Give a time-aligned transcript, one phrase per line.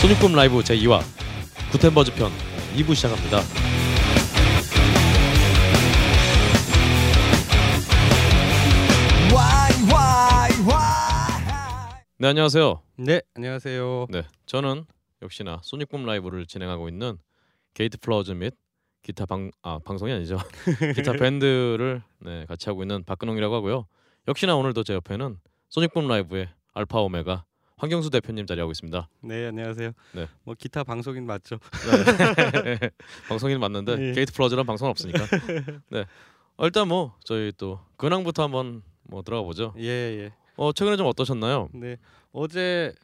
[0.00, 1.00] 소닉붐 라이브 제2화
[1.72, 2.30] 구텐버즈 편
[2.76, 3.40] 2부 시작합니다.
[12.16, 12.80] 네 안녕하세요.
[12.96, 14.06] 네, 안녕하세요.
[14.08, 14.86] 네 저는
[15.24, 17.18] 역시나 소닉붐 라이브를 진행하고 있는
[17.72, 18.54] 게이트 플라워즈 및
[19.02, 20.38] 기타 방 아 방송이 아니죠
[20.94, 23.86] 기타 밴드를 네, 같이 하고 있는 박근홍이라고 하고요.
[24.28, 25.38] 역시나 오늘도 제 옆에는
[25.70, 27.44] 소닉붐 라이브의 알파 오메가
[27.76, 29.08] 황경수 대표님 자리하고 있습니다.
[29.22, 29.92] 네, 안녕하세요.
[30.12, 30.28] 네.
[30.44, 31.58] 뭐 기타 방송인 맞죠?
[32.64, 32.78] 네.
[33.28, 34.12] 방송인 맞는데 네.
[34.12, 35.26] 게이트 플라워즈란 방송은 없으니까.
[35.90, 36.04] 네.
[36.56, 39.74] 어, 일단 뭐 저희 또 근황부터 한번 뭐 들어가 보죠.
[39.78, 40.32] 예, 예.
[40.56, 41.68] 어 최근에 좀 어떠셨나요?
[41.74, 41.96] 네.
[42.32, 42.94] 어제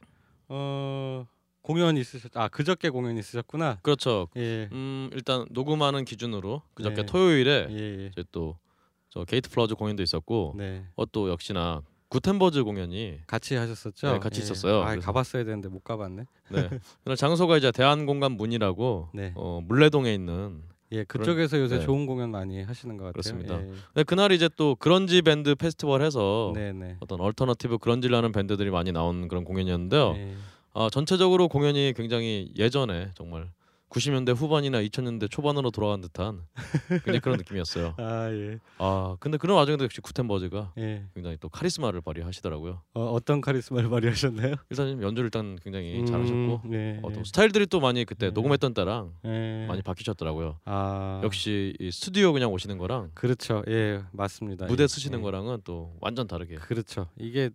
[0.48, 1.26] 어
[1.62, 3.78] 공연 있으셨 아, 그저께 공연 있으셨구나.
[3.82, 4.28] 그렇죠.
[4.36, 4.68] 예.
[4.72, 7.06] 음 일단 녹음하는 기준으로 그저께 네.
[7.06, 8.06] 토요일에 예, 예.
[8.06, 10.84] 이제 또저 게이트 플라워즈 공연도 있었고 네.
[10.96, 14.12] 어또 역시나 구텐버즈 공연이 같이 하셨었죠?
[14.14, 14.44] 네, 같이 예.
[14.44, 14.82] 있었어요.
[14.82, 16.24] 아, 가봤어야 되는데 못 가봤네.
[16.50, 16.70] 네
[17.04, 19.32] 그날 장소가 이제 대안공간 문이라고 네.
[19.36, 21.84] 어 문래동에 있는 예, 그쪽에서 요새 네.
[21.84, 23.12] 좋은 공연 많이 하시는 것 같아요.
[23.12, 23.62] 그렇습니다.
[23.62, 23.72] 예.
[23.94, 26.96] 네, 그날 이제 또 그런지 밴드 페스티벌 해서 네, 네.
[26.98, 30.14] 어떤 alternative grunge라는 밴드들이 많이 나온 그런 공연이었는데요.
[30.16, 30.34] 예.
[30.72, 33.50] 아, 전체적으로 공연이 굉장히 예전에 정말
[33.90, 36.42] 90년대 후반이나 2000년대 초반으로 돌아간 듯한
[36.88, 37.94] 굉장히 그런 느낌이었어요.
[37.98, 38.58] 아, 예.
[38.78, 41.04] 아 근데 그런 와중에도 역시 구텐버즈가 예.
[41.12, 42.82] 굉장히 또 카리스마를 발휘하시더라고요.
[42.94, 44.54] 어, 어떤 카리스마를 발휘하셨나요?
[44.70, 47.00] 일단 연주를 일단 굉장히 잘하셨고 음, 네.
[47.02, 48.32] 어, 또 스타일들이 또 많이 그때 네.
[48.32, 49.66] 녹음했던 때랑 예.
[49.66, 50.60] 많이 바뀌셨더라고요.
[50.64, 51.20] 아.
[51.24, 53.64] 역시 이 스튜디오 그냥 오시는 거랑 그렇죠.
[53.68, 54.66] 예, 맞습니다.
[54.66, 54.86] 무대 예.
[54.86, 55.22] 쓰시는 예.
[55.22, 57.08] 거랑은 또 완전 다르게 그렇죠.
[57.18, 57.50] 이게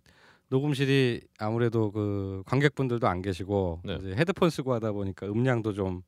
[0.48, 3.96] 녹음실이 아무래도 그 관객분들도 안 계시고 네.
[4.00, 6.02] 이제 헤드폰 쓰고 하다 보니까 음량도 좀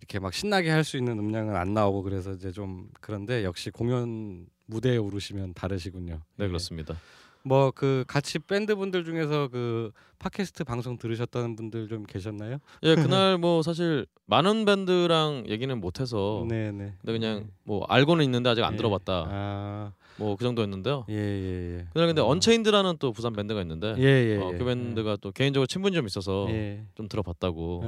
[0.00, 4.46] 이렇게 막 신나게 할 수 있는 음량은 안 나오고 그래서 이제 좀 그런데 역시 공연
[4.66, 6.20] 무대에 오르시면 다르시군요.
[6.36, 6.48] 네 예.
[6.48, 6.96] 그렇습니다.
[7.46, 12.56] 뭐 그 같이 밴드 분들 중에서 그 팟캐스트 방송 들으셨다는 분들 좀 계셨나요?
[12.84, 16.94] 예 그날 뭐 사실 많은 밴드랑 얘기는 못해서 네, 네.
[17.02, 18.76] 근데 그냥 뭐 알고는 있는데 아직 안 예.
[18.78, 21.06] 들어봤다 아, 뭐 그 정도였는데요.
[21.10, 21.86] 예, 예, 예.
[21.92, 22.26] 그날 근데 어.
[22.26, 24.36] 언체인드라는 또 부산 밴드가 있는데 예, 예.
[24.38, 24.58] 어, 예.
[24.58, 26.82] 그 밴드가 또 개인적으로 친분이 좀 있어서 예.
[26.94, 27.84] 좀 들어봤다고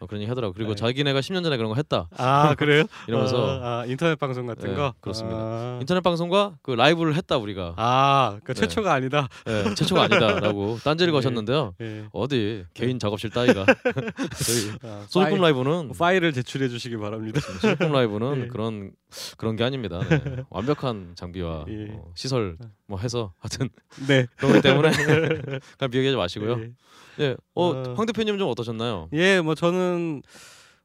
[0.00, 0.52] 어, 그런 얘기 하더라고.
[0.54, 0.76] 그리고 네.
[0.76, 2.84] 자기네가 10년 전에 그런 거 했다 아, 그래요?
[3.08, 4.94] 이러면서 아, 아, 인터넷 방송 같은 예, 거?
[5.00, 5.36] 그렇습니다.
[5.38, 8.60] 아, 인터넷 방송과 그 라이브를 했다 우리가 아, 그러니까 네.
[8.60, 9.28] 최초가 아니다.
[9.48, 11.16] 예, 최초가 아니다라고 딴지를 네.
[11.16, 11.74] 거셨는데요.
[11.80, 12.04] 예.
[12.12, 13.64] 어디 개인 작업실 따위가
[14.42, 17.40] 저희 아, 파일- 라이브는 파일을 제출해 주시기 바랍니다.
[17.60, 18.46] 소닉붐 라이브는 예.
[18.48, 18.92] 그런
[19.36, 20.00] 그런 게 아닙니다.
[20.08, 20.44] 네.
[20.50, 21.88] 완벽한 장비와 예.
[21.90, 22.56] 어, 시설
[22.86, 23.68] 뭐 해서 하여튼
[24.08, 24.26] 네.
[24.36, 26.60] 그렇기 때문에 그냥 비교하지 마시고요.
[26.60, 26.72] 예.
[27.18, 27.94] 네, 어, 어.
[27.96, 29.08] 황 대표님 좀 어떠셨나요?
[29.12, 30.22] 예, 뭐 저는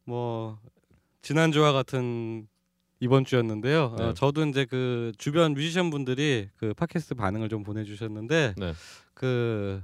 [0.03, 0.59] 뭐
[1.21, 2.47] 지난주와 같은
[2.99, 3.95] 이번 주였는데요.
[3.97, 4.03] 네.
[4.05, 8.73] 어, 저도 이제 그 주변 뮤지션 분들이 그 팟캐스트 반응을 좀 보내주셨는데 네.
[9.13, 9.81] 그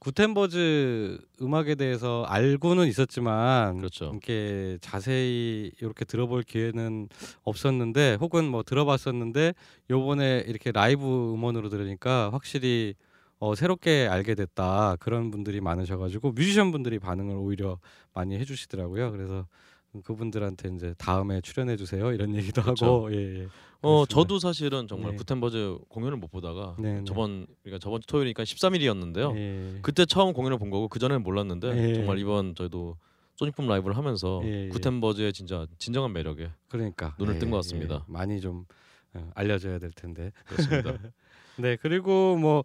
[0.00, 4.10] 구텐버즈 음악에 대해서 알고는 있었지만 그렇죠.
[4.12, 7.08] 이렇게 자세히 이렇게 들어볼 기회는
[7.42, 9.54] 없었는데 혹은 뭐 들어봤었는데
[9.90, 11.04] 요번에 이렇게 라이브
[11.34, 12.94] 음원으로 들으니까 확실히
[13.40, 17.78] 어, 새롭게 알게 됐다 그런 분들이 많으셔가지고 뮤지션 분들이 반응을 오히려
[18.14, 19.12] 많이 해주시더라고요.
[19.12, 19.46] 그래서
[20.04, 22.86] 그분들한테 이제 다음에 출연해 주세요 이런 얘기도 그렇죠.
[22.86, 23.48] 하고 예, 예.
[23.80, 24.14] 어, 그렇습니다.
[24.14, 25.16] 저도 사실은 정말 네.
[25.18, 27.04] 구텐버즈 공연을 못 보다가 네, 네.
[27.04, 29.36] 저번 그러니까 저번 주 토요일이니까 13일이었는데요.
[29.36, 29.78] 예.
[29.82, 31.94] 그때 처음 공연을 본 거고 그 전에는 몰랐는데 예.
[31.94, 32.96] 정말 이번 저희도
[33.36, 34.68] 소닉붐 라이브를 하면서 예, 예.
[34.70, 38.04] 구텐버즈의 진짜 진정한 매력에 그러니까 눈을 뜬 것 같습니다.
[38.08, 38.64] 많이 좀
[39.14, 40.32] 어, 알려줘야 될 텐데.
[40.46, 40.94] 그렇습니다.
[41.56, 42.64] 네 그리고 뭐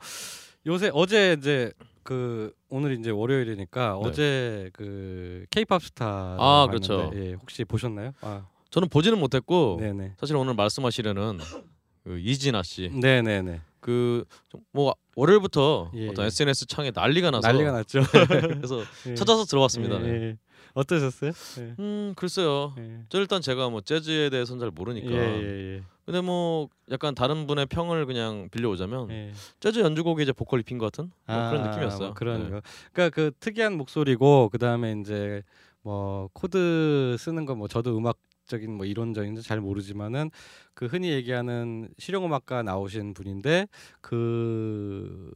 [0.65, 4.07] 요새 어제 이제 그 오늘 이제 월요일이니까 네.
[4.09, 7.11] 어제 그 케이팝 스타 아, 그렇죠.
[7.15, 8.13] 예, 혹시 보셨나요?
[8.21, 11.37] 아 저는 보지는 못했고 네네 사실 오늘 말씀하시려는
[12.03, 12.89] 그 이진아 씨.
[12.89, 16.27] 네네네 그뭐 월요일부터 예, 어떤 예.
[16.27, 18.01] SNS 창에 난리가 나서 난리가 났죠.
[18.27, 19.13] 그래서 예.
[19.13, 19.97] 찾아서 들어봤습니다.
[19.97, 20.09] 예, 네.
[20.29, 20.37] 예.
[20.73, 21.31] 어떠셨어요?
[21.59, 21.75] 예.
[21.77, 22.73] 음 글쎄요.
[22.79, 23.01] 예.
[23.09, 25.11] 저 일단 제가 뭐 재즈에 대해서는 잘 모르니까.
[25.11, 25.81] 예, 예, 예.
[26.05, 29.33] 근데 뭐 약간 다른 분의 평을 그냥 빌려오자면 예.
[29.59, 32.07] 재즈 연주곡에 이제 보컬 입힌 것 같은 뭐 그런 아, 느낌이었어요.
[32.07, 32.49] 뭐 그런 네.
[32.49, 32.61] 거.
[32.91, 35.43] 그러니까 그 특이한 목소리고 그 다음에 이제
[35.83, 40.31] 뭐 코드 쓰는 거 뭐 저도 음악 적인 뭐 이론적인 잘 모르지만은
[40.73, 43.67] 그 흔히 얘기하는 실용음악과 나오신 분인데
[44.01, 45.31] 그.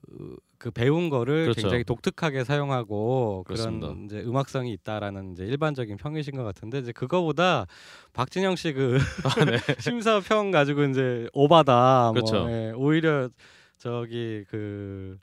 [0.59, 1.62] 그 배운 거를 그렇죠.
[1.62, 3.89] 굉장히 독특하게 사용하고 그렇습니다.
[3.89, 7.68] 그런 이제 음악성이 있다라는 이제 일반적인 평이신 것 같은데 이제 그거보다
[8.13, 9.57] 박진영 씨그 아, 네.
[9.80, 12.39] 심사평 가지고 이제 오바다 그렇죠.
[12.42, 13.30] 뭐 예, 오히려
[13.77, 15.18] 저기 그,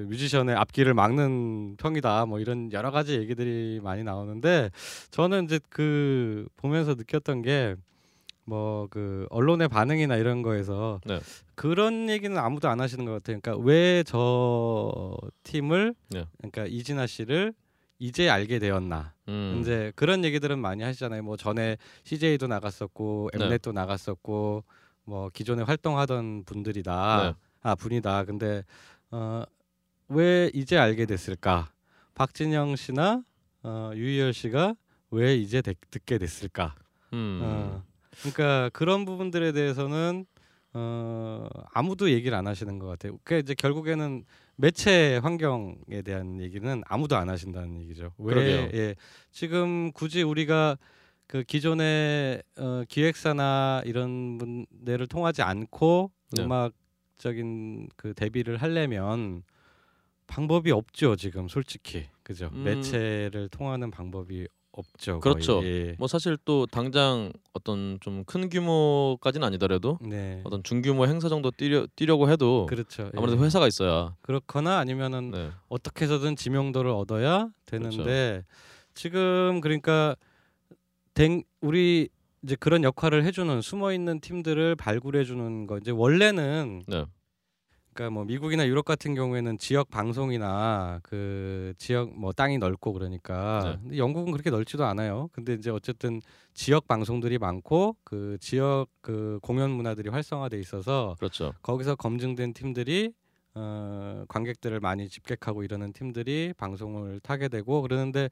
[0.00, 2.26] 그그 뮤지션의 앞길을 막는 평이다.
[2.26, 4.70] 뭐 이런 여러 가지 얘기들이 많이 나오는데
[5.10, 7.76] 저는 이제 그 보면서 느꼈던 게
[8.46, 11.20] 뭐 그 언론의 반응이나 이런 거에서 네.
[11.54, 13.38] 그런 얘기는 아무도 안 하시는 것 같아요.
[13.40, 16.26] 그러니까 왜 저 팀을 네.
[16.38, 17.52] 그러니까 이진아 씨를
[18.00, 19.14] 이제 알게 되었나.
[19.28, 19.58] 음.
[19.60, 21.22] 이제 그런 얘기들은 많이 하시잖아요.
[21.22, 23.44] 뭐 전에 CJ도 나갔었고 네.
[23.44, 24.64] 엠넷도 나갔었고
[25.04, 27.22] 뭐 기존에 활동하던 분들이다.
[27.22, 27.34] 네.
[27.62, 28.24] 아 분이다.
[28.24, 28.64] 근데
[29.12, 29.44] 어,
[30.10, 31.70] 왜 이제 알게 됐을까?
[32.14, 33.22] 박진영 씨나
[33.62, 34.74] 어, 유희열 씨가
[35.10, 36.74] 왜 이제 데- 듣게 됐을까?
[37.12, 37.40] 음.
[37.42, 37.84] 어,
[38.20, 40.26] 그러니까 그런 부분들에 대해서는
[40.72, 43.18] 어, 아무도 얘기를 안 하시는 것 같아요.
[43.24, 44.24] 그 이제 결국에는
[44.56, 48.12] 매체 환경에 대한 얘기는 아무도 안 하신다는 얘기죠.
[48.18, 48.68] 왜 그러게요.
[48.74, 48.94] 예,
[49.30, 50.76] 지금 굳이 우리가
[51.26, 56.42] 그 기존의 어, 기획사나 이런 분들을 통하지 않고 네.
[56.44, 59.42] 음악적인 그 데뷔를 하려면
[60.30, 62.62] 방법이 없죠 지금 솔직히 그죠 음.
[62.64, 65.18] 매체를 통하는 방법이 없죠.
[65.18, 65.60] 그렇죠.
[65.64, 65.96] 예.
[65.98, 71.86] 뭐 사실 또 당장 어떤 좀 큰 규모까지는 아니더라도 네 어떤 중규모 행사 정도 뛰려,
[71.96, 73.44] 뛰려고 해도 그렇죠 아무래도 예.
[73.44, 75.50] 회사가 있어야 그렇거나 아니면은 네.
[75.68, 78.44] 어떻게 해서든 지명도를 얻어야 되는데
[78.94, 80.14] 지금 그러니까
[81.14, 82.08] 댕 우리
[82.44, 87.04] 이제 그런 역할을 해주는 숨어 있는 팀들을 발굴해 주는 거 이제 원래는 네.
[88.00, 93.78] 그러니까 뭐 미국이나 유럽 같은 경우에는 지역 방송이나 그 지역 뭐 땅이 넓고 그러니까 네.
[93.82, 95.28] 근데 영국은 그렇게 넓지도 않아요.
[95.32, 96.22] 근데 이제 어쨌든
[96.54, 101.52] 지역 방송들이 많고 그 지역 그 공연 문화들이 활성화돼 있어서 그렇죠.
[101.60, 103.12] 거기서 검증된 팀들이
[103.54, 108.30] 어, 관객들을 많이 집객하고 이러는 팀들이 방송을 타게 되고 그러는데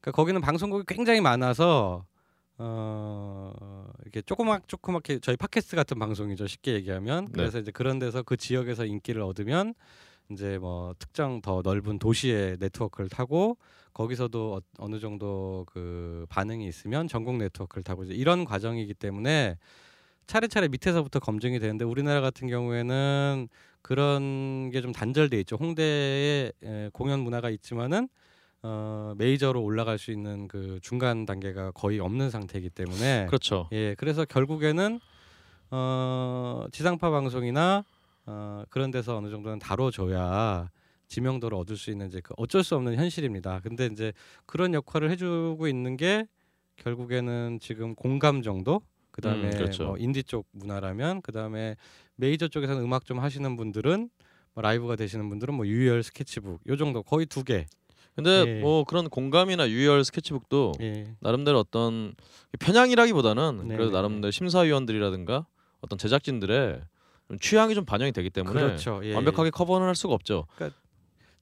[0.00, 2.04] 그러니까 거기는 방송국이 굉장히 많아서
[2.62, 7.32] 어, 이렇게 조그맣 조그맣게 저희 팟캐스트 같은 방송이죠 쉽게 얘기하면 네.
[7.32, 9.74] 그래서 이제 그런 데서 그 지역에서 인기를 얻으면
[10.30, 13.56] 이제 뭐 특정 더 넓은 도시의 네트워크를 타고
[13.94, 19.56] 거기서도 어, 어느 정도 그 반응이 있으면 전국 네트워크를 타고 이제 이런 과정이기 때문에
[20.26, 23.48] 차례차례 밑에서부터 검증이 되는데 우리나라 같은 경우에는
[23.82, 25.56] 그런 게 좀 단절돼 있죠.
[25.56, 28.08] 홍대에 에, 공연 문화가 있지만은
[28.62, 33.68] 어, 메이저로 올라갈 수 있는 그 중간 단계가 거의 없는 상태이기 때문에 그렇죠.
[33.72, 35.00] 예, 그래서 결국에는
[35.70, 37.84] 어, 지상파 방송이나
[38.26, 40.68] 어, 그런 데서 어느 정도는 다뤄줘야
[41.08, 43.60] 지명도를 얻을 수 있는 이제 그 어쩔 수 없는 현실입니다.
[43.60, 44.12] 근데 이제
[44.46, 46.26] 그런 역할을 해주고 있는 게
[46.76, 48.80] 결국에는 지금 공감 정도,
[49.10, 49.84] 그 다음에 음, 그렇죠.
[49.86, 51.76] 뭐 인디 쪽 문화라면 그 다음에
[52.16, 54.08] 메이저 쪽에서는 음악 좀 하시는 분들은
[54.54, 57.66] 뭐 라이브가 되시는 분들은 뭐 유열 스케치북 요 정도 거의 두 개.
[58.16, 58.60] 근데 예.
[58.60, 61.14] 뭐 그런 공감이나 유열 스케치북도 예.
[61.20, 62.14] 나름대로 어떤
[62.58, 63.76] 편향이라기보다는 네네네.
[63.76, 65.46] 그래도 나름대로 심사위원들이라든가
[65.80, 66.80] 어떤 제작진들의
[67.28, 69.00] 좀 취향이 좀 반영이 되기 때문에 그렇죠.
[69.04, 70.46] 예, 완벽하게 커버는 할 수가 없죠.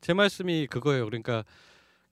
[0.01, 1.05] 제 말씀이 그거예요.
[1.07, 1.45] 그러니까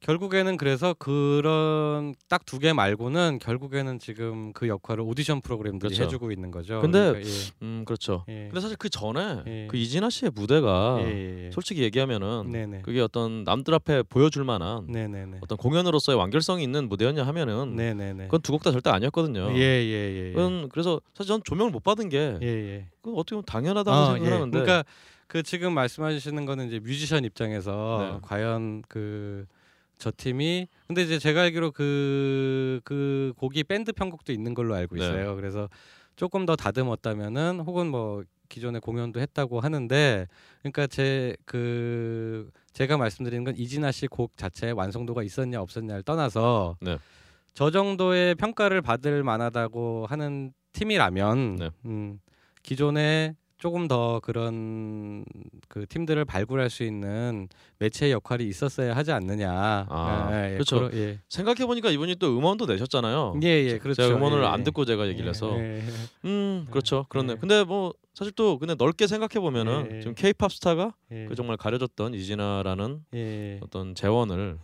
[0.07, 6.05] 결국에는 그래서 그런 딱 두 개 말고는 결국에는 지금 그 역할을 오디션 프로그램들이 그렇죠.
[6.05, 6.81] 해주고 있는 거죠.
[6.81, 7.29] 근데 그러니까
[7.63, 8.25] 음 그렇죠.
[8.29, 8.47] 예, 예.
[8.47, 9.67] 근데 사실 그 전에 예.
[9.69, 11.51] 그 이진아 씨의 무대가 예, 예, 예.
[11.51, 12.83] 솔직히 얘기하면은 네네.
[12.83, 15.39] 그게 어떤 남들 앞에 보여줄 만한 네네네.
[15.43, 18.25] 어떤 공연으로서의 완결성이 있는 무대였냐 하면은 네네네.
[18.27, 19.53] 그건 두 곡 다 절대 아니었거든요.
[19.55, 20.29] 예예예.
[20.29, 20.33] 예.
[20.33, 22.87] 그건 그래서 사실 전 조명을 못 받은 게 예, 예.
[23.03, 24.85] 그건 어떻게 보면 당연하다고 아, 생각을 하는데 그러니까
[25.27, 28.19] 그 지금 말씀하시는 거는 이제 뮤지션 입장에서 네.
[28.23, 29.45] 과연 그
[29.99, 35.05] 저 팀이 근데 이제 제가 알기로 그그 곡이 밴드 편곡도 있는 걸로 알고 네.
[35.05, 35.37] 있어요.
[35.37, 35.69] 그래서
[36.17, 40.27] 조금 더 다듬었다면은 혹은 뭐 기존에 공연도 했다고 하는데
[40.63, 46.99] 그러니까 제 그 제가 말씀드리는 건 이진아 씨 곡 자체의 완성도가 있었냐 없었냐를 떠나서 네.
[47.55, 51.71] 저 정도의 평가를 받을 만하다고 하는 팀이라면 네.
[51.87, 52.21] 음,
[52.63, 55.25] 기존에 조금 더 그런
[55.69, 57.49] 그 팀들을 발굴할 수 있는
[57.79, 59.51] 매체의 역할이 있었어야 하지 않느냐.
[59.89, 60.77] 아, 예, 예, 그렇죠.
[60.89, 61.19] 그러- 예.
[61.31, 63.41] 생각해 보니까 이분이 또 음원도 내셨잖아요.
[63.43, 64.03] 예, 예, 그렇죠.
[64.03, 64.65] 제가 음원을 예, 안 예.
[64.65, 65.57] 듣고 제가 얘기를 예, 해서.
[66.27, 67.33] 음 그렇죠 그렇네.
[67.33, 67.37] 예.
[67.37, 70.01] 근데 뭐 사실 또 근데 넓게 생각해 보면은.
[70.01, 74.59] 지금 K-팝 스타가 예, 그 정말 가려졌던 이진아라는 예, 어떤 재원을.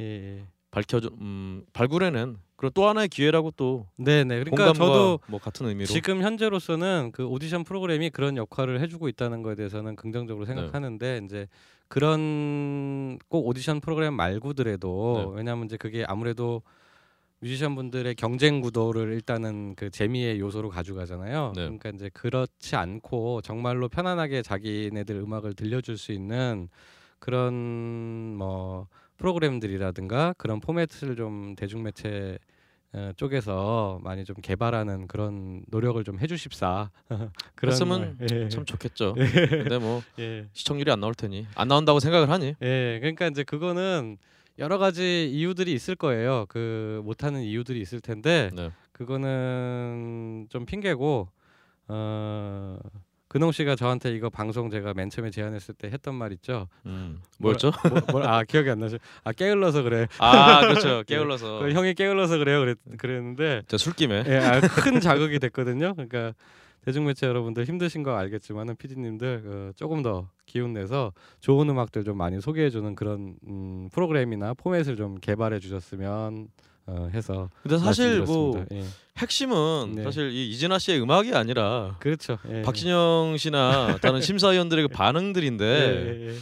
[0.70, 4.38] 밝혀줘 음 발굴해낸 그런 또 하나의 기회라고 또 네, 네.
[4.38, 9.56] 그러니까 저도 뭐 같은 의미로 지금 현재로서는 그 오디션 프로그램이 그런 역할을 해주고 있다는 거에
[9.56, 10.54] 대해서는 긍정적으로 네.
[10.54, 11.48] 생각하는데 이제
[11.88, 15.38] 그런 꼭 오디션 프로그램 말고더라도 네.
[15.38, 16.62] 왜냐하면 이제 그게 아무래도
[17.40, 21.54] 뮤지션 분들의 경쟁 구도를 일단은 그 재미의 요소로 가져가잖아요.
[21.56, 21.62] 네.
[21.62, 26.68] 그러니까 이제 그렇지 않고 정말로 편안하게 자기네들 음악을 들려줄 수 있는
[27.18, 32.51] 그런 뭐 프로그램들이라든가 그런 포맷을 좀 대중매체에 어,
[33.16, 36.90] 쪽에서 많이 좀 개발하는 그런 노력을 좀 해주십사.
[38.00, 38.48] 말, 예.
[38.48, 39.14] 참 좋겠죠.
[39.14, 40.46] 근데 뭐 예.
[40.52, 44.18] 시청률이 안 나올 테니 안 나온다고 생각을 하니 예, 그러니까 이제 그거는
[44.58, 46.46] 여러 가지 이유들이 있을 거예요.
[46.48, 48.70] 그 못하는 이유들이 있을 텐데 네.
[48.92, 51.28] 그거는 좀 핑계고
[51.88, 52.78] 어
[53.32, 56.68] 근홍 씨가 저한테 이거 방송 제가 맨 처음에 제안했을 때 했던 말 있죠.
[56.84, 57.72] 음, 뭐였죠?
[57.88, 58.98] 뭐, 뭐, 아 기억이 안 나죠.
[59.24, 60.06] 아 게을러서 그래.
[60.18, 61.02] 아 그렇죠.
[61.08, 62.60] 게을러서 그 형이 게을러서 그래요.
[62.60, 65.94] 그랬, 그랬는데 저 술김에 예, 아, 큰 자극이 됐거든요.
[65.94, 66.34] 그러니까
[66.84, 72.38] 대중매체 여러분들 힘드신 거 알겠지만은 PD님들 어, 조금 더 기운 내서 좋은 음악들 좀 많이
[72.38, 76.48] 소개해주는 그런 음, 프로그램이나 포맷을 좀 개발해 주셨으면
[76.86, 78.76] 어, 해서 근데 사실 뭐 말씀드렸습니다.
[78.76, 78.84] 예.
[79.18, 80.02] 핵심은 네.
[80.04, 82.38] 사실 이 이진아 씨의 음악이 아니라 그렇죠.
[82.50, 82.62] 예.
[82.62, 86.34] 박진영 씨나 다른 심사위원들의 그 반응들인데 예, 예, 예.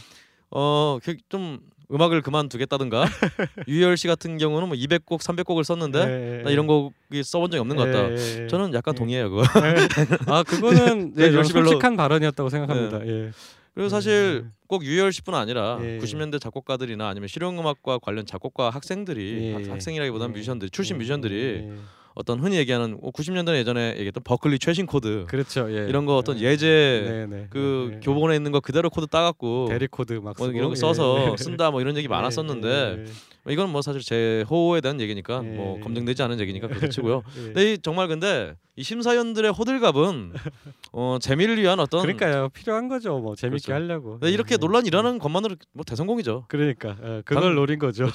[0.49, 1.59] 어좀
[1.93, 3.05] 음악을 그만두겠다든가
[3.67, 7.59] 유희열 씨 같은 경우는 뭐 200곡, 300곡을 썼는데 예, 예, 나 이런 곡이 써본 적이
[7.59, 8.09] 없는 것 같다.
[8.09, 8.47] 예, 예, 예.
[8.47, 8.97] 저는 약간 예.
[8.97, 9.43] 동의해요 그거.
[10.27, 13.05] 아 그거는 네, 네, 솔직한 발언이었다고 생각합니다.
[13.05, 13.31] 예.
[13.73, 15.97] 그리고 사실 꼭 유희열 씨뿐 아니라 예.
[15.99, 19.69] 90년대 작곡가들이나 아니면 실용음악과 관련 작곡과 학생들이 예, 학- 예.
[19.69, 20.37] 학생이라기보다는 예.
[20.37, 21.77] 뮤지션들 출신 예, 뮤지션들이 예, 예.
[22.13, 25.67] 어떤 흔히 얘기하는 90년대 예전에 얘기했던 버클리 최신 코드 그렇죠.
[25.71, 25.87] 예.
[25.87, 26.45] 이런 거 어떤 예.
[26.51, 27.47] 예제 네, 네.
[27.49, 27.99] 그 예, 예.
[28.01, 31.37] 교본에 있는 거 그대로 코드 따갖고 대리 코드 막 뭐 이런 거 예, 써서 예.
[31.41, 33.05] 쓴다 뭐 이런 얘기 많았었는데 예,
[33.49, 35.47] 예, 이건 뭐 사실 제 호에 대한 얘기니까 예.
[35.49, 37.23] 뭐 검증되지 않은 얘기니까 그렇게 치고요.
[37.37, 37.41] 예.
[37.43, 40.33] 근데 이 정말 근데 이 심사위원들의 호들갑은
[40.93, 43.73] 어 재미를 위한 어떤 그러니까요 필요한 거죠 뭐 재밌게 그렇죠.
[43.73, 44.57] 하려고 네, 이렇게 예.
[44.57, 46.45] 논란이 일어나는 것만으로 뭐 대성공이죠.
[46.49, 48.07] 그러니까 예, 그걸 당- 노린 거죠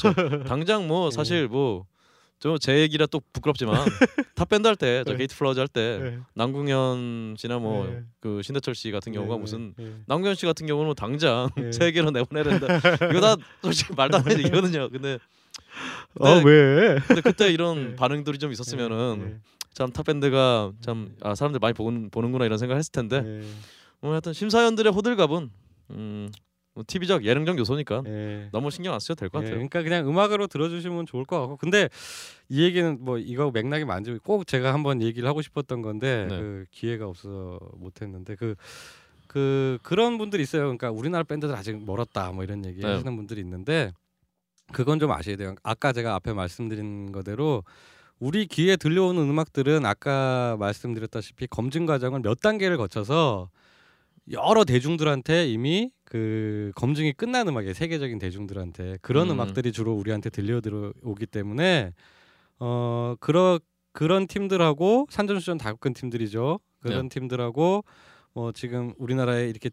[0.47, 1.11] 당장 뭐 예.
[1.11, 1.87] 사실 뭐
[2.39, 3.75] 저 제 얘기라 또 부끄럽지만
[4.37, 5.17] Top Band 할 때 저 예.
[5.17, 6.19] Gate Flowers 할 때 예.
[6.35, 8.03] 남궁연 씨나 뭐 예.
[8.21, 9.93] 그 신대철 씨 같은 경우가 네, 무슨 네, 예.
[10.07, 11.73] 남궁연 씨 같은 경우는 당장 예.
[11.73, 12.67] 세계로 내보내야 된다.
[13.11, 14.89] 이거 다 솔직히 말도 안 되는 얘기거든요.
[14.91, 15.19] 근데
[16.21, 16.99] 아 왜?
[17.07, 17.97] 근데 그때 이런 예.
[17.97, 19.41] 반응들이 좀 있었으면은 예,
[19.73, 23.47] 참탑 밴드가 참 아, 사람들 많이 보는 보는구나 이런 생각을 했을 텐데 예,
[24.01, 25.51] 뭐 하여튼 심사위원들의 호들갑은
[25.91, 26.46] 음, 뭐
[26.87, 28.49] TV적 예능적 요소니까 예.
[28.53, 29.57] 너무 신경 안 쓰셔도 될것 예, 같아요.
[29.57, 31.89] 그러니까 그냥 음악으로 들어주시면 좋을 것 같고 근데
[32.49, 36.39] 이 얘기는 뭐 이거 맥락이 많지 꼭 제가 한번 얘기를 하고 싶었던 건데 네.
[36.39, 38.55] 그 기회가 없어서 못했는데 그
[39.27, 40.63] 그 그런 분들이 있어요.
[40.63, 42.87] 그러니까 우리나라 밴드들 아직 멀었다 뭐 이런 얘기 네.
[42.87, 43.93] 하시는 분들이 있는데
[44.73, 45.55] 그건 좀 아셔야 돼요.
[45.63, 47.63] 아까 제가 앞에 말씀드린 거대로
[48.19, 53.51] 우리 귀에 들려오는 음악들은 아까 말씀드렸다시피 검증 과정을 몇 단계를 거쳐서
[54.33, 57.75] 여러 대중들한테 이미 그 검증이 끝난 음악이에요.
[57.75, 59.35] 세계적인 대중들한테 그런 음.
[59.35, 59.41] 음.
[59.41, 61.93] 악들이 주로 우리한테 들려 들어오기 때문에
[62.59, 63.59] 어 그런
[63.93, 66.61] 그런 팀들하고 산전수전 다 겪은 팀들이죠.
[66.81, 67.85] 그런 팀들하고
[68.35, 69.71] 뭐 지금 우리나라에 이렇게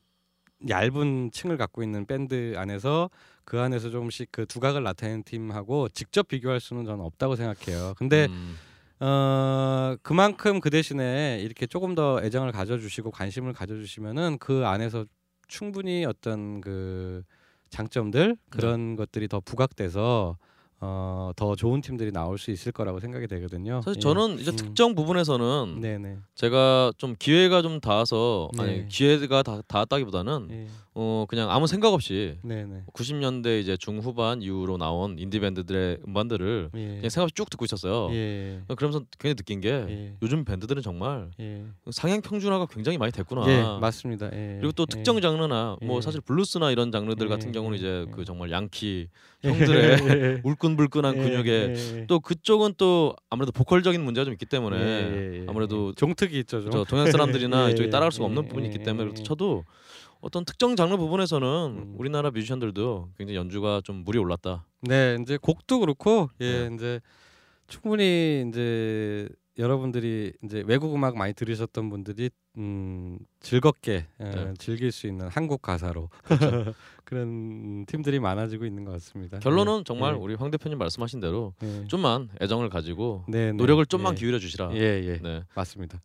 [0.67, 3.09] 얇은 층을 갖고 있는 밴드 안에서
[3.45, 7.93] 그 안에서 조금씩 그 두각을 나타내는 팀하고 직접 비교할 수는 저는 없다고 생각해요.
[7.97, 8.55] 근데 음,
[9.03, 15.05] 어 그만큼 그 대신에 이렇게 조금 더 애정을 가져주시고 관심을 가져주시면은 그 안에서
[15.47, 17.23] 충분히 어떤 그
[17.69, 20.37] 장점들 그런 것들이 더 부각돼서
[20.79, 23.81] 어 더 좋은 팀들이 나올 수 있을 거라고 생각이 되거든요.
[23.83, 24.01] 사실 예.
[24.01, 24.55] 저는 이제 음.
[24.55, 28.87] 특정 부분에서는 네네 제가 좀 기회가 좀 닿아서 아니 네.
[28.89, 30.67] 기회가 다, 닿았다기보다는 예.
[30.95, 36.77] 어 그냥 아무 생각 없이 네네 90년대 이제 중후반 이후로 나온 인디 밴드들의 음반들을 예.
[36.77, 38.13] 그냥 생각 없이 쭉 듣고 있었어요.
[38.13, 38.61] 예.
[38.75, 40.13] 그러면서 굉장히 느낀 게 예.
[40.21, 41.63] 요즘 밴드들은 정말 예.
[41.91, 43.43] 상향 평준화가 굉장히 많이 됐구나.
[43.47, 44.27] 예, 맞습니다.
[44.33, 44.57] 예.
[44.59, 44.95] 그리고 또 예.
[44.95, 46.01] 특정 장르나 뭐 예.
[46.01, 48.11] 사실 블루스나 이런 장르들 예, 같은 경우는 예, 이제 예.
[48.11, 49.07] 그 정말 양키
[49.45, 49.49] 예.
[49.49, 49.97] 형들의
[50.37, 50.41] 예.
[50.45, 52.05] 울끈불끈한 예, 근육에 예.
[52.07, 55.45] 또 그쪽은 또 아무래도 보컬적인 문제가 좀 있기 때문에.
[55.47, 56.71] 아무래도 종특이 있죠, 좀.
[56.71, 59.09] 저 동양 사람들이나 예, 이쪽이 따라갈 수가 예, 없는 예, 부분이 있기 예, 때문에 예.
[59.09, 59.63] 그래서 저도
[60.23, 61.95] 어떤 특정 장르 부분에서는 음.
[61.97, 64.65] 우리나라 뮤지션들도 굉장히 연주가 좀 물이 올랐다.
[64.79, 66.73] 네, 이제 곡도 그렇고 예, 네.
[66.73, 67.01] 이제
[67.67, 69.27] 충분히 이제
[69.57, 74.53] 여러분들이 이제 외국 음악 많이 들으셨던 분들이 음, 즐겁게 예, 네.
[74.59, 76.09] 즐길 수 있는 한국 가사로
[77.03, 79.39] 그런 팀들이 많아지고 있는 것 같습니다.
[79.39, 80.17] 결론은 정말 예.
[80.17, 81.85] 우리 황 대표님 말씀하신 대로 예.
[81.87, 83.51] 좀만 애정을 가지고 네, 네.
[83.53, 84.19] 노력을 좀만 예.
[84.19, 84.69] 기울여 주시라.
[84.75, 85.43] 예, 예, 네.
[85.55, 86.01] 맞습니다.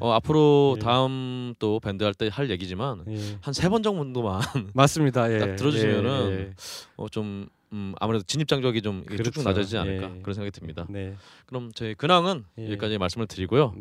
[0.00, 0.82] 어, 앞으로 예.
[0.82, 3.18] 다음 또 밴드 할 때 할 얘기지만 예.
[3.40, 4.40] 한세 번 정도만
[4.74, 5.32] 맞습니다.
[5.32, 5.38] 예.
[5.38, 6.54] 딱 들어주시면은.
[6.96, 9.48] 어, 좀 음, 아무래도 진입장벽이 좀 이게 쭉쭉 그렇죠.
[9.48, 10.20] 낮아지지 않을까 예.
[10.20, 10.84] 그런 생각이 듭니다.
[10.90, 11.14] 네,
[11.46, 12.64] 그럼 저희 근황은 예.
[12.66, 13.74] 여기까지 말씀을 드리고요.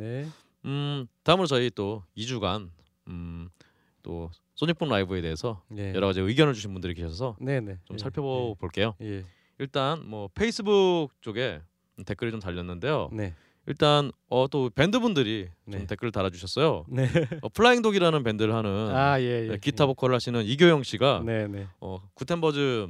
[0.63, 2.70] 네, 음, 다음으로 저희 또 2주간
[3.08, 3.50] 음,
[4.03, 5.94] 또 소닉붐 라이브에 대해서 예.
[5.94, 7.77] 여러 가지 의견을 주신 분들이 계셔서 네, 네.
[7.86, 8.96] 좀 예, 살펴볼게요.
[9.01, 9.06] 예.
[9.06, 9.25] 예.
[9.60, 11.62] 일단 뭐 페이스북 쪽에
[12.06, 13.10] 댓글이 좀 달렸는데요.
[13.12, 13.36] 네,
[13.68, 15.88] 일단 어, 또 밴드 분들이 좀 네.
[15.88, 16.86] 댓글을 달아주셨어요.
[16.89, 17.08] 네.
[17.41, 19.48] 어, Flying Dog이라는 밴드를 하는 아, 예, 예.
[19.50, 21.68] 네, 기타 보컬을 하시는 이교영 씨가 네, 네.
[21.80, 22.89] 어, 구텐버즈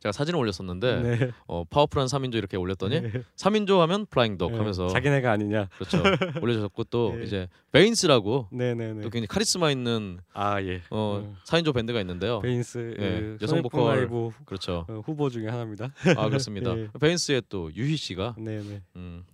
[0.00, 1.30] 제가 사진을 올렸었는데 네.
[1.46, 3.12] 어, 파워풀한 3인조 이렇게 올렸더니 네.
[3.36, 4.58] 3인조 하면 Flying Dog 네.
[4.58, 5.68] 하면서 자기네가 아니냐.
[5.76, 6.02] 그렇죠
[6.40, 7.24] 올려주셨고 또 네.
[7.24, 9.02] 이제 베인스라고 네네네.
[9.02, 10.82] 또 굉장히 카리스마 있는 아 예.
[10.90, 11.34] 어, 음.
[11.44, 12.40] 4인조 밴드가 있는데요.
[12.40, 14.08] 베인스 예, 예, 여성 보컬.
[14.44, 14.86] 그렇죠.
[14.88, 15.90] 어, 후보 중에 하나입니다.
[16.16, 16.70] 아 그렇습니다.
[16.78, 16.88] 예.
[17.00, 18.82] 베인스의 또 유희 씨가 네네.
[18.96, 19.24] 음,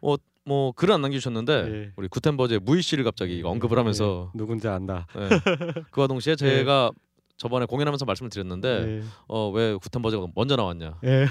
[0.00, 1.92] 어, 뭐 글을 안 남겨주셨는데 예.
[1.94, 5.06] 우리 구텐버즈의 무희 씨를 갑자기 언급을 하면서 예, 누군지 안다.
[5.16, 5.28] 예.
[5.92, 6.90] 그와 동시에 제가
[7.42, 9.02] 저번에 공연하면서 말씀을 드렸는데 예.
[9.26, 11.00] 어, 왜 구텐버즈가 먼저 나왔냐?
[11.02, 11.26] 예.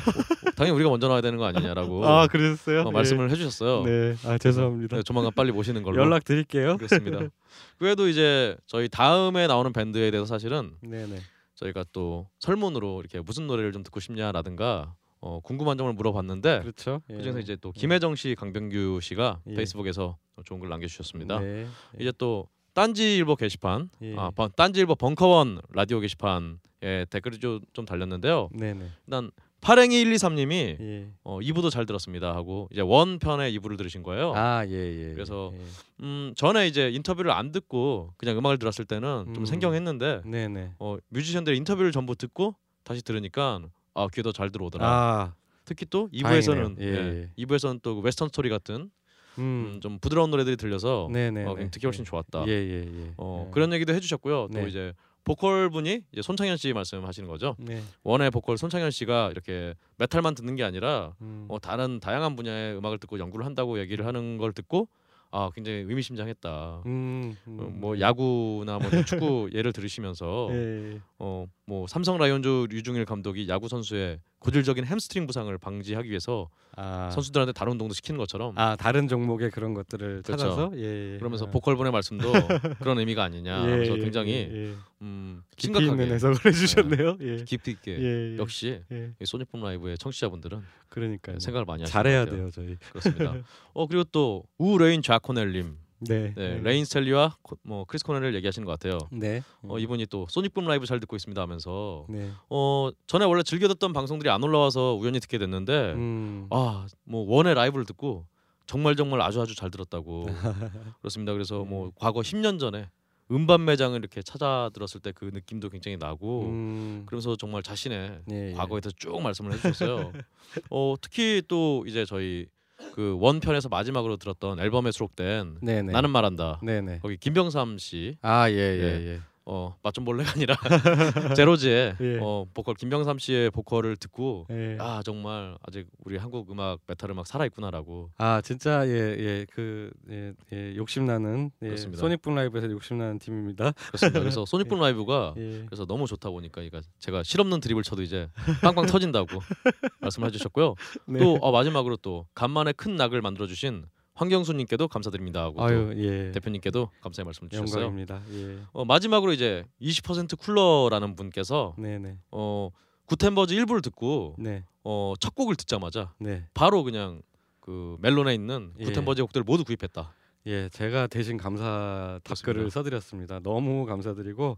[0.58, 2.82] 당연히 우리가 먼저 나와야 되는 거 아니냐라고 아 그러셨어요?
[2.82, 3.84] 어, 말씀을 해주셨어요.
[3.86, 4.16] 네.
[4.26, 4.98] 아 죄송합니다.
[4.98, 6.76] 네, 조만간 빨리 모시는 걸로 연락 드릴게요.
[6.76, 7.20] 그렇습니다.
[7.80, 11.16] 그래도 이제 저희 다음에 나오는 밴드에 대해서 사실은 네네.
[11.56, 17.02] 저희가 또 설문으로 이렇게 무슨 노래를 좀 듣고 싶냐라든가 어, 궁금한 점을 물어봤는데 그렇죠.
[17.10, 17.14] 예.
[17.16, 19.54] 그중에서 이제 또 김혜정 씨, 강병규 씨가 예.
[19.54, 21.40] 페이스북에서 좋은 글 남겨주셨습니다.
[21.40, 21.68] 네.
[21.98, 24.16] 이제 또 딴지일보 게시판, 예.
[24.18, 28.50] 아 번- 딴지일보 벙커원 라디오 게시판에 댓글이 좀, 좀 달렸는데요.
[28.54, 28.86] 네네.
[29.08, 31.08] 일단 파랭이 123님이 예.
[31.24, 34.34] 어, 2부도 잘 들었습니다 하고 이제 원 편의 2부를 들으신 거예요.
[34.36, 34.72] 아 예,
[35.10, 35.14] 예.
[35.14, 35.60] 그래서 예.
[36.02, 39.46] 음 전에 이제 인터뷰를 안 듣고 그냥 음악을 들었을 때는 좀 음.
[39.46, 40.72] 생경했는데 네네.
[40.80, 43.60] 어, 뮤지션들 인터뷰를 전부 듣고 다시 들으니까
[43.94, 44.88] 아 귀에 더 잘 들어오더라.
[44.88, 45.34] 아.
[45.66, 47.04] 특히 또 2부에서는 다행이네요.
[47.14, 47.44] 예, 예.
[47.46, 48.90] 2부에서는 또 Western Story 같은
[49.38, 49.74] 음.
[49.76, 51.08] 음, 좀 부드러운 노래들이 들려서.
[51.46, 52.46] 어, 듣기 훨씬 좋았다.
[52.48, 53.14] 예, 예, 예.
[53.18, 53.52] 어, 예.
[53.52, 54.50] 그런 얘기도 해주셨고요.
[54.52, 54.68] 또 네.
[54.68, 57.56] 이제 보컬 분이 이제 손창현 씨 말씀하시는 거죠.
[57.60, 57.82] 네.
[58.04, 61.46] 원의 보컬 손창현 씨가 이렇게 메탈만 듣는 게 아니라 음.
[61.48, 64.88] 어, 다른 다양한 분야의 음악을 듣고 연구를 한다고 얘기를 하는 걸 듣고
[65.34, 66.84] 아 굉장히 의미심장했다.
[66.86, 67.58] 음, 음.
[67.60, 71.00] 어, 뭐 야구나 뭐 축구 예를 들으시면서 예.
[71.20, 77.10] 어뭐 삼성 라이온즈 류중일 감독이 야구 선수의 고질적인 햄스트링 부상을 방지하기 위해서 아.
[77.12, 80.44] 선수들한테 다른 운동도 시키는 것처럼 아 다른 종목의 그런 것들을 그렇죠.
[80.44, 81.14] 찾아서 예.
[81.14, 81.18] 예.
[81.20, 81.52] 그러면서 아.
[81.52, 82.32] 보컬분의 말씀도
[82.80, 83.66] 그런 의미가 아니냐.
[83.68, 84.74] 예, 그래서 예, 굉장히 예, 예.
[85.04, 87.18] 음, 깊이 심각하게 해석을 해주셨네요.
[87.22, 87.44] 예.
[87.44, 88.38] 깊이 있게.
[88.38, 88.82] 역시
[89.24, 91.40] Sonic Boom Live의 청취자분들은 그러니까요.
[91.40, 92.26] 생각을 많이 하시는 잘해야.
[92.26, 92.78] 돼요, 저희.
[92.90, 93.36] 그렇습니다.
[93.74, 96.34] 어 그리고 또 우레인 좌코넬님, 네.
[96.36, 98.98] 네, 레인 스테일리와 코- 뭐 크리스 코넬을 얘기하시는 것 같아요.
[99.12, 99.42] 네.
[99.64, 102.30] 어 이분이 또 Sonic Boom Live 잘 듣고 있습니다 하면서 네.
[102.50, 106.48] 어 전에 원래 즐겨 듣던 방송들이 안 올라와서 우연히 듣게 됐는데 음.
[106.50, 108.26] 아 뭐 원의 라이브를 듣고
[108.66, 110.26] 정말 정말 아주 아주 잘 들었다고
[111.02, 111.34] 그렇습니다.
[111.34, 112.90] 그래서 뭐 과거 10년 전에
[113.32, 117.04] 음반 매장을 이렇게 찾아 들었을 때 그 느낌도 굉장히 나고 음.
[117.06, 118.54] 그러면서 정말 자신의 예, 예.
[118.54, 120.12] 과거에 대해서 쭉 말씀을 해주셨어요.
[120.70, 122.48] 어 특히 또 이제 저희
[122.94, 125.92] 그 원편에서 마지막으로 들었던 앨범에 수록된 네네.
[125.92, 126.60] 나는 말한다.
[126.64, 127.00] 네네.
[127.02, 129.20] 거기 김병삼 씨, 아, 예, 예, 예.
[129.48, 129.52] 예.
[129.52, 130.56] 어맛좀 볼래가 아니라
[131.36, 132.20] 제로지의 예.
[132.22, 134.78] 어 보컬 김병삼 씨의 보컬을 듣고 예.
[134.80, 140.76] 아 정말 아직 우리 한국 음악 메탈 음악 살아 있구나라고 아 진짜 예예그 예, 예,
[140.76, 141.76] 욕심나는 예.
[141.78, 143.72] 소닉붐 라이브에서 욕심나는 팀입니다.
[143.88, 144.20] 그렇습니다.
[144.20, 145.64] 그래서 소닉붐 라이브가 예.
[145.66, 148.30] 그래서 너무 좋다 보니까 이거 제가 실없는 드립을 쳐도 이제
[148.62, 149.28] 빵빵 터진다고
[150.02, 150.76] 말씀해 주셨고요.
[151.08, 151.20] 네.
[151.20, 156.32] 또 어, 마지막으로 또 간만에 큰 낙을 만들어 주신 황경수님께도 감사드립니다 하고 또 아유 예.
[156.32, 157.84] 대표님께도 감사의 말씀을 주셨어요.
[157.86, 158.22] 영광입니다.
[158.34, 158.60] 예.
[158.74, 162.18] 어, 마지막으로 이제 20% 쿨러라는 분께서 네네.
[162.32, 162.70] 어,
[163.06, 164.64] 구텐버즈 1부를 듣고 네.
[164.84, 166.46] 어, 첫 곡을 듣자마자 네.
[166.54, 167.22] 바로 그냥
[167.60, 168.86] 그 멜론에 있는 예.
[168.86, 170.14] 구텐버즈의 곡들을 모두 구입했다.
[170.48, 172.34] 예, 제가 대신 감사 그렇습니다.
[172.54, 173.40] 댓글을 써드렸습니다.
[173.40, 174.58] 너무 감사드리고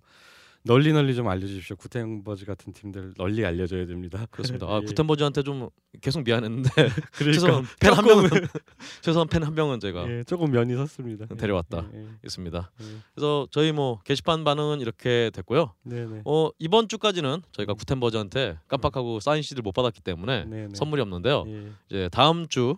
[0.66, 1.76] 널리 널리 좀 알려주십시오.
[1.76, 4.26] 구텐버즈 같은 팀들 널리 알려줘야 됩니다.
[4.32, 4.66] 그렇습니다.
[4.68, 4.86] 아, 예.
[4.86, 5.70] 구텐버즈한테 좀
[6.02, 6.70] 계속 미안했는데
[7.14, 8.30] 그러니까 최소한 팬한 조금- 명은
[9.02, 11.26] 최소한 팬 한 명은 제가 예, 조금 면이 섰습니다.
[11.30, 11.90] 예, 데려왔다.
[11.94, 12.72] 예, 예, 있습니다.
[12.82, 12.86] 예.
[13.14, 15.74] 그래서 저희 뭐 게시판 반응은 이렇게 됐고요.
[15.84, 16.22] 네네.
[16.24, 17.76] 어, 이번 주까지는 저희가 음.
[17.76, 20.76] 구텐버즈한테 깜빡하고 사인 CD를 못 받았기 때문에 네네.
[20.76, 21.44] 선물이 없는데요.
[21.48, 21.72] 예.
[21.90, 22.78] 이제 다음 주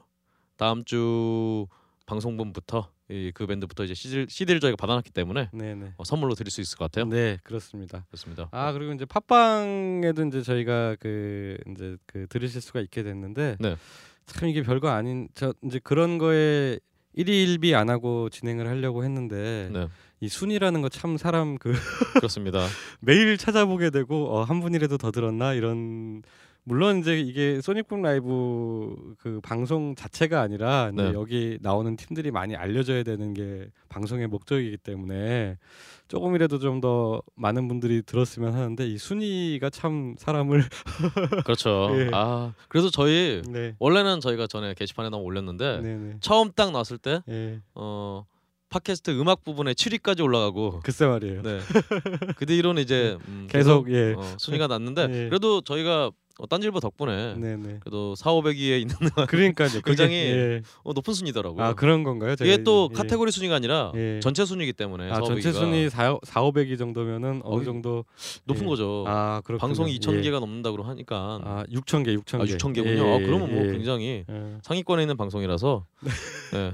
[0.57, 1.67] 다음 주
[2.07, 5.49] 방송분부터 이 그 밴드부터 이제 CD를, CD를 저희가 받아놨기 때문에.
[5.97, 7.05] 어, 선물로 드릴 수 있을 것 같아요.
[7.05, 8.03] 네, 그렇습니다.
[8.07, 8.49] 그렇습니다.
[8.51, 13.75] 아 그리고 이제 팟빵에도 이제 저희가 그 이제 그 들으실 수가 있게 됐는데 네.
[14.25, 16.79] 참 이게 별거 아닌 저 이제 그런 거에
[17.13, 19.87] 일희일비 안 하고 진행을 하려고 했는데 네,
[20.19, 21.73] 이 순위라는 거 참 사람 그
[22.15, 22.65] 그렇습니다.
[23.01, 26.23] 매일 찾아보게 되고 어, 한 분이라도 더 들었나 이런
[26.67, 31.13] 물론 이제 이게 소닉붐 라이브 그 방송 자체가 아니라 네.
[31.13, 35.57] 여기 나오는 팀들이 많이 알려져야 되는 게 방송의 목적이기 때문에
[36.07, 40.63] 조금이라도 좀 더 많은 분들이 들었으면 하는데 이 순위가 참 사람을
[41.45, 41.89] 그렇죠.
[41.93, 42.09] 예.
[42.13, 48.25] 아 그래서 저희 네 원래는 저희가 전에 게시판에다 올렸는데 네네 처음 딱 나왔을 때예 어,
[48.69, 51.59] 팟캐스트 음악 부분에 7위까지 올라가고 글쎄 말이에요 네.
[52.35, 55.29] 그 뒤로는 이제 음, 계속 예 어, 순위가 났는데 예.
[55.29, 57.77] 그래도 저희가 어, 딴질보 덕분에 네네.
[57.79, 58.95] 그래도 4, 500위에 있는
[59.27, 59.69] 그러니까요.
[59.85, 60.61] 굉장히 예.
[60.83, 61.63] 어, 높은 순위더라고요.
[61.63, 62.33] 아 그런 건가요?
[62.33, 62.95] 이게 또 예.
[62.95, 64.19] 카테고리 순위가 아니라 예.
[64.21, 68.03] 전체 순위이기 때문에 아 4, 전체 500위가 순위 4, 4 500위 정도면은 어느 어, 정도
[68.43, 68.67] 높은 예.
[68.67, 69.05] 거죠.
[69.07, 69.59] 아 그렇군요.
[69.65, 70.21] 방송이 2천 예.
[70.21, 72.57] 개가 넘는다고 하니까 아 6천 개, 6천 아, 개.
[72.57, 73.05] 6천 개군요.
[73.07, 73.71] 예, 아, 그러면 뭐 예.
[73.71, 74.57] 굉장히 예.
[74.61, 75.85] 상위권에 있는 방송이라서
[76.53, 76.73] 네.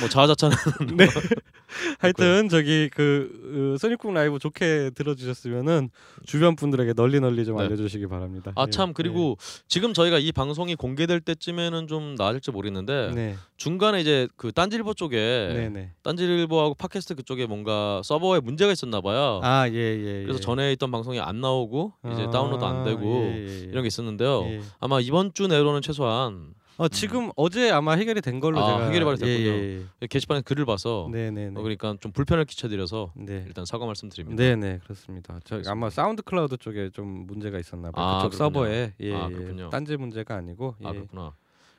[0.00, 0.50] 뭐 자아자찬
[0.96, 1.06] 네.
[1.98, 5.90] 하여튼 저기 그 어, 소닉국 라이브 좋게 들어주셨으면은
[6.24, 7.64] 주변 분들에게 널리 널리 좀 네.
[7.64, 8.52] 알려주시기 바랍니다.
[8.54, 9.36] 아 예, 참 그리고
[9.68, 13.14] 지금 저희가 이 방송이 공개될 때쯤에는 좀 나아질지 모르겠는데 예.
[13.14, 15.90] 네, 중간에 이제 그 딴지일보 쪽에 네, 네.
[16.02, 19.40] 딴지일보하고 팟캐스트 그쪽에 뭔가 서버에 문제가 있었나 봐요.
[19.42, 20.22] 아, 예, 예.
[20.22, 20.40] 그래서 예.
[20.40, 23.68] 전에 있던 방송이 안 나오고 이제 아, 다운로드 안 되고 예, 예, 예.
[23.70, 24.44] 이런 게 있었는데요.
[24.44, 24.60] 예.
[24.80, 29.04] 아마 이번 주 내로는 최소한 어, 지금 어제 아마 해결이 된 걸로 아, 제가 해결이
[29.04, 29.34] 바로 됐군요.
[29.50, 30.06] 예, 예.
[30.06, 31.62] 게시판에 글을 봐서 네, 네, 어, 네.
[31.62, 33.44] 그러니까 좀 불편을 끼쳐드려서 네.
[33.46, 34.42] 일단 사과 말씀드립니다.
[34.42, 35.34] 네, 네, 그렇습니다.
[35.44, 35.72] 저 그렇습니다.
[35.72, 38.04] 아마 SoundCloud 쪽에 좀 문제가 있었나 봐요.
[38.04, 38.60] 아, 그쪽 그렇군요.
[38.66, 39.34] 서버에 예, 아, 예.
[39.34, 39.70] 그렇군요.
[39.70, 40.86] 딴지 문제가 아니고 예.
[40.86, 41.32] 아 그렇구나.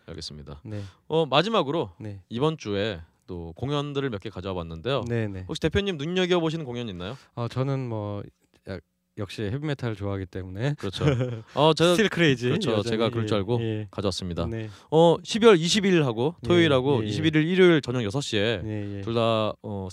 [0.08, 0.62] 알겠습니다.
[0.64, 5.04] 네, 어 마지막으로 네, 이번 주에 또 공연들을 몇 개 가져와 봤는데요.
[5.08, 5.44] 네, 네.
[5.48, 7.18] 혹시 대표님 눈여겨 보시는 공연 있나요?
[7.36, 8.24] 어, 저는 뭐 야-
[9.18, 11.06] 역시 헤비메탈 좋아하기 때문에 그렇죠.
[11.56, 12.72] 어 제가 Still Crazy 그렇죠.
[12.72, 13.88] 여전히, 제가 그럴 줄 예, 알고 예.
[13.90, 14.46] 가져왔습니다.
[14.48, 17.12] 네, 어 12월 20일 하고 토요일하고 예, 예.
[17.12, 19.02] 21일 일요일 저녁 6시에 예, 예.
[19.02, 19.88] 둘다 어,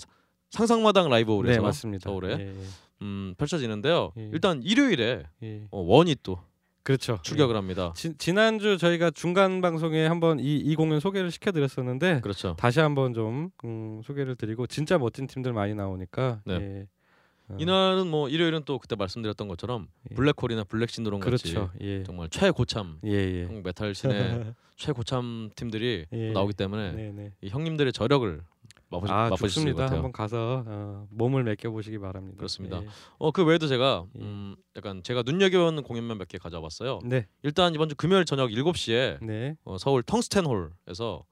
[0.51, 2.09] 상상마당 라이브 홀에서 네, 맞습니다.
[2.09, 2.53] 서울에 예,
[3.01, 4.11] 음, 펼쳐지는데요.
[4.17, 4.29] 예.
[4.33, 5.67] 일단 일요일에 예, 예.
[5.71, 6.39] 어, 원이 또
[6.83, 7.17] 그렇죠.
[7.23, 7.93] 출격을 합니다.
[7.95, 12.55] 지, 지난주 저희가 중간 방송에 한번 이, 이 공연 소개를 시켜드렸었는데 그렇죠.
[12.59, 16.85] 다시 한번 좀 음, 소개를 드리고 진짜 멋진 팀들 많이 나오니까 네.
[17.51, 17.53] 예.
[17.53, 20.15] 어, 이날은 뭐 일요일은 또 그때 말씀드렸던 것처럼 예.
[20.15, 21.71] 블랙홀이나 Black Syndrome 같이 그렇죠.
[21.81, 22.03] 예.
[22.03, 23.43] 정말 최고참 예, 예.
[23.45, 26.31] 한국 메탈 scene의 최고참 팀들이 예.
[26.31, 27.31] 나오기 때문에 네, 네.
[27.41, 28.41] 이 형님들의 저력을
[28.91, 29.83] 아, 맛보실 있을 것 좋습니다.
[29.83, 29.95] 같아요.
[29.97, 32.37] 한번 가서 어, 몸을 맡겨 보시기 바랍니다.
[32.37, 32.81] 그렇습니다.
[32.81, 32.87] 예.
[33.17, 34.21] 어 그 외에도 제가 예.
[34.21, 36.99] 음, 약간 제가 눈여겨보는 공연만 몇 개 가져와봤어요.
[37.03, 37.27] 네.
[37.43, 39.55] 일단 이번 주 금요일 저녁 7시에 네.
[39.65, 41.25] 어, 서울 텅스텐홀에서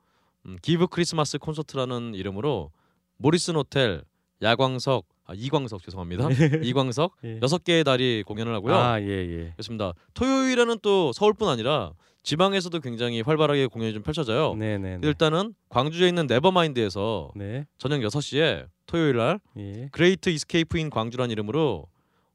[0.46, 2.72] 음, Give Christmas Concert라는 이름으로
[3.18, 4.04] 모리슨 호텔
[4.42, 6.28] 야광석 아 이광석 죄송합니다
[6.62, 7.40] 이광석 예.
[7.42, 8.76] 여섯 개의 달이 공연을 하고요.
[8.76, 9.52] 아, 예, 예.
[9.54, 9.94] 그렇습니다.
[10.14, 14.56] 토요일에는 또 서울뿐 아니라 지방에서도 굉장히 활발하게 공연이 좀 펼쳐져요.
[14.56, 14.98] 네, 네.
[14.98, 15.08] 네.
[15.08, 17.66] 일단은 광주에 있는 Nevermind에서 네.
[17.78, 19.90] 저녁 6시에 토요일 날 예.
[19.92, 21.88] Great Escape in 광주란 이름으로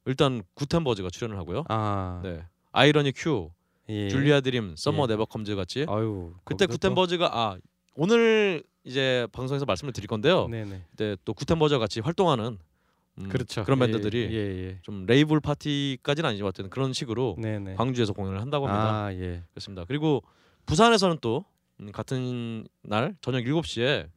[0.07, 1.65] 일단 구텐버즈가 출연을 하고요.
[1.69, 2.21] 아.
[2.23, 2.43] 네.
[2.73, 3.51] Irony Q,
[3.89, 4.09] 예.
[4.09, 5.07] Julia Dream, Summer 예.
[5.09, 6.33] Never Comes 같이 아유.
[6.45, 7.59] 그때 구텐버즈가 아
[7.97, 10.49] 오늘 이제 방송에서 말씀을 드릴 건데요.
[10.49, 10.83] 네, 네.
[10.91, 12.59] 그때 또 구텐버즈와 같이 활동하는
[13.21, 13.65] 음, 그렇죠.
[13.65, 14.37] 그런 예, 밴드들이 예,
[14.69, 14.79] 예.
[14.83, 17.75] 좀 레이블 파티까지는 아니지만 어쨌든 그런 식으로 네, 네.
[17.75, 19.05] 광주에서 공연을 한다고 합니다.
[19.07, 19.43] 아, 예.
[19.51, 19.85] 그렇습니다.
[19.87, 20.23] 그리고
[20.67, 21.45] 부산에서는 또
[21.81, 24.09] 음, 같은 날 저녁 7시에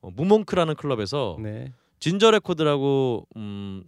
[0.00, 1.72] 어, 무몽크라는 클럽에서 네.
[1.98, 3.82] 진저 레코드라고 음,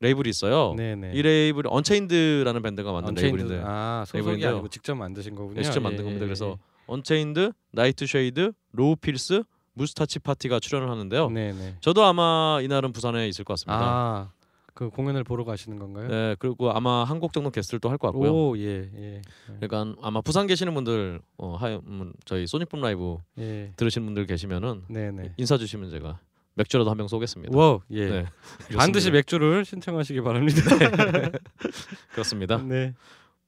[0.00, 0.74] 레이블이 있어요.
[0.76, 1.12] 네, 네.
[1.14, 4.44] 이 레이블이 언체인드라는 밴드가 만든 언체인드- 레이블인데 아, 소속이.
[4.44, 5.54] 아니고 직접 만드신 거군요.
[5.56, 6.24] 네, 직접 만든 예, 겁니다.
[6.24, 9.44] 예, 그래서 언체인드, 나이트 쉐이드, 로우 필스,
[9.74, 11.30] 무스타치 파티가 출연을 하는데요.
[11.30, 11.76] 네, 네.
[11.80, 13.80] 저도 아마 이날은 부산에 있을 것 같습니다.
[13.82, 14.30] 아,
[14.74, 16.08] 그 공연을 보러 가시는 건가요?
[16.08, 18.32] 네, 그리고 아마 한 곡 정도 게스트를 또할것 같고요.
[18.32, 19.22] 오, 예, 예.
[19.60, 23.72] 그러니까 아마 부산 계시는 분들 어, 하, 음, 저희 소닉붐 라이브 예.
[23.76, 25.32] 들으시는 분들 계시면은 네, 네.
[25.36, 26.18] 인사 주시면 제가
[26.54, 27.56] 맥주라도 한 병 쏘겠습니다.
[27.56, 28.08] 와, 예.
[28.08, 28.24] 네,
[28.76, 29.10] 반드시.
[29.10, 30.60] 맥주를 신청하시기 바랍니다.
[32.12, 32.58] 그렇습니다.
[32.58, 32.94] 네.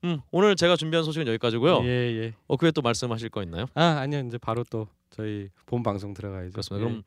[0.04, 1.80] 음, 오늘 제가 준비한 소식은 여기까지고요.
[1.84, 2.34] 예, 예.
[2.46, 3.66] 어, 그에 또 말씀하실 거 있나요?
[3.74, 4.20] 아, 아니요.
[4.26, 6.50] 이제 바로 또 저희 본 방송 들어가야죠.
[6.50, 6.84] 그렇습니다.
[6.84, 6.88] 예.
[6.90, 7.02] 그럼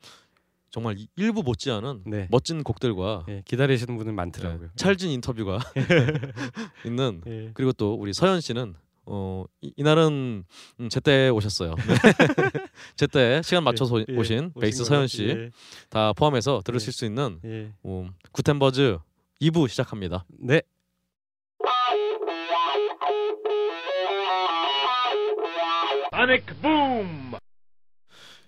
[0.70, 2.26] 정말 이- 일부 못지않은 네.
[2.30, 4.70] 멋진 곡들과 예, 기다리시는 분들 네, 많더라고요.
[4.76, 5.58] 찰진 인터뷰가
[6.86, 7.50] 있는 예.
[7.54, 8.74] 그리고 또 우리 서현 씨는
[9.10, 10.44] 어 이, 이날은
[10.80, 11.74] 음, 제때 오셨어요.
[11.74, 11.94] 네.
[12.96, 15.06] 제때 시간 맞춰서 예, 오신 베이스 서현 거예요?
[15.06, 16.12] 씨다 예.
[16.16, 16.92] 포함해서 들으실 예.
[16.92, 17.72] 수 있는 예.
[17.86, 18.98] 음, 구텐버즈
[19.40, 20.24] 2부 시작합니다.
[20.38, 20.62] 네.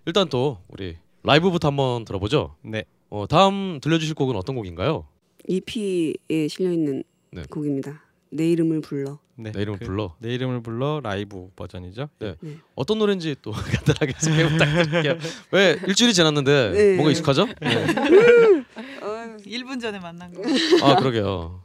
[0.06, 2.56] 일단 또 우리 라이브부터 한번 들어보죠.
[2.62, 2.84] 네.
[3.10, 5.06] 어, 다음 들려주실 곡은 어떤 곡인가요?
[5.48, 7.42] EP에 실려 있는 네.
[7.50, 8.02] 곡입니다.
[8.30, 9.18] 내 이름을 불러.
[9.34, 9.52] 네.
[9.52, 10.14] 내 이름을 그- 불러.
[10.18, 12.08] 내 이름을 불러 라이브 버전이죠.
[12.20, 12.36] 네.
[12.40, 12.56] 네.
[12.74, 15.18] 어떤 노래인지 또 간단하게 소개 부탁드릴게요.
[15.52, 16.92] 왜 일주일이 지났는데 네.
[16.94, 17.46] 뭔가 익숙하죠?
[17.60, 17.86] 네.
[19.02, 20.42] 어, 1분 전에 만난 거.
[20.82, 21.62] 아 그러게요.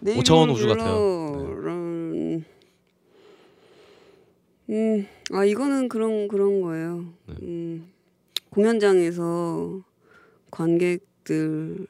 [0.00, 0.96] 내 오차원 우주 같아요.
[4.70, 7.12] 음, 아 이거는 그런 그런 거예요.
[7.26, 7.34] 네.
[7.42, 7.92] 음,
[8.50, 9.82] 공연장에서
[10.50, 11.86] 관객들에게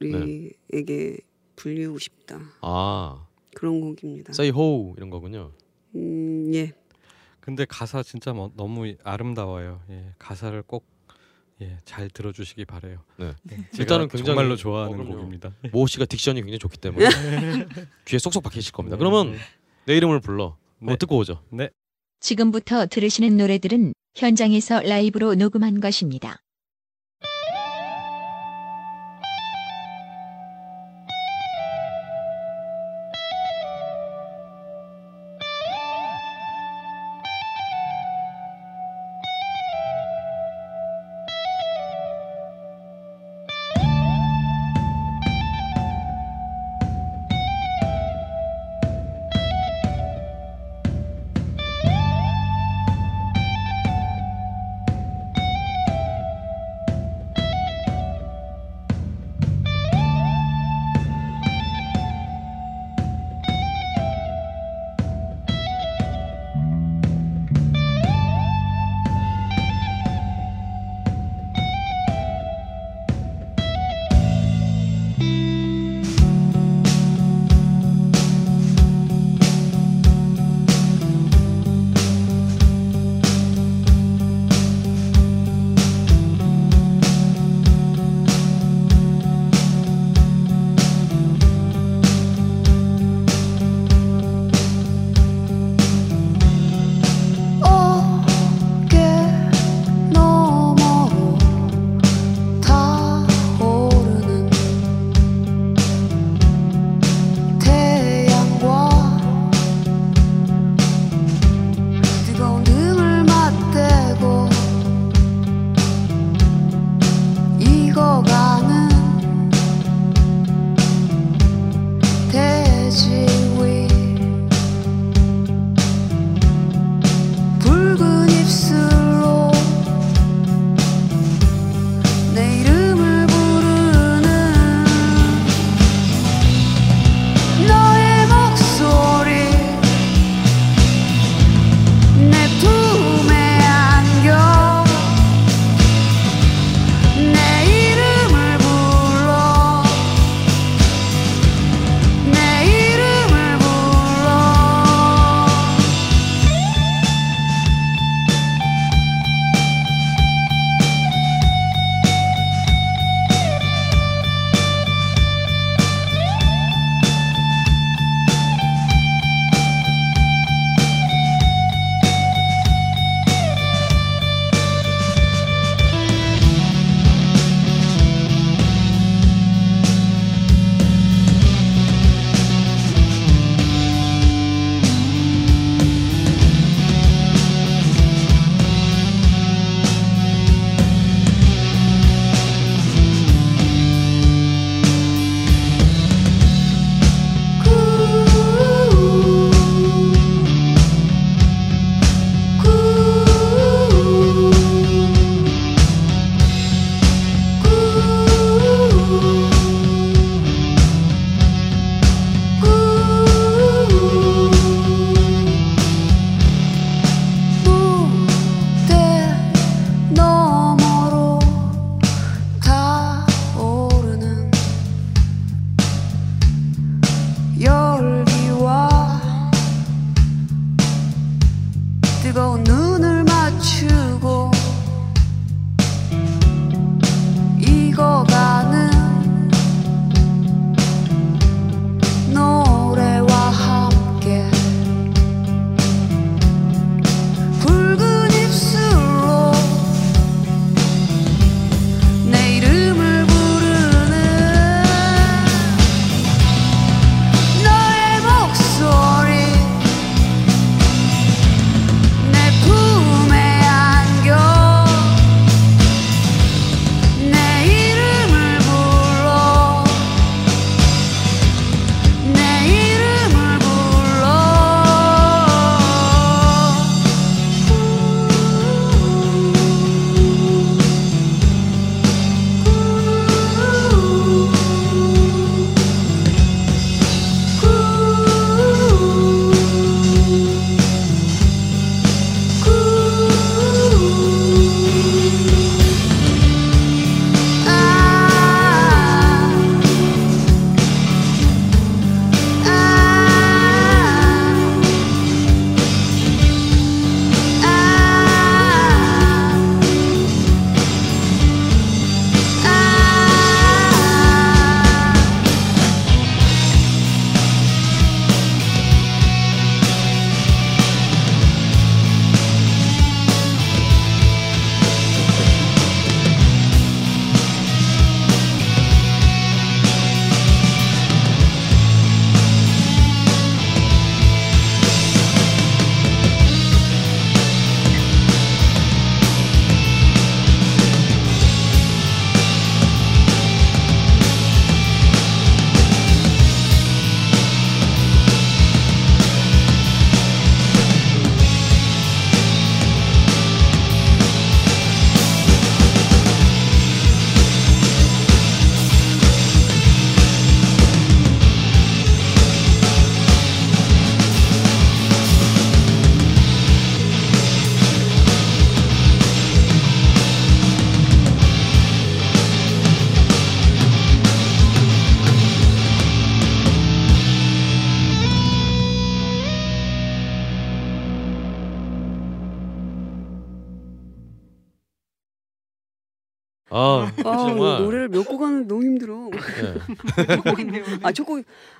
[0.00, 1.16] 네.
[1.56, 2.40] 불리우고 싶다.
[2.60, 4.30] 아 그런 곡입니다.
[4.30, 5.52] Say ho 이런 거군요.
[5.94, 6.72] 음 예.
[7.40, 9.80] 근데 가사 진짜 뭐, 너무 아름다워요.
[9.90, 10.84] 예, 가사를 꼭
[11.60, 13.02] 예, 잘 들어주시기 바래요.
[13.16, 13.32] 네.
[13.42, 13.64] 네 음.
[13.78, 15.54] 일단은 굉장히 정말로 좋아하는 어, 곡입니다.
[15.72, 17.06] 모 씨가 딕션이 굉장히 좋기 때문에
[18.06, 18.96] 귀에 쏙쏙 박히실 겁니다.
[18.96, 18.98] 네.
[18.98, 19.36] 그러면
[19.86, 20.56] 내 이름을 불러.
[20.80, 20.96] 네.
[20.96, 21.42] 듣고 오죠.
[21.50, 21.70] 네.
[22.20, 26.40] 지금부터 들으시는 노래들은 현장에서 라이브로 녹음한 것입니다.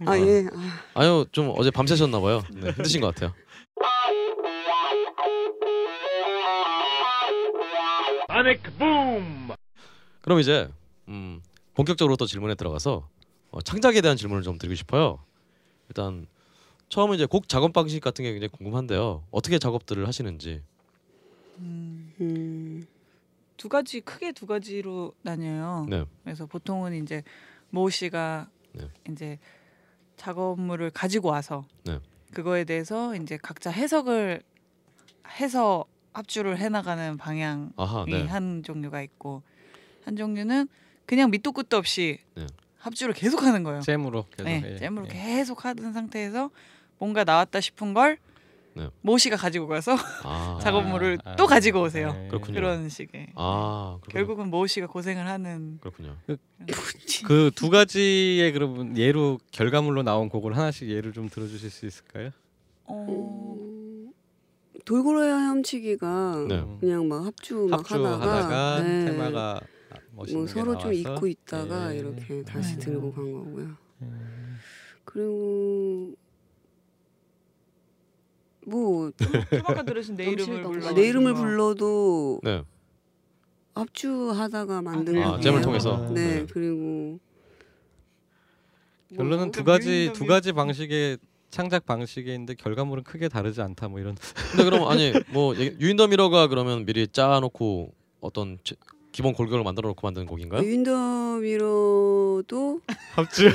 [0.09, 0.19] 아 어.
[0.19, 0.47] 예.
[0.95, 2.43] 아, 아유 좀 어제 밤새셨나 봐요.
[2.51, 3.35] 네, 힘드신 것 같아요.
[10.23, 10.69] 그럼 이제
[11.09, 11.43] 음,
[11.75, 13.09] 본격적으로 또 질문에 들어가서
[13.51, 15.19] 어, 창작에 대한 질문을 좀 드리고 싶어요.
[15.89, 16.27] 일단
[16.89, 19.25] 처음에 이제 곡 작업 방식 같은 게 굉장히 궁금한데요.
[19.31, 20.63] 어떻게 작업들을 하시는지.
[21.59, 22.87] 음, 음,
[23.57, 25.87] 두 가지 크게 두 가지로 나뉘어요.
[25.89, 26.05] 네.
[26.25, 27.23] 그래서 보통은 이제
[27.71, 28.89] 모 씨가 네.
[29.11, 29.39] 이제
[30.19, 31.99] 작업물을 가지고 와서 네.
[32.35, 34.43] 그거에 대해서 이제 각자 해석을
[35.41, 38.27] 해서 합주를 해나가는 방향이 아하, 네.
[38.27, 39.43] 한 종류가 있고
[40.05, 40.69] 한 종류는
[41.07, 42.47] 그냥 밑도 끝도 없이 네.
[42.79, 43.81] 합주를 계속 하는 거예요.
[43.81, 45.09] 잼으로 계속 네, 예, 잼으로 예.
[45.09, 46.51] 계속 하던 상태에서
[46.99, 48.19] 뭔가 나왔다 싶은 걸
[48.75, 48.89] 네.
[49.03, 49.93] 모 씨가 가지고 가서
[50.25, 52.15] 아, 작업물을 아, 또 아, 가지고 오세요.
[52.25, 52.29] 예.
[52.29, 52.55] 그렇군요.
[52.55, 53.29] 그런 식의.
[53.35, 54.13] 아, 그렇군요.
[54.13, 56.17] 결국은 모 씨가 고생을 하는 그렇군요.
[57.27, 62.31] 그 두 가지의 그러면 예로 결과물로 나온 곡을 하나씩 예를 좀 들어주실 수 있을까요?
[62.85, 64.13] 어, 음,
[64.85, 66.59] 돌고래 헤엄치기가 네.
[66.61, 66.79] 음.
[66.81, 69.05] 그냥 막 합주 막 합주 하다가 하다가 네.
[69.07, 69.61] 테마가
[70.13, 70.93] 멋있는 뭐게 서로 좀 나와서.
[71.15, 71.99] 잊고 있다가 예.
[71.99, 72.81] 이렇게 다시 네.
[72.81, 73.69] 들고 간 거고요.
[74.03, 74.59] 음.
[75.05, 76.15] 그리고
[78.69, 79.13] 뭐좀
[79.65, 80.93] 아까 들으신 내 이름을 불러.
[80.93, 82.63] 내 이름을 불러도 네.
[83.75, 85.29] 합주하다가 만든 그래요?
[85.29, 85.61] 아, 잼을.
[85.63, 85.97] 통해서.
[86.13, 86.47] 네, 네.
[86.51, 87.19] 그리고
[89.15, 91.19] 결론은 뭐, 두 가지 두 가지 방식의
[91.51, 94.17] 창작 방식이 있는데 결과물은 크게 다르지 않다 뭐 이런
[94.51, 98.75] 근데 그럼 아니 뭐 유인더 미러가 그러면 미리 짜놓고 어떤 제-
[99.13, 100.63] 기본 골격을 만들어 놓고 만든 곡인가요?
[100.63, 102.81] 윈더미러도
[103.15, 103.55] 합주 네.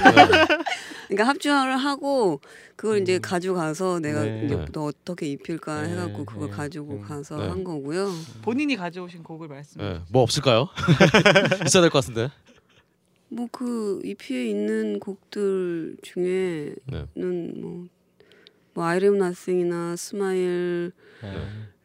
[1.08, 2.42] 그러니까 합주를 하고
[2.76, 3.22] 그걸 이제 음.
[3.22, 4.44] 가져가서 내가 네.
[4.46, 4.66] 이제 네.
[4.74, 6.56] 또 어떻게 입힐까 네, 해갖고 그걸 네.
[6.56, 7.02] 가지고 음.
[7.02, 7.48] 가서 네.
[7.48, 8.10] 한 거고요.
[8.42, 10.02] 본인이 가져오신 곡을 말씀해 네.
[10.10, 10.70] 뭐 없을까요?
[11.66, 12.30] 있어야 될 것 같은데.
[13.30, 17.06] 뭐 그 EP에 있는 곡들 중에는 네.
[17.60, 17.86] 뭐,
[18.74, 20.92] 뭐 Am Nothing이나 스마일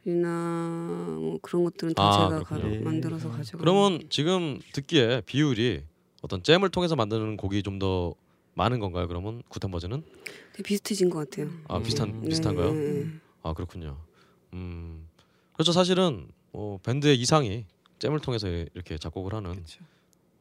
[0.05, 1.21] 이나 네.
[1.21, 2.79] 뭐 그런 것들은 다 아, 제가 그렇군요.
[2.79, 5.83] 가, 만들어서 가지고 그러면 지금 듣기에 비율이
[6.23, 8.15] 어떤 잼을 통해서 만드는 곡이 좀 더
[8.59, 9.07] 많은 건가요?
[9.07, 10.03] 그러면 구탄 버전은
[10.53, 11.49] 되게 비슷해진 것 같아요.
[11.69, 12.23] 아 비슷한 음.
[12.23, 12.73] 비슷한가요?
[12.73, 13.11] 네, 네.
[13.43, 13.97] 아 그렇군요.
[14.53, 15.07] 음
[15.53, 15.71] 그렇죠.
[15.71, 17.67] 사실은 어, 밴드의 이상이
[18.01, 19.81] 잼을 통해서 이렇게 작곡을 하는 그렇죠.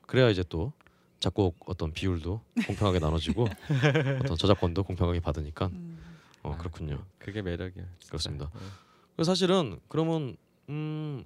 [0.08, 0.74] 그래야 이제 또
[1.20, 3.48] 작곡 어떤 비율도 공평하게 나눠지고
[4.24, 6.00] 어떤 저작권도 공평하게 받으니까 음.
[6.42, 7.04] 어 아, 그렇군요.
[7.20, 7.86] 그게 매력이에요.
[8.00, 8.08] 진짜.
[8.10, 8.50] 그렇습니다.
[8.54, 8.60] 네.
[9.24, 10.36] 사실은 그러면
[10.70, 11.24] 음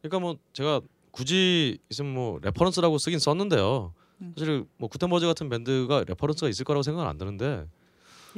[0.00, 3.92] 그러니까 뭐 제가 굳이 있으면 뭐 reference라고 쓰긴 썼는데요.
[4.20, 4.34] 음.
[4.38, 7.66] 사실 뭐 구텐버즈 같은 밴드가 reference가 있을 거라고 생각은 안 드는데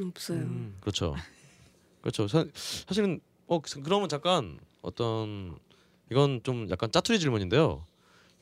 [0.01, 0.39] 없어요.
[0.39, 1.15] 음, 그렇죠.
[2.01, 2.27] 그렇죠.
[2.29, 5.57] 사, 사실은 어 그- 그러면 잠깐 어떤
[6.11, 7.85] 이건 좀 약간 짜투리 질문인데요.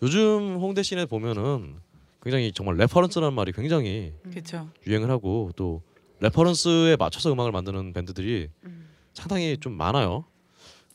[0.03, 1.77] 요즘 홍대 씬에 보면은
[2.23, 4.69] 굉장히 정말 reference라는 말이 굉장히 그렇죠.
[4.87, 5.83] 유행을 하고 또
[6.21, 8.89] reference에 맞춰서 음악을 만드는 밴드들이 음.
[9.13, 10.25] 상당히 좀 많아요.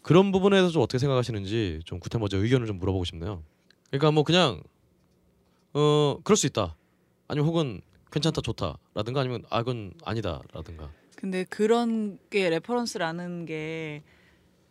[0.07, 3.43] 그런 부분에 대해서 좀 어떻게 생각하시는지 좀 구텐버즈 의견을 좀 물어보고 싶네요.
[3.89, 4.61] 그러니까 뭐 그냥
[5.73, 6.77] 어 그럴 수 있다.
[7.27, 10.89] 아니면 혹은 괜찮다 좋다라든가 아니면 아 그건 아니다라든가.
[11.17, 14.01] 근데 그런 게 reference라는 게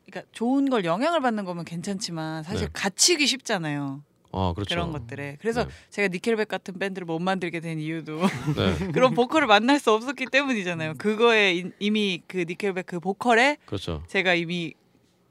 [0.06, 2.72] 그러니까 좋은 걸 영향을 받는 거면 괜찮지만 사실 네.
[2.72, 4.02] 갇히기 쉽잖아요.
[4.32, 4.70] 아 그렇죠.
[4.74, 5.36] 그런 것들에.
[5.40, 5.70] 그래서 네.
[5.90, 8.20] 제가 니켈백 같은 밴드를 못 만들게 된 이유도
[8.56, 10.94] 네, 그런 보컬을 만날 수 없었기 때문이잖아요.
[10.96, 14.02] 그거에 이- 이미 그 니켈백 그 보컬에 그렇죠.
[14.08, 14.72] 제가 이미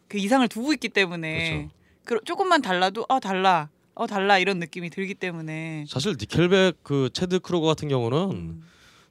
[0.08, 1.70] 그 이상을 두고 있기 때문에
[2.04, 7.40] 그 조금만 달라도 어 달라 어 달라 이런 느낌이 들기 때문에 사실 니켈백 그 체드
[7.40, 8.64] 크루거 같은 경우는 음,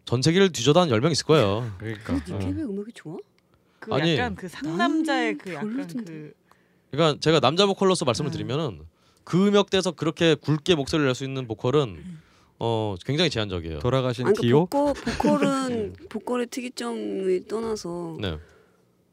[0.05, 1.73] 전 세계를 뒤져도 한 10명 있을 거예요.
[1.79, 3.17] 그러니까 니켈백 음악이 좋아?
[3.81, 6.13] 그 아니, 약간 그 상남자의 그 나는 약간 별로던데.
[6.13, 6.33] 그
[6.91, 8.37] 그러니까 제가 남자 보컬로서 말씀을 네.
[8.39, 8.81] 드리면은
[9.25, 12.23] 그 음역대에서 그렇게 굵게 목소리를 낼 수 있는 보컬은 음.
[12.61, 13.81] 어 굉장히 제한적이에요.
[13.81, 18.39] 돌아가신 아니, 디오 그러니까 보컬 보컬은 보컬의 특이점을 떠나서 네.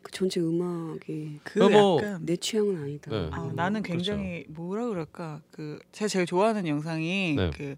[0.01, 3.11] 그 전체 음악이 그 어, 뭐, 약간 내 취향은 아니다.
[3.11, 3.29] 네.
[3.31, 3.55] 아, 음.
[3.55, 7.51] 나는 굉장히 뭐라 그럴까 그 제가 제일 좋아하는 영상이 네.
[7.51, 7.75] 그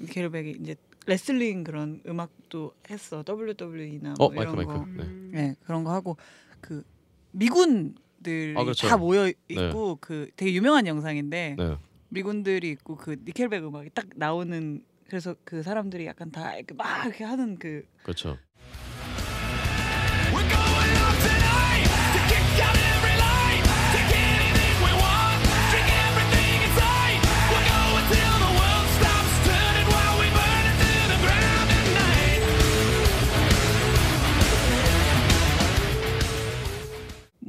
[0.00, 0.76] 니켈백이 이제
[1.06, 4.72] 레슬링 그런 음악도 했어 WWE나 어뭐 마이크 이런 마이크.
[4.72, 5.08] 거 네.
[5.32, 6.16] 네, 그런 거 하고
[6.60, 6.84] 그
[7.32, 8.86] 미군들이 아, 그렇죠.
[8.86, 11.76] 다 모여 있고 그 되게 유명한 영상인데 네.
[12.10, 17.24] 미군들이 있고 그 니켈백 음악이 딱 나오는 그래서 그 사람들이 약간 다 이렇게 막 이렇게
[17.24, 18.38] 하는 그 그렇죠.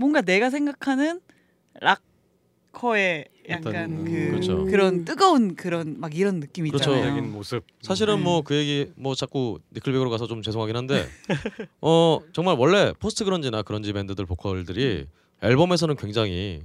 [0.04, 1.22] 뭔가 내가 생각하는
[1.80, 2.02] 락
[2.74, 4.66] 보컬의 약간 어떤, 그 그렇죠.
[4.66, 6.94] 그런 뜨거운 그런 막 이런 느낌 그렇죠.
[6.94, 7.22] 있잖아요.
[7.24, 7.66] 모습.
[7.82, 8.24] 사실은 네.
[8.24, 11.08] 뭐그 얘기 뭐 자꾸 니클백으로 가서 좀 죄송하긴 한데
[11.80, 15.08] 어 정말 원래 post grunge나 grunge 밴드들 보컬들이
[15.42, 16.64] 앨범에서는 굉장히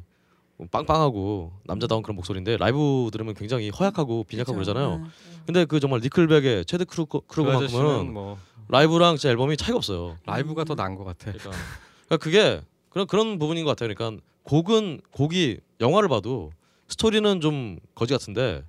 [0.72, 4.72] 빵빵하고 남자다운 그런 목소리인데 라이브 들으면 굉장히 허약하고 빈약하고 그렇죠.
[4.72, 5.02] 그러잖아요.
[5.04, 5.10] 응.
[5.46, 10.16] 근데 그 정말 니클백의 체드 크루 그 크루그만큼은 아저씨는 뭐 라이브랑 진짜 앨범이 차이가 없어요.
[10.26, 11.32] 라이브가 더 나은 것 같아.
[11.32, 11.50] 그러니까,
[12.06, 12.60] 그러니까 그게
[13.06, 13.94] 그런 그런 부분인 것 같아요.
[13.94, 16.52] 그러니까 곡은 곡이 영화를 봐도
[16.88, 18.64] 스토리는 좀 거지 같은데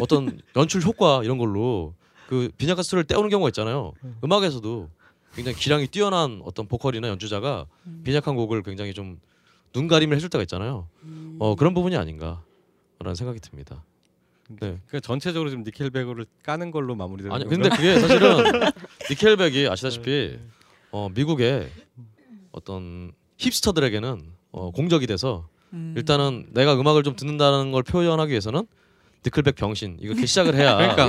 [0.00, 1.94] 어떤 연출 효과 이런 걸로
[2.28, 3.92] 그 빈약한 스토리를 때우는 경우가 있잖아요.
[4.22, 4.88] 음악에서도
[5.34, 8.02] 굉장히 기량이 뛰어난 어떤 보컬이나 연주자가 음.
[8.04, 9.20] 빈약한 곡을 굉장히 좀
[9.74, 10.88] 눈가림을 해줄 때가 있잖아요.
[11.38, 13.84] 어 그런 부분이 아닌가라는 생각이 듭니다.
[14.60, 14.80] 네.
[14.88, 17.68] 그 전체적으로 지금 니켈백을 까는 걸로 마무리되는 아니 건가?
[17.68, 18.70] 근데 그게 사실은
[19.10, 20.38] 니켈백이 아시다시피
[20.90, 21.70] 어, 미국의
[22.50, 24.22] 어떤 힙스터들에게는
[24.52, 25.94] 어, 공적이 돼서 음.
[25.96, 28.66] 일단은 내가 음악을 좀 듣는다는 걸 표현하기 위해서는
[29.24, 31.06] 니클백 병신 이렇게 시작을 해야 그러니까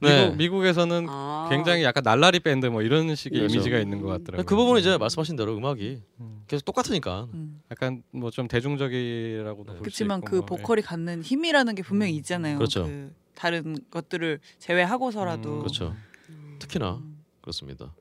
[0.00, 0.24] 네.
[0.30, 1.46] 미국 미국 에서는 아.
[1.50, 3.54] 굉장히 약간 날라리 밴드 뭐 이런 식의 그렇죠.
[3.54, 4.46] 이미지가 있는 것 같더라고요.
[4.46, 6.42] 그 부분은 이제 말씀하신 대로 음악이 음.
[6.48, 7.60] 계속 똑같으니까 음.
[7.70, 12.18] 약간 뭐 좀 대중적이라고도 볼수 그렇지만 있고 그 뭐, 보컬이 갖는 힘이라는 게 분명히 음.
[12.18, 12.56] 있잖아요.
[12.56, 12.84] 그렇죠.
[12.84, 15.94] 그 다른 것들을 제외하고서라도 음, 그렇죠
[16.30, 16.56] 음.
[16.58, 17.02] 특히나
[17.42, 17.94] 그렇습니다.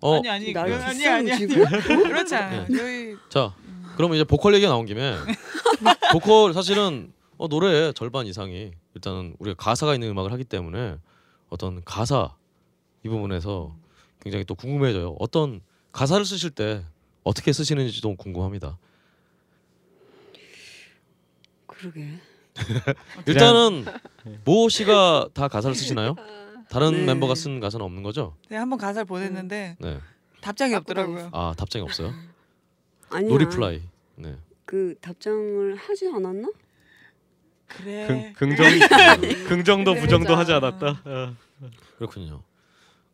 [0.00, 1.64] 어, 아니 아니 날 그건 아니 아니 아니 지금?
[1.64, 2.66] 그렇지 않아요.
[2.76, 3.54] 저희 자
[3.96, 5.16] 그러면 이제 보컬 얘기가 나온 김에
[6.12, 10.96] 보컬 사실은 어, 노래의 절반 이상이 일단은 우리가 가사가 있는 음악을 하기 때문에
[11.48, 12.34] 어떤 가사
[13.04, 13.74] 이 부분에서
[14.22, 15.16] 굉장히 또 궁금해져요.
[15.18, 15.60] 어떤
[15.92, 16.84] 가사를 쓰실 때
[17.22, 18.78] 어떻게 쓰시는지도 궁금합니다.
[21.66, 22.08] 그러게.
[23.26, 23.84] 일단은
[24.44, 26.16] 모 씨가 다 가사를 쓰시나요?
[26.68, 27.04] 다른 네.
[27.06, 28.36] 멤버가 쓴 가사는 없는 거죠?
[28.48, 30.00] 네, 한번 가사를 보냈는데 네.
[30.40, 31.30] 답장이 없더라고요.
[31.32, 32.12] 아 답장이 없어요.
[33.10, 33.28] 아니야.
[33.30, 33.82] No reply.
[34.16, 34.36] 네.
[34.64, 36.48] 그 답장을 하지 않았나?
[37.68, 38.32] 그래.
[38.36, 38.66] 긍, 긍정
[39.48, 40.34] 긍정도 그래, 부정도.
[40.36, 41.02] 하지 않았다.
[41.04, 41.36] 어.
[41.98, 42.42] 그렇군요.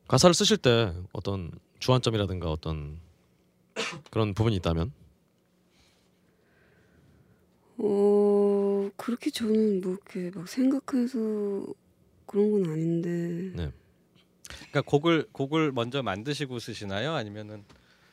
[0.08, 2.98] 가사를 쓰실 때 어떤 주안점이라든가 어떤
[4.10, 4.92] 그런 부분이 있다면
[7.78, 11.64] 어 그렇게 저는 뭐 이렇게 막 생각해서
[12.32, 13.08] 그런 건 아닌데
[13.54, 13.70] 네.
[14.70, 17.12] 그러니까 곡을 곡을 먼저 만드시고 쓰시나요?
[17.12, 17.64] 아니면은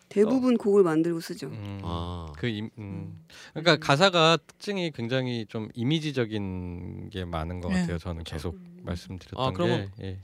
[0.10, 1.48] 대부분 곡을 만들고 쓰죠.
[1.48, 3.24] 음, 아 그 임, 음.
[3.54, 7.82] 그러니까 가사가 특징이 굉장히 좀 이미지적인 게 많은 것 네.
[7.82, 7.98] 같아요.
[7.98, 10.20] 저는 계속 말씀드렸던 아, 그러면- 게 예.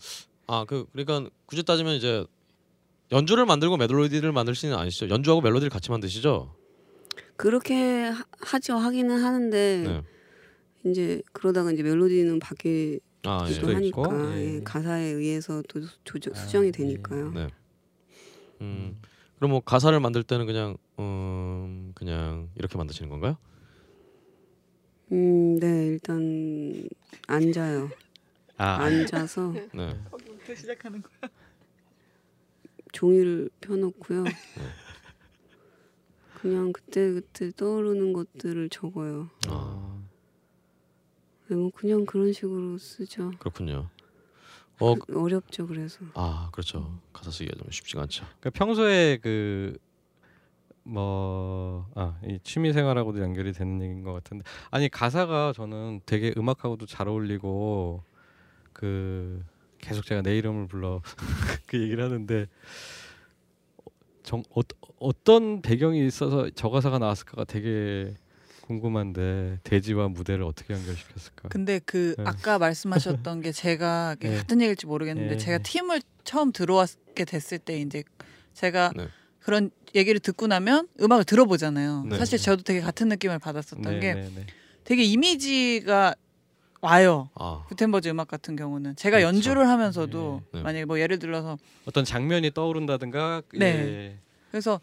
[0.47, 2.25] 아 그 그러니까 굳이 따지면 이제
[3.11, 5.09] 연주를 만들고 멜로디를 만들시는 아니시죠?
[5.09, 6.55] 연주하고 멜로디를 같이 만드시죠?
[7.37, 10.89] 그렇게 하, 하죠 하기는 하는데 네.
[10.89, 13.73] 이제 그러다가 이제 멜로디는 바뀌기도 아 예.
[13.73, 14.55] 하니까 예.
[14.55, 16.71] 예, 가사에 의해서 또 조정, 아, 수정이 예.
[16.71, 17.31] 되니까요.
[17.31, 17.47] 네.
[18.61, 18.97] 음.
[19.37, 23.37] 그럼 뭐 가사를 만들 때는 그냥 음 그냥 이렇게 만드시는 건가요?
[25.11, 26.87] 음, 네 일단
[27.27, 27.89] 앉아요.
[28.57, 29.99] 아, 앉아서 네.
[30.09, 31.29] 거기부터 시작하는 거야.
[32.93, 34.23] 종이를 펴놓고요.
[34.23, 34.31] 네.
[36.41, 39.29] 그냥 그때 그때 떠오르는 것들을 적어요.
[39.47, 39.84] 아
[41.47, 43.31] 네, 뭐 그냥 그런 식으로 쓰죠.
[43.39, 43.89] 그렇군요.
[44.79, 45.99] 어, 그- 어렵죠 그래서.
[46.15, 46.99] 아 그렇죠.
[47.13, 48.25] 가사 쓰기가 좀 쉽지가 않죠.
[48.39, 49.77] 그러니까 평소에 그
[50.87, 56.85] 뭐, 아, 이 취미 생활하고도 연결이 되는 얘기인 것 같은데, 아니 가사가 저는 되게 음악하고도
[56.85, 58.03] 잘 어울리고
[58.71, 59.43] 그
[59.79, 61.01] 계속 제가 내 이름을 불러
[61.65, 62.45] 그 얘기를 하는데
[64.21, 64.61] 정 어,
[64.99, 68.15] 어떤 배경이 있어서 저 가사가 나왔을까가 되게
[68.67, 71.49] 궁금한데 돼지와 무대를 어떻게 연결시켰을까?
[71.49, 72.23] 근데 그 네.
[72.25, 74.37] 아까 말씀하셨던 게 제가 네.
[74.37, 75.37] 같은 얘기일지 모르겠는데 네.
[75.37, 78.03] 제가 팀을 처음 들어왔게 됐을 때 이제
[78.53, 79.07] 제가 네.
[79.39, 82.05] 그런 얘기를 듣고 나면 음악을 들어보잖아요.
[82.09, 82.17] 네.
[82.17, 84.45] 사실 저도 되게 같은 느낌을 받았었던 네, 게 네, 네.
[84.83, 86.15] 되게 이미지가
[86.81, 87.29] 와요.
[87.35, 89.35] 아 구텐버즈 음악 같은 경우는 제가 그렇죠.
[89.35, 90.57] 연주를 하면서도 네.
[90.57, 90.63] 네.
[90.63, 93.65] 만약에 뭐 예를 들어서 어떤 장면이 떠오른다든가 네.
[93.65, 94.19] 예.
[94.49, 94.79] 그래서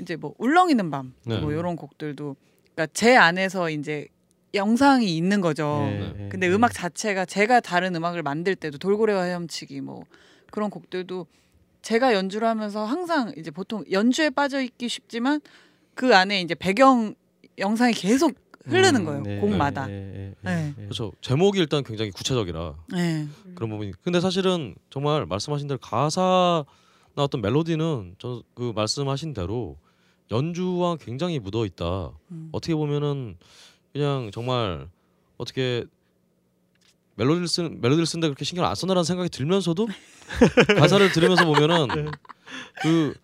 [0.00, 1.36] 이제 뭐 울렁이는 밤뭐 네.
[1.36, 2.36] 이런 곡들도
[2.74, 4.06] 그러니까 제 안에서 이제
[4.54, 5.80] 영상이 있는 거죠.
[5.90, 6.52] 예, 예, 근데 예.
[6.52, 10.04] 음악 자체가 제가 다른 음악을 만들 때도 돌고래와 헤엄치기 뭐
[10.50, 11.26] 그런 곡들도
[11.82, 15.40] 제가 연주를 하면서 항상 이제 보통 연주에 빠져 있기 쉽지만
[15.94, 17.14] 그 안에 이제 배경
[17.58, 18.34] 영상이 계속
[18.66, 19.90] 흐르는 음, 거예요 네, 곡마다.
[19.90, 20.74] 예, 네.
[20.78, 20.82] 예.
[20.84, 21.12] 그렇죠.
[21.20, 23.26] 제목이 일단 굉장히 구체적이라 네.
[23.54, 23.92] 그런 부분이.
[24.02, 26.64] 근데 사실은 정말 말씀하신 대로 가사나
[27.16, 29.76] 어떤 멜로디는 저 그 말씀하신 대로
[30.30, 32.10] 연주와 굉장히 묻어 있다.
[32.30, 32.48] 음.
[32.52, 33.36] 어떻게 보면은
[33.92, 34.88] 그냥 정말
[35.36, 35.84] 어떻게
[37.16, 39.86] 멜로디를 쓴 멜로디를 쓴데 그렇게 신경 안 썼나라는 생각이 들면서도
[40.78, 42.10] 가사를 들으면서 보면은
[42.82, 43.14] 그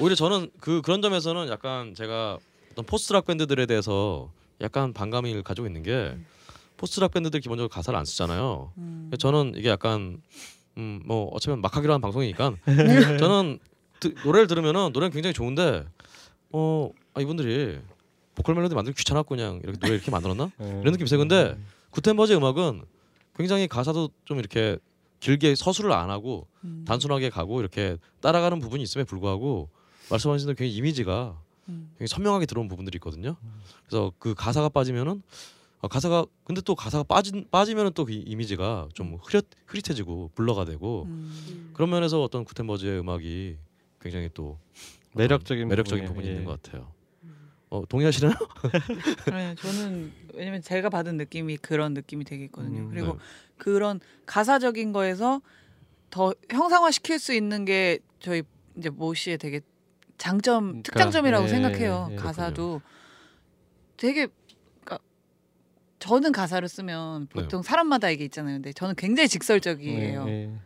[0.00, 2.38] 오히려 저는 그 그런 점에서는 약간 제가
[2.72, 4.30] 어떤 post rock 밴드들에 대해서
[4.60, 6.16] 약간 반감을 가지고 있는 게
[6.78, 8.72] post rock 밴드들 기본적으로 가사를 안 쓰잖아요.
[8.78, 9.10] 음.
[9.18, 10.20] 저는 이게 약간
[10.78, 12.54] 음 뭐 어차피 막하기로 한 방송이니까
[13.20, 13.58] 저는
[14.00, 15.84] 드- 노래를 들으면은 노래는 굉장히 좋은데
[16.56, 17.80] 어 아, 이분들이
[18.36, 21.18] 보컬 멜로디 만들기 귀찮았고 그냥 이렇게 노래 이렇게 만들었나 이런 느낌 있어요.
[21.18, 21.58] 근데
[21.90, 22.84] 구텐버즈의 음악은
[23.36, 24.78] 굉장히 가사도 좀 이렇게
[25.18, 26.84] 길게 서술을 안 하고 음.
[26.86, 29.68] 단순하게 가고 이렇게 따라가는 부분이 있음에 불구하고
[30.10, 31.36] 말씀하신 대로 굉장히 이미지가
[31.70, 31.90] 음.
[31.98, 33.36] 굉장히 선명하게 들어온 부분들이 있거든요.
[33.86, 35.22] 그래서 그 가사가 빠지면은
[35.80, 41.04] 아, 가사가 근데 또 가사가 빠진 빠지면은 또 그 이미지가 좀 흐릿 흐릿해지고 블러가 되고
[41.08, 41.70] 음.
[41.74, 43.56] 그런 면에서 어떤 구텐버즈의 음악이
[44.00, 44.58] 굉장히 또
[45.14, 46.30] 매력적인 매력적인 부분이, 부분이 예.
[46.32, 46.92] 있는 것 같아요.
[47.70, 48.32] 어, 동의하시나요?
[49.32, 52.82] 네, 저는 왜냐면 제가 받은 느낌이 그런 느낌이 되게 있거든요.
[52.82, 53.18] 음, 그리고 네.
[53.58, 55.40] 그런 가사적인 거에서
[56.10, 58.44] 더 형상화 시킬 수 있는 게 저희
[58.76, 59.60] 이제 모 씨의 되게
[60.18, 62.08] 장점, 그러니까, 특장점이라고 예, 생각해요.
[62.12, 62.16] 예.
[62.16, 62.80] 가사도
[63.96, 64.28] 되게
[64.84, 64.98] 그러니까
[65.98, 67.42] 저는 가사를 쓰면 네.
[67.42, 68.56] 보통 사람마다 이게 있잖아요.
[68.56, 70.26] 근데 저는 굉장히 직설적이에요.
[70.28, 70.58] 예, 예.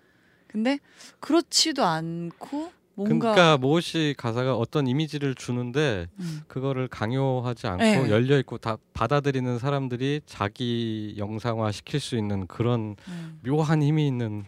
[0.46, 0.78] 근데
[1.20, 8.10] 그렇지도 않고 뭔가 그러니까 모씨 가사가 어떤 이미지를 주는데 음, 그거를 강요하지 않고 네.
[8.10, 13.40] 열려 있고 다 받아들이는 사람들이 자기 영상화 시킬 수 있는 그런 음.
[13.46, 14.44] 묘한 힘이 있는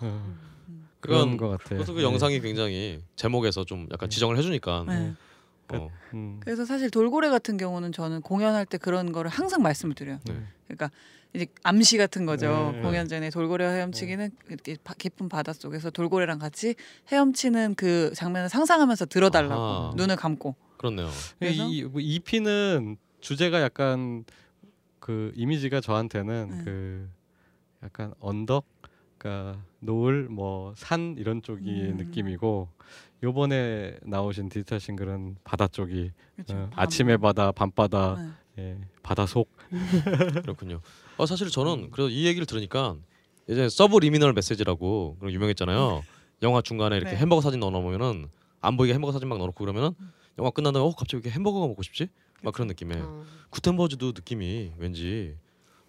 [0.00, 0.34] 어,
[0.98, 1.78] 그런 것 같아요.
[1.78, 2.04] 그래서 그 예.
[2.04, 5.14] 영상이 굉장히 제목에서 좀 약간 지정을 해주니까 네.
[5.68, 6.40] 어, 음.
[6.40, 10.18] 그래서 사실 돌고래 같은 경우는 저는 공연할 때 그런 거를 항상 말씀을 드려요.
[10.24, 10.34] 네.
[10.66, 10.90] 그러니까
[11.34, 12.72] 이제 암시 같은 거죠.
[12.74, 12.82] 네.
[12.82, 16.74] 공연 전에 돌고래와 헤엄치기는 이렇게 바- 깊은 바다 속에서 돌고래랑 같이
[17.10, 19.92] 헤엄치는 그 장면을 상상하면서 들어달라고 아하.
[19.96, 20.54] 눈을 감고.
[20.76, 21.08] 그렇네요.
[21.38, 21.66] 그래서?
[21.68, 24.24] 이, 뭐 EP는 주제가 약간
[24.98, 26.64] 그 이미지가 저한테는 네.
[26.64, 27.08] 그
[27.82, 28.66] 약간 언덕,
[29.16, 31.96] 그러니까 노을, 뭐 산 이런 쪽이 음.
[31.96, 32.68] 느낌이고
[33.22, 36.54] 요번에 나오신 디지털 싱글은 바다 쪽이 그렇죠.
[36.56, 36.80] 어, 밤.
[36.80, 38.16] 아침의 바다, 밤바다,
[38.56, 38.62] 네.
[38.62, 39.48] 예, 바다 속.
[40.42, 40.80] 그렇군요.
[41.22, 42.96] 어, 사실 저는 그래서 이 얘기를 들으니까
[43.48, 46.02] 이제 subliminal 메시지라고 그런 유명했잖아요.
[46.42, 47.16] 영화 중간에 이렇게 네.
[47.18, 48.26] 햄버거 사진 넣어 놓으면은
[48.60, 49.92] 안 보이게 햄버거 사진 막 넣어 놓고 그러면은
[50.40, 52.08] 영화 끝난 다음에 어 갑자기 왜 이렇게 햄버거가 먹고 싶지?
[52.42, 53.24] 막 그런 느낌에 어.
[53.50, 55.36] 구텐버즈도 느낌이 왠지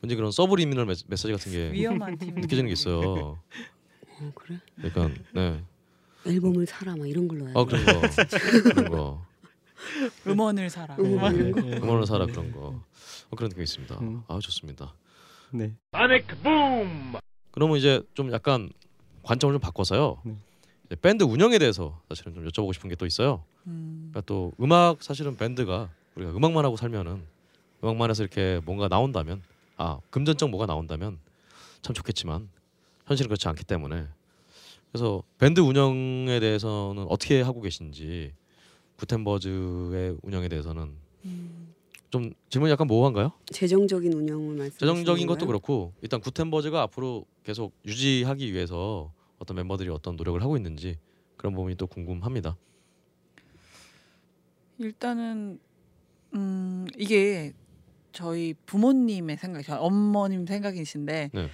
[0.03, 2.35] 왠지 그런 subliminal 메시- 메시지 같은 게 위험한 팀.
[2.35, 2.99] 느껴지는 게 있어요.
[3.01, 4.59] 어, 그래?
[4.75, 5.63] 그러니까 네.
[6.27, 8.01] 앨범을 사라 막 이런 걸로 해야 아 그런 거
[8.69, 9.25] 그런 거
[10.27, 10.95] 음원을 사라.
[10.99, 11.17] 음.
[11.19, 11.33] 거.
[11.33, 11.77] 예, 예.
[11.77, 12.83] 음원을 사라 그런 거
[13.31, 13.97] 어, 그런 느낌이 있습니다.
[13.99, 14.21] 음.
[14.27, 14.93] 아 좋습니다.
[15.53, 15.73] 네.
[17.51, 18.71] 그러면 이제 좀 약간
[19.21, 20.19] 관점을 좀 바꿔서요.
[20.25, 20.35] 네.
[20.85, 23.43] 이제 밴드 운영에 대해서 사실은 좀 여쭤보고 싶은 게 또 있어요.
[23.67, 24.09] 음.
[24.11, 27.21] 그러니까 또 음악 사실은 밴드가 우리가 음악만 하고 살면은
[27.83, 29.41] 음악만 해서 이렇게 뭔가 나온다면
[29.77, 31.19] 아 금전적 뭐가 나온다면
[31.81, 32.49] 참 좋겠지만
[33.05, 34.07] 현실은 그렇지 않기 때문에
[34.91, 38.33] 그래서 밴드 운영에 대해서는 어떻게 하고 계신지
[38.97, 40.93] 구텐버즈의 운영에 대해서는
[41.25, 41.72] 음.
[42.13, 43.31] 좀 질문이 약간 모호한가요?
[43.47, 44.77] 재정적인 운영을 말씀.
[44.77, 50.99] 재정적인 것도 그렇고 일단 구텐버즈가 앞으로 계속 유지하기 위해서 어떤 멤버들이 어떤 노력을 하고 있는지
[51.37, 52.55] 그런 부분이 또 궁금합니다.
[54.77, 55.59] 일단은
[56.35, 57.53] 음 이게
[58.11, 61.49] 저희 부모님의 생각, 저희 어머님 생각이신데 네.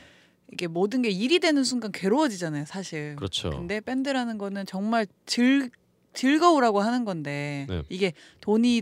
[0.51, 3.15] 이게 모든 게 일이 되는 순간 괴로워지잖아요, 사실.
[3.15, 3.49] 그렇죠.
[3.51, 5.69] 근데 밴드라는 거는 정말 즐
[6.11, 7.83] 즐거우라고 하는 건데 네.
[7.87, 8.81] 이게 돈이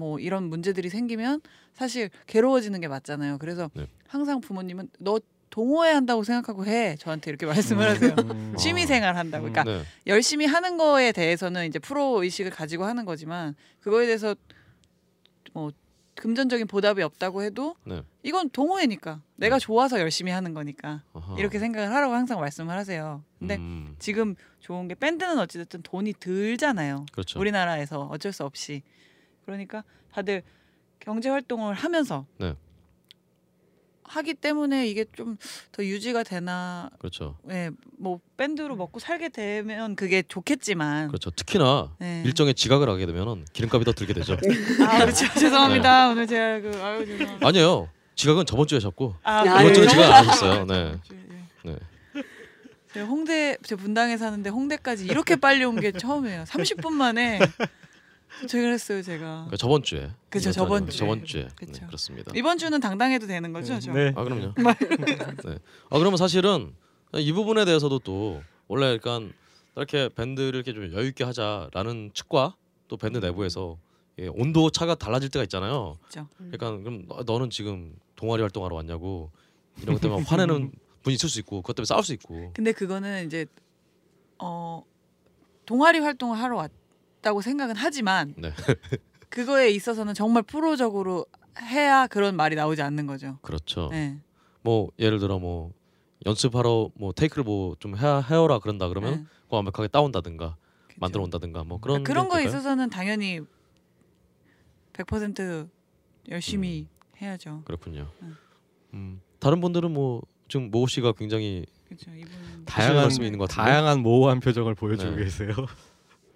[0.00, 1.42] 뭐 이런 문제들이 생기면
[1.74, 3.36] 사실 괴로워지는 게 맞잖아요.
[3.38, 3.86] 그래서 네.
[4.08, 5.20] 항상 부모님은 너
[5.50, 8.14] 동호회 한다고 생각하고 해 저한테 이렇게 말씀을 하세요.
[8.18, 8.54] 음.
[8.56, 9.48] 취미 생활 한다고.
[9.48, 9.84] 그러니까 네.
[10.06, 14.34] 열심히 하는 거에 대해서는 이제 프로 의식을 가지고 하는 거지만 그거에 대해서
[15.52, 15.70] 뭐
[16.14, 18.02] 금전적인 보답이 없다고 해도 네.
[18.22, 21.34] 이건 동호회니까 내가 좋아서 열심히 하는 거니까 아하.
[21.38, 23.22] 이렇게 생각을 하라고 항상 말씀을 하세요.
[23.38, 27.06] 근데 음, 지금 좋은 게 밴드는 어찌됐든 돈이 들잖아요.
[27.12, 27.40] 그렇죠.
[27.40, 28.82] 우리나라에서 어쩔 수 없이
[29.50, 29.82] 그러니까
[30.12, 30.42] 다들
[31.00, 32.54] 경제 활동을 하면서 네.
[34.04, 35.36] 하기 때문에 이게 좀
[35.72, 37.36] 더 유지가 되나 그렇죠.
[37.50, 41.30] 예, 뭐 밴드로 먹고 살게 되면 그게 좋겠지만 그렇죠.
[41.30, 42.22] 특히나 네.
[42.26, 44.34] 일정에 지각을 하게 되면은 기름값이 더 들게 되죠.
[44.86, 47.88] 아 그렇죠 죄송합니다 오늘 제가 그 아유 죄송합니다 아니에요.
[48.16, 49.88] 지각은 저번 주에 하셨고 아, 야, 이번 주에 예.
[49.88, 50.64] 지각 안 하셨어요.
[50.66, 50.98] 네.
[51.66, 51.70] 예.
[51.70, 51.78] 네.
[52.92, 57.38] 제가 홍대 제 분당에 사는데 홍대까지 이렇게 빨리 온 게 처음이에요 30분 만에
[58.42, 60.10] 도착을 했어요 제가 그러니까 저번 주에.
[60.34, 60.88] 이번 저번.
[60.88, 60.98] 주에.
[60.98, 61.48] 저번 주에.
[61.56, 61.72] 그쵸.
[61.72, 62.32] 네, 그렇습니다.
[62.34, 63.92] 이번 주는 당당해도 되는 거죠 저?
[63.92, 64.12] 네.
[64.16, 64.54] 아 그럼요.
[65.44, 65.58] 네.
[65.90, 66.74] 아 그러면 사실은
[67.14, 69.32] 이 부분에 대해서도 또 원래 약간
[69.76, 72.54] 이렇게 밴드를 이렇게 좀 여유 있게 하자라는 측과
[72.88, 73.78] 또 밴드 내부에서
[74.18, 75.98] 예, 온도 차가 달라질 때가 있잖아요.
[76.06, 76.28] 있죠.
[76.36, 79.30] 그러니까 그럼 너, 너는 지금 동아리 활동하러 왔냐고
[79.80, 80.72] 이런 것 때문에 화내는
[81.02, 82.50] 분이 있을 수 있고 그것 때문에 싸울 수 있고.
[82.54, 83.46] 근데 그거는 이제
[84.38, 84.84] 어
[85.64, 86.70] 동아리 활동을 하러 왔
[87.20, 88.52] 다고 생각은 하지만 네.
[89.28, 91.26] 그거에 있어서는 정말 프로적으로
[91.62, 93.38] 해야 그런 말이 나오지 않는 거죠.
[93.42, 93.88] 그렇죠.
[93.90, 94.18] 네.
[94.62, 95.72] 뭐 예를 들어 뭐
[96.26, 99.24] 연습하러 뭐 테이크를 뭐 좀 해어라 그런다 그러면 네.
[99.44, 100.56] 그거 완벽하게 따온다든가
[100.88, 100.98] 그쵸.
[101.00, 102.44] 만들어 온다든가 뭐 그런 그러니까 그런 게 거에?
[102.44, 103.40] 있어서는 당연히
[104.92, 105.68] 100%
[106.30, 106.86] 열심히
[107.20, 107.62] 해야죠.
[107.64, 108.10] 그렇군요.
[108.22, 108.36] 음.
[108.94, 112.10] 음, 다른 분들은 뭐 지금 모 씨가 굉장히 그렇죠.
[112.14, 113.70] 이분 다양한 말씀이 있는 것 같은데?
[113.70, 115.24] 다양한 모호한 표정을 보여주고 네.
[115.24, 115.50] 계세요.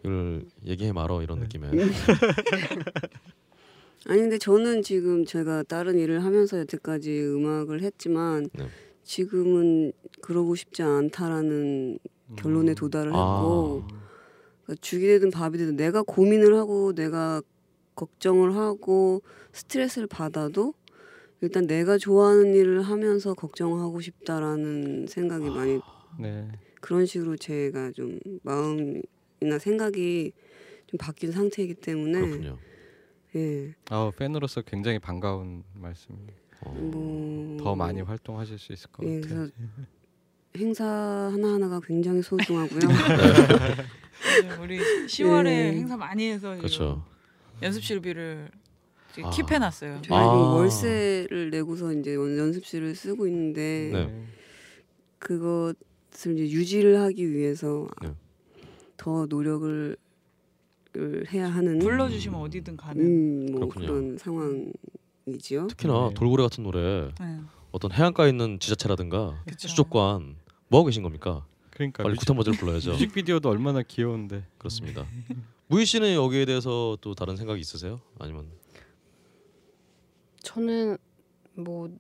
[0.05, 1.68] 이걸 얘기해 말어 이런 느낌에
[4.07, 8.66] 아니 근데 저는 지금 제가 다른 일을 하면서 여태까지 음악을 했지만 네.
[9.02, 11.98] 지금은 그러고 싶지 않다라는
[12.36, 12.74] 결론에 음.
[12.74, 13.16] 도달을 아.
[13.16, 13.84] 했고
[14.64, 17.40] 그러니까 죽이 되든 밥이 되든 내가 고민을 하고 내가
[17.94, 20.74] 걱정을 하고 스트레스를 받아도
[21.40, 25.80] 일단 내가 좋아하는 일을 하면서 걱정하고 싶다라는 생각이 많이
[26.18, 26.48] 네.
[26.80, 29.00] 그런 식으로 제가 좀 마음
[29.41, 30.32] 이나 생각이
[30.87, 32.59] 좀 바뀐 상태이기 때문에 그렇군요.
[33.37, 33.74] 예.
[33.91, 36.35] 아 팬으로서 굉장히 반가운 말씀입니다.
[36.61, 39.49] 어, 뭐더 많이 활동하실 수 있을 것 예, 같아요.
[40.57, 42.78] 행사 하나 하나가 굉장히 소중하고요.
[42.80, 45.72] 네, 우리 10월에 네.
[45.72, 47.05] 행사 많이 해서 그렇죠.
[47.62, 48.51] 연습실비를
[49.22, 49.30] 아.
[49.30, 50.03] 킵해놨어요.
[50.03, 50.24] 지금 아.
[50.55, 54.24] 월세를 내고서 이제 연- 연습실을 쓰고 있는데 네.
[55.18, 55.74] 그것을
[56.35, 58.12] 이제 유지를 하기 위해서 네.
[59.05, 59.96] 더 노력을
[60.96, 63.05] 을 해야 하는 불러주시면 어디든 가는.
[63.05, 63.86] 음, 뭐 그렇군요.
[63.86, 65.66] 그런 상황이지요.
[65.66, 66.14] 특히나 네.
[66.14, 67.40] 돌고래 같은 노래 네.
[67.72, 69.66] 어떤 해안가에 있는 지자체라든가 그쵸.
[69.68, 70.36] 수족관
[70.68, 71.44] 뭐 하고 계신 겁니까?
[71.70, 72.92] 그러니까 빨리 뮤직, 버전을 불러야죠.
[72.92, 74.46] 뮤직비디오도 얼마나 귀여운데.
[74.57, 75.05] 그렇습니다.
[75.66, 78.00] 무희 씨는 여기에 대해서 또 다른 생각이 있으세요?
[78.20, 78.46] 아니면
[80.42, 80.96] 저는
[81.57, 81.90] 뭐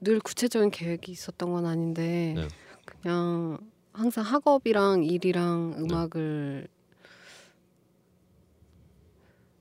[0.00, 2.48] 늘 구체적인 계획이 있었던 건 아닌데 네.
[2.84, 3.58] 그냥
[3.92, 6.68] 항상 학업이랑 일이랑 음악을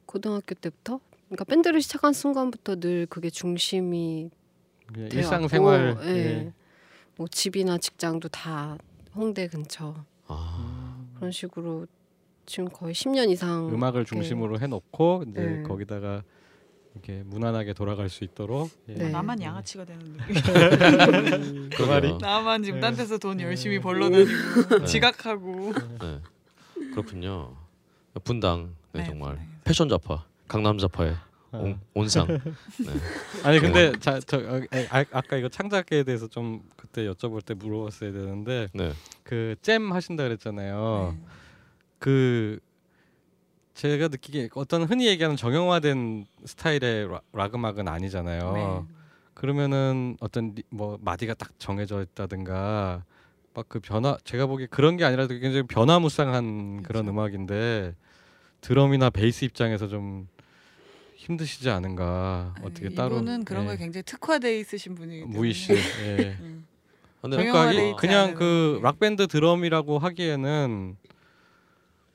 [0.06, 4.30] 고등학교 때부터 그러니까 밴드를 시작한 순간부터 늘 그게 중심이
[4.94, 5.88] 되어 일상생활.
[5.90, 6.54] 왔고, 예.
[7.16, 8.78] 뭐 집이나 직장도 다
[9.16, 9.94] 홍대 근처
[10.28, 11.86] 아 그런 식으로
[12.46, 15.64] 지금 거의 10년 이상 음악을 중심으로 해놓고 이제 네.
[15.64, 16.24] 거기다가
[17.00, 18.70] 이렇게 무난하게 돌아갈 수 있도록.
[18.90, 18.94] 예.
[18.94, 19.10] 네.
[19.10, 21.70] 나만 양아치가 되는 느낌.
[21.72, 23.46] 그 말이 나만 지금 딴 데서 돈 네.
[23.46, 24.86] 열심히 벌러 다니고 네.
[24.86, 25.74] 지각하고.
[25.74, 26.22] 네.
[26.92, 27.56] 그렇군요.
[28.24, 29.48] 분당 네, 네, 정말 분당에서.
[29.64, 30.78] 패션 자파 강남
[31.52, 31.60] 어.
[31.60, 32.40] 온, 온상 네.
[33.44, 38.12] 아니 근데 자, 저 아, 아, 아까 이거 창작에 대해서 좀 그때 여쭤볼 때 물어봤어야
[38.12, 38.92] 되는데 네.
[39.24, 41.16] 그잼 하신다 그랬잖아요.
[41.18, 41.26] 네.
[41.98, 42.60] 그
[43.80, 48.54] 제가 느끼기에 어떤 흔히 얘기하는 정형화된 스타일의 락, 락 음악은 아니잖아요.
[48.54, 48.96] 네.
[49.34, 53.06] 그러면은 어떤 리, 뭐 마디가 딱 정해져 있다든가
[53.54, 57.14] 막 그 변화 제가 보기에 그런 게 아니라 굉장히 변화무쌍한 그런 그쵸.
[57.14, 57.96] 음악인데
[58.60, 60.28] 드럼이나 베이스 입장에서 좀
[61.16, 63.68] 힘드시지 않은가 어떻게 따로 이분은 그런 예.
[63.68, 65.38] 거에 굉장히 특화돼 있으신 분이기 때문에.
[65.38, 65.72] 무희 씨
[66.04, 66.36] 예.
[66.42, 66.66] 음.
[67.22, 68.84] 그러니까 그냥 않은 그 음악이.
[68.84, 70.98] 락밴드 드럼이라고 하기에는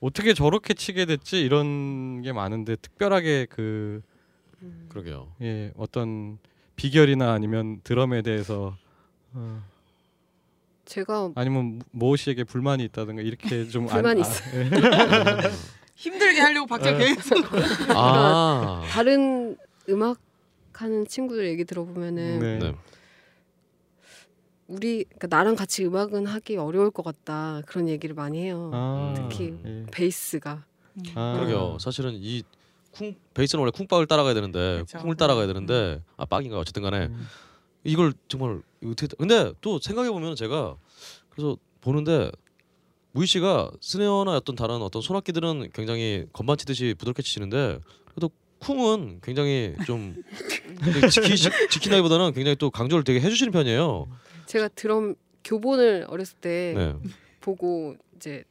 [0.04, 4.02] 어떻게 저렇게 치게 됐지 이런 게 많은데 특별하게 그
[4.60, 4.84] 음.
[4.90, 5.32] 그러게요.
[5.40, 6.38] 예, 어떤
[6.76, 8.76] 비결이나 아니면 드럼에 대해서
[9.32, 9.62] 어,
[10.84, 14.60] 제가 아니면 모 씨에게 불만이 있다든가 이렇게 좀 불만이 안, 있어요.
[14.60, 14.68] 예.
[15.96, 16.98] 힘들게 하려고 박자 어.
[16.98, 17.38] 계속.
[17.96, 19.56] 아 다른
[19.88, 20.18] 음악
[20.74, 22.58] 하는 친구들 얘기 들어보면은 네.
[22.58, 22.74] 네.
[24.66, 28.70] 우리 그러니까 나랑 같이 음악은 하기 어려울 것 같다 그런 얘기를 많이 해요.
[28.72, 29.84] 아, 특히 예.
[29.90, 30.64] 베이스가
[31.14, 31.32] 아.
[31.36, 31.78] 그러게요.
[31.80, 32.42] 사실은 이
[32.94, 34.98] 쿵 베이스는 원래 쿵박을 따라가야 되는데 그쵸.
[34.98, 37.26] 쿵을 따라가야 되는데 아 빡인가 어쨌든간에 음.
[37.82, 40.76] 이걸 정말 어떻게 근데 또 생각해 보면 제가
[41.30, 42.30] 그래서 보는데
[43.12, 47.80] 무희 씨가 스네어나 어떤 다른 어떤 손악기들은 굉장히 건반 치듯이 부드럽게 치시는데
[48.14, 50.14] 그래도 쿵은 굉장히 좀
[51.10, 54.08] 지키, 지키나기보다는 굉장히 또 강조를 되게 해주시는 편이에요.
[54.54, 56.94] 제가 드럼 교본을 어렸을 때 네,
[57.40, 58.44] 보고 이제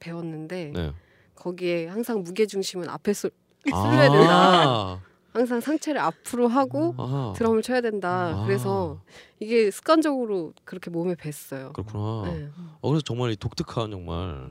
[0.00, 0.92] 배웠는데 네.
[1.36, 3.30] 거기에 항상 무게 중심은 앞에 쏠
[3.64, 4.28] 쓸려야 된다.
[4.32, 5.00] 아,
[5.32, 8.32] 항상 상체를 앞으로 하고 아, 드럼을 쳐야 된다.
[8.36, 8.44] 아.
[8.46, 9.00] 그래서
[9.38, 11.72] 이게 습관적으로 그렇게 몸에 뱄어요.
[11.72, 12.22] 그렇구나.
[12.32, 12.48] 네.
[12.80, 14.50] 어, 그래서 정말 이 독특한 정말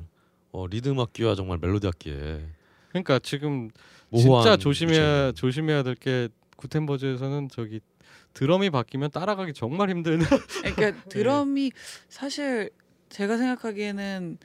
[0.54, 2.46] 어, 리듬 악기와 정말 멜로디 악기에
[2.92, 3.70] 그러니까 지금
[4.16, 5.34] 진짜 조심해야.
[5.34, 7.82] 조심해야 될 게 구텐버즈에서는 저기
[8.38, 10.20] 드럼이 바뀌면 따라가기 정말 힘든
[10.76, 11.72] 그러니까 드럼이
[12.10, 12.70] 사실
[13.10, 14.38] 제가 생각하기에는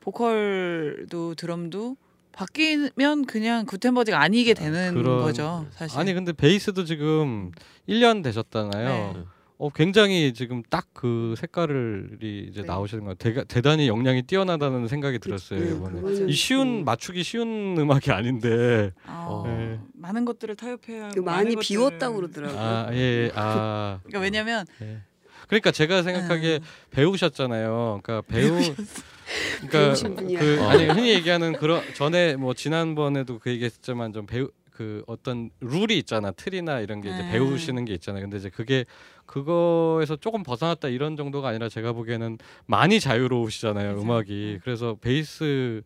[0.00, 1.96] 보컬도 드럼도
[2.32, 5.66] 바뀌면 그냥 구텐버즈가 아니게 되는 그런- 거죠.
[5.70, 5.98] 사실.
[5.98, 7.52] 아니 근데 베이스도 지금
[7.88, 9.12] 1년 되셨잖아요.
[9.14, 9.24] 네.
[9.62, 12.66] 어 굉장히 지금 딱 그 색깔이 이제 네.
[12.66, 13.42] 나오시는 것 같아요.
[13.44, 16.00] 대, 단히 역량이 뛰어나다는 생각이 들었어요 네, 이번에.
[16.00, 16.84] 그거는 이 쉬운 음.
[16.84, 19.44] 맞추기 쉬운 음악이 아닌데 아, 어.
[19.46, 19.80] 네.
[19.94, 22.58] 많은 것들을 타협해야 하고 그 많이 것들을- 비웠다고 그러더라고요.
[22.60, 24.98] 아 예, 예, 아 그러니까 왜냐면 예.
[25.48, 28.00] 그러니까 제가 생각하기에 음, 배우셨잖아요.
[28.02, 28.58] 그러니까 배우
[29.68, 30.38] 그러니까.
[30.40, 30.68] 그 어.
[30.68, 34.50] 아니 흔히 얘기하는 그런 전에 뭐 지난번에도 그 얘기했지만 좀 배우
[34.82, 37.30] 그 어떤 룰이 있잖아 틀이나 이런 게 이제 음.
[37.30, 38.22] 배우시는 게 있잖아요.
[38.24, 38.84] 근데 이제 그게
[39.26, 44.02] 그거에서 조금 벗어났다 이런 정도가 아니라 제가 보기에는 많이 자유로우시잖아요 맞아요.
[44.02, 44.50] 음악이.
[44.54, 44.58] 네.
[44.64, 45.82] 그래서 베이스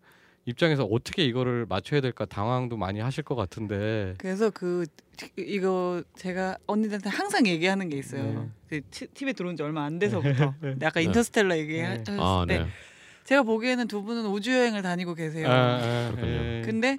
[0.47, 4.15] 입장에서 어떻게 이거를 맞춰야 될까 당황도 많이 하실 것 같은데.
[4.17, 4.87] 그래서 그
[5.37, 8.23] 이거 제가 언니들한테 항상 얘기하는 게 있어요.
[8.23, 8.49] 네.
[8.69, 11.07] 그 티- TV에 들어온 지 얼마 안 돼서부터 근데 아까 네.
[11.07, 12.23] 인터스텔라 얘기하셨을 네.
[12.23, 12.67] 아, 때 네.
[13.25, 15.49] 제가 보기에는 두 분은 우주 여행을 다니고 계세요.
[15.49, 16.33] 아, 아, 그렇군요.
[16.33, 16.63] 예.
[16.65, 16.97] 근데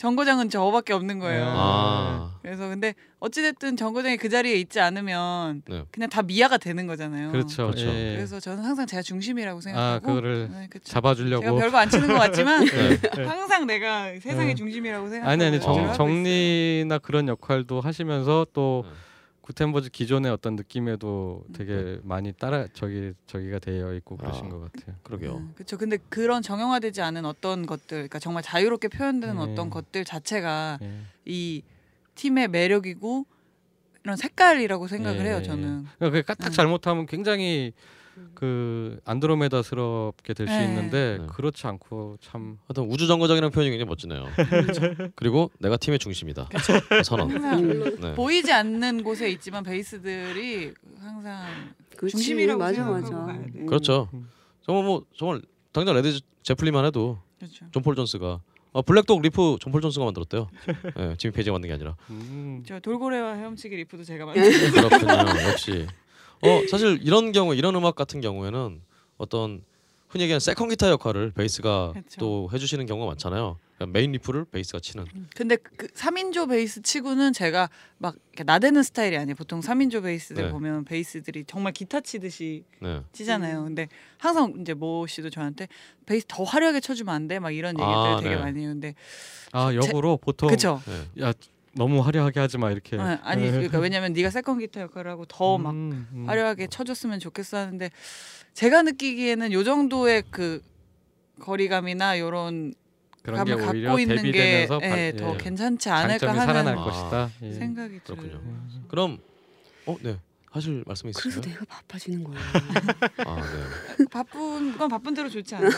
[0.00, 1.44] 정거장은 저밖에 없는 거예요.
[1.46, 5.84] 아, 그래서 근데 어찌됐든 정거장이 그 자리에 있지 않으면 네.
[5.90, 7.30] 그냥 다 미아가 되는 거잖아요.
[7.32, 7.66] 그렇죠.
[7.66, 7.86] 그렇죠.
[7.86, 8.14] 예.
[8.16, 10.68] 그래서 저는 항상 제가 중심이라고 아 생각하고 그거를 네.
[10.72, 11.58] 제가 잡아주려고.
[11.58, 12.98] 별거 안 치는 것 같지만 네.
[13.28, 14.54] 항상 내가 세상의 네.
[14.54, 15.60] 중심이라고 생각하고 아니 아니 어.
[15.60, 15.92] 정.
[15.92, 18.92] 정리나 그런 역할도 하시면서 또 네.
[19.50, 21.52] 구텐버즈 기존의 어떤 느낌에도 음.
[21.52, 24.48] 되게 많이 따라 저기 저기가 되어 있고 그러신 아.
[24.48, 24.94] 것 같아요.
[25.02, 25.48] 그러게요.
[25.54, 25.76] 그렇죠.
[25.76, 29.42] 근데 그런 정형화되지 않은 어떤 것들, 그러니까 정말 자유롭게 표현되는 네.
[29.42, 31.00] 어떤 것들 자체가 예.
[31.24, 31.62] 이
[32.14, 33.26] 팀의 매력이고
[34.04, 35.38] 이런 색깔이라고 생각을 예, 해요.
[35.40, 35.86] 예, 저는.
[35.98, 36.52] 그러니까 까딱 음.
[36.52, 37.72] 잘못하면 굉장히
[38.34, 40.64] 그 안드로메다스럽게 될 수 네.
[40.64, 41.26] 있는데 네.
[41.28, 44.26] 그렇지 않고 참 하여튼 우주 정거장이라는 표현이 굉장히 멋지네요.
[45.16, 46.48] 그리고 내가 팀의 중심이다.
[47.04, 47.30] 선언.
[47.30, 48.14] 항상 네.
[48.14, 51.46] 보이지 않는 곳에 있지만 베이스들이 항상
[51.96, 52.16] 그렇지.
[52.16, 53.24] 중심이라고 맞아 생각하고 맞아.
[53.26, 53.58] 가야 돼.
[53.60, 53.66] 음.
[53.66, 54.08] 그렇죠.
[54.62, 55.42] 정말 뭐 정말
[55.72, 57.66] 당장 레드 제플린만 해도 그렇죠.
[57.70, 58.40] 존폴 존스가
[58.72, 60.48] 아, 블랙독 리프 존폴 존스가 만들었대요.
[60.98, 61.96] 예, 지미 페이지가 만든 게 아니라.
[62.10, 64.42] 음, 저 돌고래와 헤엄치기 riff도 제가 만든.
[64.70, 65.12] 그렇군요.
[65.50, 65.86] 역시.
[66.42, 68.80] 어 사실 이런 경우 이런 음악 같은 경우에는
[69.18, 69.62] 어떤
[70.08, 72.18] 흔히 얘기하는 second 기타 역할을 베이스가 그쵸.
[72.20, 73.58] 또 해주시는 경우가 많잖아요.
[73.76, 75.06] 그러니까 메인 riff를 베이스가 치는.
[75.36, 79.36] 근데 그 3인조 베이스 치고는 제가 막 이렇게 나대는 스타일이 아니에요.
[79.36, 80.50] 보통 3인조 베이스들 네.
[80.50, 83.02] 보면 베이스들이 정말 기타 치듯이 네.
[83.12, 83.64] 치잖아요.
[83.64, 83.88] 근데
[84.18, 85.68] 항상 이제 모 씨도 저한테
[86.06, 87.38] 베이스 더 화려하게 쳐주면 안 돼?
[87.38, 88.40] 막 이런 얘기들 아, 되게 네.
[88.40, 88.70] 많이 해요.
[88.70, 88.94] 근데
[89.52, 90.82] 아 역으로 보통 그쵸?
[90.86, 91.22] 네.
[91.22, 91.32] 야
[91.72, 92.98] 너무 화려하게 하지 마 이렇게.
[92.98, 96.24] 아, 아니 그러니까 왜냐면 네가 세컨 기타 역할을 하고 더 막 음, 음.
[96.28, 97.90] 화려하게 쳐줬으면 좋겠어 하는데
[98.54, 100.60] 제가 느끼기에는 요 정도의 그
[101.40, 102.74] 거리감이나 요런
[103.22, 106.78] 그런 게 감을 오히려 갖고 있는 게 대비되면서 발- 예, 더 예, 괜찮지 않을까 하는
[106.78, 107.30] 아, 것이다.
[107.42, 107.52] 예.
[107.52, 108.28] 생각이 그렇군요.
[108.28, 108.42] 들어요.
[108.88, 109.18] 그럼
[109.86, 110.18] 어 네.
[110.50, 111.52] 하실 말씀이 그래서 있으세요?
[111.54, 112.36] 내가 바빠지는 거야.
[113.26, 114.04] 아 네.
[114.10, 115.70] 바쁜 건 바쁜 대로 좋지 않아요?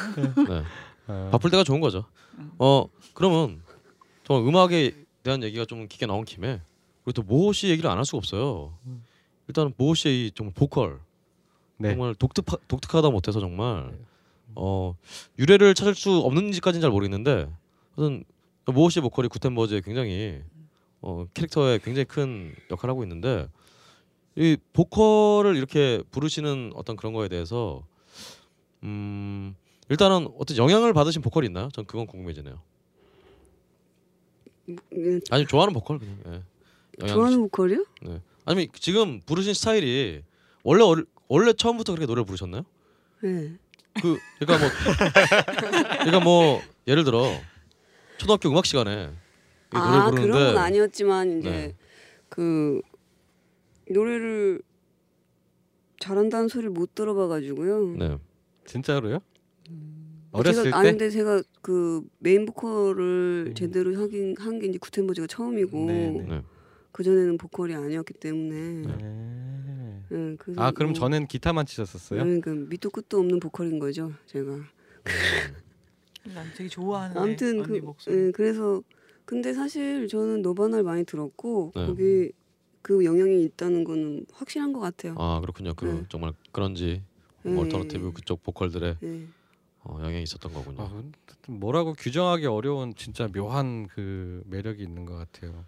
[0.48, 0.62] 네.
[1.08, 2.06] 아, 바쁠 때가 좋은 거죠.
[2.38, 2.52] 음.
[2.58, 3.60] 어 그러면
[4.24, 6.60] 정말 음악에 대한 얘기가 좀 깊게 나온 김에
[7.04, 8.76] 우리 또 모호 씨 얘기를 안 할 수가 없어요.
[9.48, 11.00] 일단 모호 씨의 이 정말 보컬
[11.78, 11.90] 네.
[11.90, 13.96] 정말 독특 독특하다 못해서 정말
[14.54, 14.94] 어
[15.38, 17.48] 유래를 찾을 수 없는지까지는 잘 모르겠는데
[17.96, 18.24] 하여튼
[18.66, 20.42] 모호 씨의 보컬이 구텐버즈에 굉장히
[21.00, 23.48] 어 캐릭터에 굉장히 큰 역할을 하고 있는데
[24.36, 27.82] 이 보컬을 이렇게 부르시는 어떤 그런 거에 대해서
[28.84, 29.54] 음
[29.88, 31.68] 일단은 어떤 영향을 받으신 보컬이 있나요?
[31.72, 32.60] 전 그건 궁금해지네요.
[34.68, 36.18] 음, 아니 좋아하는 보컬 그냥.
[37.02, 37.06] 예.
[37.06, 37.84] 좋아하는 보컬이요?
[38.02, 38.20] 네.
[38.44, 40.22] 아니면 지금 부르신 스타일이
[40.62, 42.64] 원래 얼, 원래 처음부터 그렇게 노래를 부르셨나요?
[43.22, 43.56] 네.
[44.00, 44.74] 그 그러니까 뭐
[45.98, 47.24] 그러니까 뭐 예를 들어
[48.18, 49.10] 초등학교 음악 시간에
[49.74, 51.76] 이 노래 아 부르는데 그런 건 아니었지만 이제 네.
[52.28, 52.80] 그
[53.90, 54.62] 노래를
[56.00, 57.96] 잘한다는 소리를 못 들어봐가지고요.
[57.96, 58.18] 네.
[58.66, 59.16] 진짜로요?
[59.16, 60.01] 어,
[60.32, 60.88] 어렸을 제가, 때?
[60.88, 63.54] 아는데 제가 그 메인 보컬을 네.
[63.54, 66.26] 제대로 하긴 한 게 이제 구텐버즈가 처음이고 네, 네.
[66.26, 66.42] 네.
[66.90, 68.86] 그 전에는 보컬이 아니었기 때문에.
[68.86, 70.02] 네.
[70.08, 72.24] 네, 아 그럼 뭐, 전엔 기타만 치셨었어요?
[72.24, 74.58] 네, 그 밑도 끝도 없는 보컬인 거죠, 제가.
[76.34, 77.80] 난 되게 좋아하는 아무튼 그.
[78.10, 78.82] 예, 그래서
[79.24, 81.86] 근데 사실 저는 너바나를 많이 들었고 네.
[81.86, 82.32] 거기
[82.82, 85.14] 그 영향이 있다는 거는 확실한 것 같아요.
[85.18, 85.72] 아 그렇군요.
[85.74, 86.04] 그 네.
[86.08, 87.02] 정말 그런지
[87.46, 89.26] 예, alternative 그쪽 보컬들의 예.
[89.84, 90.82] 어, 영향이 있었던 거군요.
[90.82, 91.02] 아,
[91.48, 95.64] 뭐라고 규정하기 어려운 진짜 묘한 그 매력이 있는 것 같아요.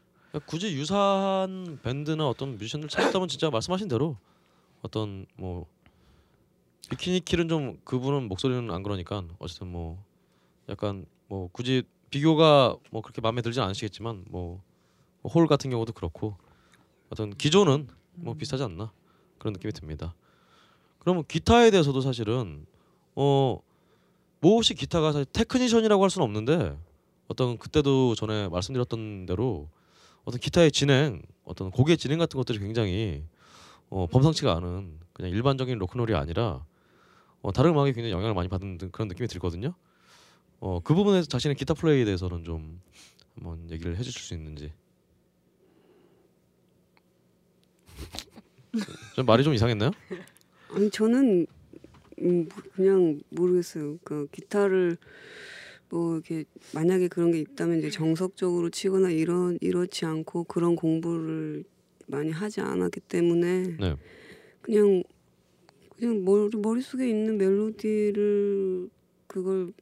[0.46, 4.16] 굳이 유사한 밴드나 어떤 뮤지션들 찾았다면 진짜 말씀하신 대로
[4.82, 5.66] 어떤 뭐
[6.90, 10.02] 비키니 킬은 좀 그분은 목소리는 안 그러니까 어쨌든 뭐
[10.68, 14.60] 약간 뭐 굳이 비교가 뭐 그렇게 마음에 들진 않으시겠지만 뭐
[15.24, 16.36] 홀 같은 경우도 그렇고
[17.10, 18.92] 어떤 기조는 뭐 비슷하지 않나
[19.38, 20.14] 그런 느낌이 듭니다.
[20.98, 22.66] 그러면 기타에 대해서도 사실은
[23.14, 23.58] 어
[24.44, 26.76] 모 씨 기타가 사실 테크니션이라고 할 수는 없는데
[27.28, 29.70] 어떤 그때도 전에 말씀드렸던 대로
[30.24, 33.24] 어떤 기타의 진행, 어떤 곡의 진행 같은 것들이 굉장히
[33.88, 36.62] 어, 범상치가 않은 그냥 일반적인 로큰롤이 아니라
[37.40, 39.72] 어, 다른 음악에 굉장히 영향을 많이 듯 그런 느낌이 들거든요.
[40.60, 42.82] 어, 그 부분에서 자신의 기타 플레이에 대해서는 좀
[43.36, 44.74] 한번 얘기를 해주실 수 있는지.
[49.16, 49.90] 좀 말이 좀 이상했나요?
[50.70, 51.46] 아니 저는
[52.20, 53.98] 음, 그냥 모르겠어요.
[54.04, 54.96] 그 기타를
[55.90, 56.44] 뭐 이렇게
[56.74, 61.64] 만약에 그런 게 있다면 이제 정석적으로 치거나 이런 이렇지 않고 그런 공부를
[62.06, 63.96] 많이 하지 않았기 때문에 네.
[64.60, 65.02] 그냥
[65.96, 68.88] 그냥 머리 머릿속에 있는 멜로디를
[69.26, 69.72] 그걸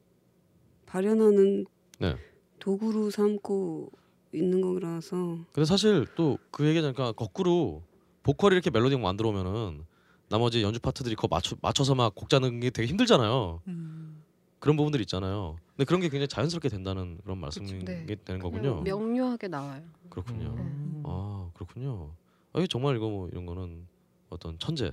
[0.85, 1.65] 발현하는
[1.99, 2.15] 네.
[2.59, 3.91] 도구로 삼고
[4.33, 7.81] 있는 거라서 근데 사실 또 그 얘기하니까 거꾸로
[8.23, 9.83] 보컬이 이렇게 멜로디 만들어 오면은
[10.29, 13.61] 나머지 연주 파트들이 그거 맞춰 맞춰서 막 곡 짜는 게 되게 힘들잖아요.
[13.67, 14.23] 음.
[14.59, 15.57] 그런 부분들이 있잖아요.
[15.75, 18.05] 근데 그런 게 굉장히 자연스럽게 된다는 그런 말씀이 네.
[18.23, 18.81] 되는 거군요.
[18.81, 19.83] 명료하게 나와요.
[20.09, 20.55] 그렇군요.
[20.57, 21.03] 음.
[21.05, 22.11] 아 그렇군요.
[22.53, 23.85] 아 이게 정말 이거 뭐 이런 거는
[24.29, 24.91] 어떤 천재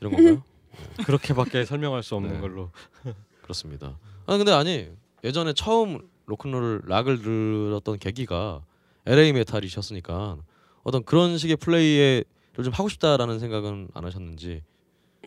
[0.00, 0.42] 이런 건가요?
[1.06, 2.40] 그렇게밖에 설명할 수 없는 네.
[2.40, 2.70] 걸로.
[3.42, 3.98] 그렇습니다.
[4.26, 4.88] 아 근데 아니
[5.22, 8.62] 예전에 처음 로큰롤 락을 들었던 계기가
[9.06, 10.38] LA 메탈이셨으니까
[10.82, 12.24] 어떤 그런 식의 플레이에
[12.64, 14.62] 좀 하고 싶다라는 생각은 안 하셨는지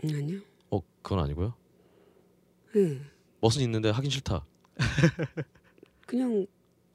[0.03, 0.39] 음, 아니요.
[0.69, 1.53] 어 그건 아니고요.
[2.73, 2.99] 네.
[3.41, 4.45] 멋은 있는데 하긴 싫다.
[6.07, 6.45] 그냥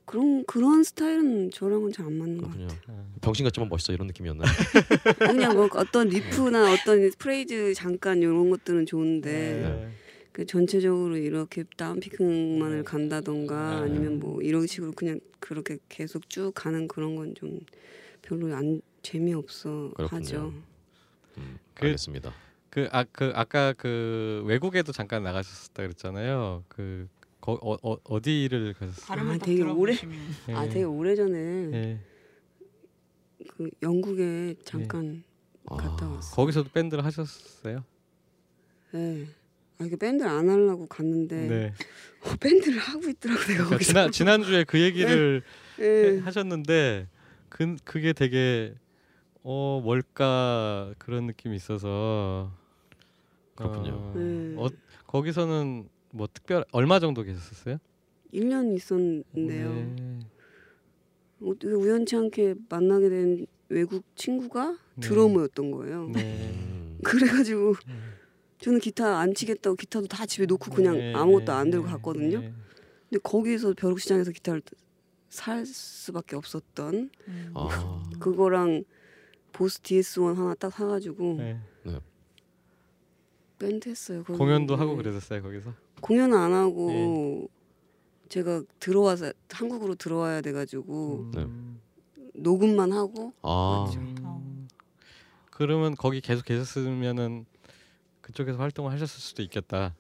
[0.05, 2.69] 그런 그런 스타일은 저랑은 잘 안 맞는 것 같아요.
[2.69, 3.07] 그렇군요.
[3.23, 4.47] 병신 같지만 멋있어 이런 느낌이었나요?
[5.19, 9.91] 그냥 뭐 어떤 riff나 어떤 프레이즈 잠깐 이런 것들은 좋은데 네.
[10.33, 13.91] 그 전체적으로 이렇게 down picking만을 간다던가 네.
[13.91, 17.59] 아니면 뭐 이런 식으로 그냥 그렇게 계속 쭉 가는 그런 건 좀
[18.23, 18.81] 별로 안
[19.11, 20.19] 재미없어 그렇군요.
[20.21, 20.53] 하죠.
[21.39, 22.33] 음, 그- 알겠습니다.
[22.71, 26.65] 그, 아, 그 아까 그 외국에도 잠깐 나가셨다 그랬잖아요.
[26.69, 27.09] 그
[27.41, 29.21] 거, 어, 어, 어디를 가셨어요?
[29.21, 29.95] 아, 딱 되게 오래-
[30.53, 30.69] 아 예.
[30.69, 31.39] 되게 오래 전에
[31.73, 32.01] 예.
[33.57, 35.23] 그 영국에 잠깐
[35.67, 36.35] 아, 갔다 왔어.
[36.35, 37.85] 거기서도 밴드를 하셨어요?
[38.93, 39.27] 네.
[39.79, 41.73] 아 이게 밴드를 안 하려고 갔는데 네.
[42.25, 43.79] 어, 밴드를 하고 있더라고 내가 그러니까.
[43.85, 45.43] 지난 지난주에 그 얘기를
[45.81, 46.19] 예.
[46.25, 47.09] 하셨는데
[47.49, 48.75] 그 그게 되게
[49.49, 52.51] 어 뭘까 그런 느낌이 있어서
[53.55, 53.93] 그렇군요.
[53.93, 54.55] 어, 네.
[54.57, 54.67] 어,
[55.07, 57.79] 거기서는 뭐 특별 얼마 정도 계셨었어요?
[58.35, 59.73] 1년 있었는데요.
[59.73, 60.19] 네.
[61.41, 65.09] 어떻게 우연치 않게 만나게 된 외국 친구가 네.
[65.09, 66.09] 드러머였던 거예요.
[66.09, 66.51] 네.
[66.51, 68.15] 음, 그래가지고 음.
[68.59, 71.93] 저는 기타 안 치겠다고 기타도 다 집에 놓고 그냥 네, 아무것도 네, 안 들고 네,
[71.93, 72.41] 갔거든요.
[72.41, 72.53] 네.
[73.09, 74.61] 근데 거기서 벼룩시장에서 기타를
[75.29, 77.51] 살 수밖에 없었던 음.
[77.55, 78.83] 아, 그거랑
[79.57, 81.59] 보스 DS1 하나 딱 사가지고 네.
[83.59, 84.23] 밴드 했어요.
[84.23, 84.39] 거기.
[84.39, 84.81] 공연도 네.
[84.81, 85.73] 하고 그랬었어요 거기서.
[86.03, 87.49] 공연 안 하고 네.
[88.29, 91.43] 제가 들어와서 한국으로 들어와야 돼가지고 네.
[91.45, 91.81] 음.
[92.35, 94.69] 녹음만 하고 아, 음.
[95.51, 97.47] 그러면 거기 계속 계셨으면은
[98.21, 99.95] 그쪽에서 활동을 하셨을 수도 있겠다.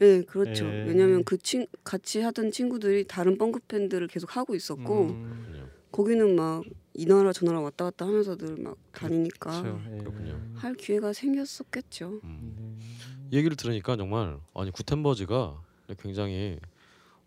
[0.00, 0.64] 네 그렇죠.
[0.66, 0.84] 예.
[0.84, 5.68] 왜냐하면 그 친 같이 하던 친구들이 다른 펑크 밴드를 계속 하고 있었고 음, 그렇군요.
[5.92, 6.64] 거기는 막
[6.98, 9.80] 이 나라 저 나라 왔다 갔다 하면서 들 막 다니니까 그렇죠.
[10.26, 10.34] 예.
[10.56, 12.20] 할 기회가 생겼었겠죠.
[12.24, 12.76] 음.
[13.30, 13.38] 네.
[13.38, 15.62] 얘기를 들으니까 정말 아니 구텐버지가
[16.00, 16.58] 굉장히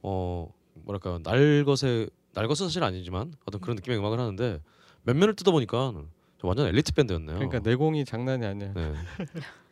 [0.02, 4.62] 어 뭐랄까 날것의 날것은 사실 아니지만 어떤 그런 느낌의 음악을 하는데
[5.04, 5.94] 면면을 뜯어 보니까
[6.44, 7.36] 완전 엘리트 밴드였네요.
[7.38, 8.74] 그러니까 내공이 장난이 아니야.
[8.74, 8.94] 네.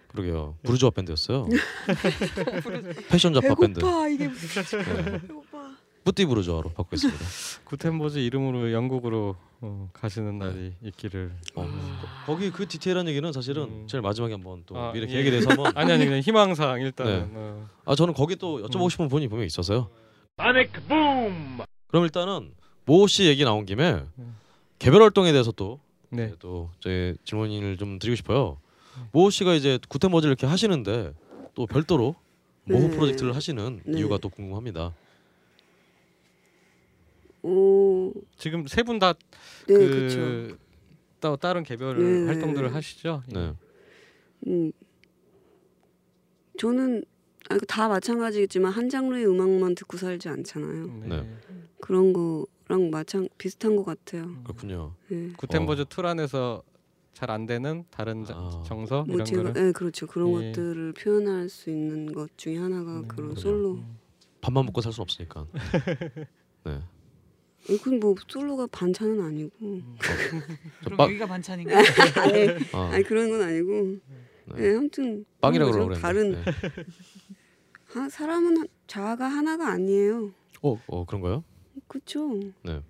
[0.08, 0.56] 그러게요.
[0.64, 1.48] 부르주아 밴드였어요.
[3.10, 3.80] 패션 잡화 밴드.
[4.10, 5.22] 이게 네.
[5.28, 5.59] 배고파.
[6.04, 7.20] 뿌띠 부르주아로 바꾸겠습니다.
[7.66, 11.32] 구텐버즈 이름으로 영국으로 어, 가시는 날이 있기를.
[11.56, 11.70] 어, 거-
[12.34, 13.88] 거기 그 디테일한 얘기는 사실은 음.
[13.88, 15.12] 제일 마지막에 한번 또 아, 미래 예.
[15.12, 17.20] 계획에 대해서 한번 아니 아니 그냥 희망사항 일단은.
[17.20, 17.28] 네.
[17.34, 17.70] 어.
[17.86, 18.90] 아 저는 거기 또 여쭤보고 음.
[18.90, 19.90] 싶은 분이 분명히 있어서요.
[21.88, 22.54] 그럼 일단은
[22.86, 24.36] 모씨 얘기 나온 김에 음.
[24.80, 25.80] 개별 활동에 대해서 또
[26.10, 26.34] 네.
[26.40, 28.58] 또 제 질문을 좀 드리고 싶어요.
[29.12, 31.14] 모 씨가 이제 구텐버즈를 이렇게 하시는데
[31.54, 32.16] 또 별도로
[32.64, 32.90] 모브 네.
[32.92, 34.00] 프로젝트를 하시는 네.
[34.00, 34.94] 이유가 또 궁금합니다.
[37.44, 39.14] 오, 지금 세 분 다 네
[39.66, 40.58] 그.
[41.20, 42.26] 따, 다른 개별 네.
[42.28, 43.24] 활동들을 하시죠?
[43.34, 43.54] 네.
[44.48, 44.72] 음,
[46.58, 47.04] 저는
[47.50, 50.88] 아, 다 마찬가지겠지만 한 장르의 음악만 듣고 살지 않잖아요.
[51.02, 51.08] 네.
[51.08, 51.38] 네.
[51.82, 54.42] 그런 거랑 마찬 비슷한 것 같아요.
[54.44, 54.94] 그렇군요.
[55.10, 55.30] 네.
[55.38, 56.64] 구텐버즈 툴 안에서
[57.14, 58.64] 잘 안 되는 다른 자- 아.
[58.66, 60.52] 정서 뭐 이런 제가 거를 네, 그렇죠 그런 예.
[60.52, 63.36] 것들을 표현할 수 있는 것 중에 하나가 네, 그런 그럼요.
[63.36, 63.80] 솔로.
[64.42, 65.46] 밥만 먹고 살 수 없으니까.
[66.64, 66.80] 네.
[67.68, 69.82] 그건 뭐 솔로가 반찬은 아니고.
[70.02, 70.14] 저
[70.86, 71.78] 그럼 빵, 여기가 반찬인가?
[71.78, 71.84] 아니,
[72.74, 73.98] 아, 아니 그런 건 아니고.
[74.56, 74.62] 네.
[74.62, 76.14] 네, 아무튼 빵이라고 그런 그러고 거죠.
[76.14, 76.52] 그랬는데.
[76.52, 76.86] 다른 네.
[78.02, 80.32] 하, 사람은 하- 자아가 하나가 아니에요.
[80.62, 81.44] 어, 어 그런가요?
[81.88, 82.40] 그렇죠.
[82.64, 82.82] 네.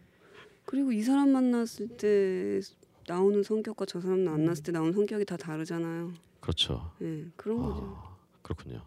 [0.66, 2.60] 그리고 이 사람 만났을 때
[3.08, 6.14] 나오는 성격과 저 사람 안 났을 때 나오는 성격이 다 다르잖아요.
[6.40, 6.92] 그렇죠.
[7.02, 7.82] 예, 그런 거죠.
[7.98, 8.82] 아, 그렇군요.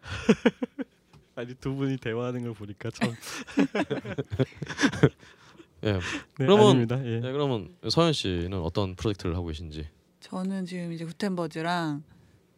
[1.40, 3.14] 아니 두 분이 대화하는 걸 보니까 참.
[5.84, 5.92] 예.
[5.94, 6.00] 네,
[6.34, 6.98] 그러면- 아닙니다.
[7.04, 7.20] 예.
[7.20, 9.88] 네, 그러면 서현 씨는 어떤 프로젝트를 하고 계신지.
[10.20, 12.02] 저는 지금 이제 구텐버즈랑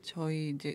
[0.02, 0.74] 저희 이제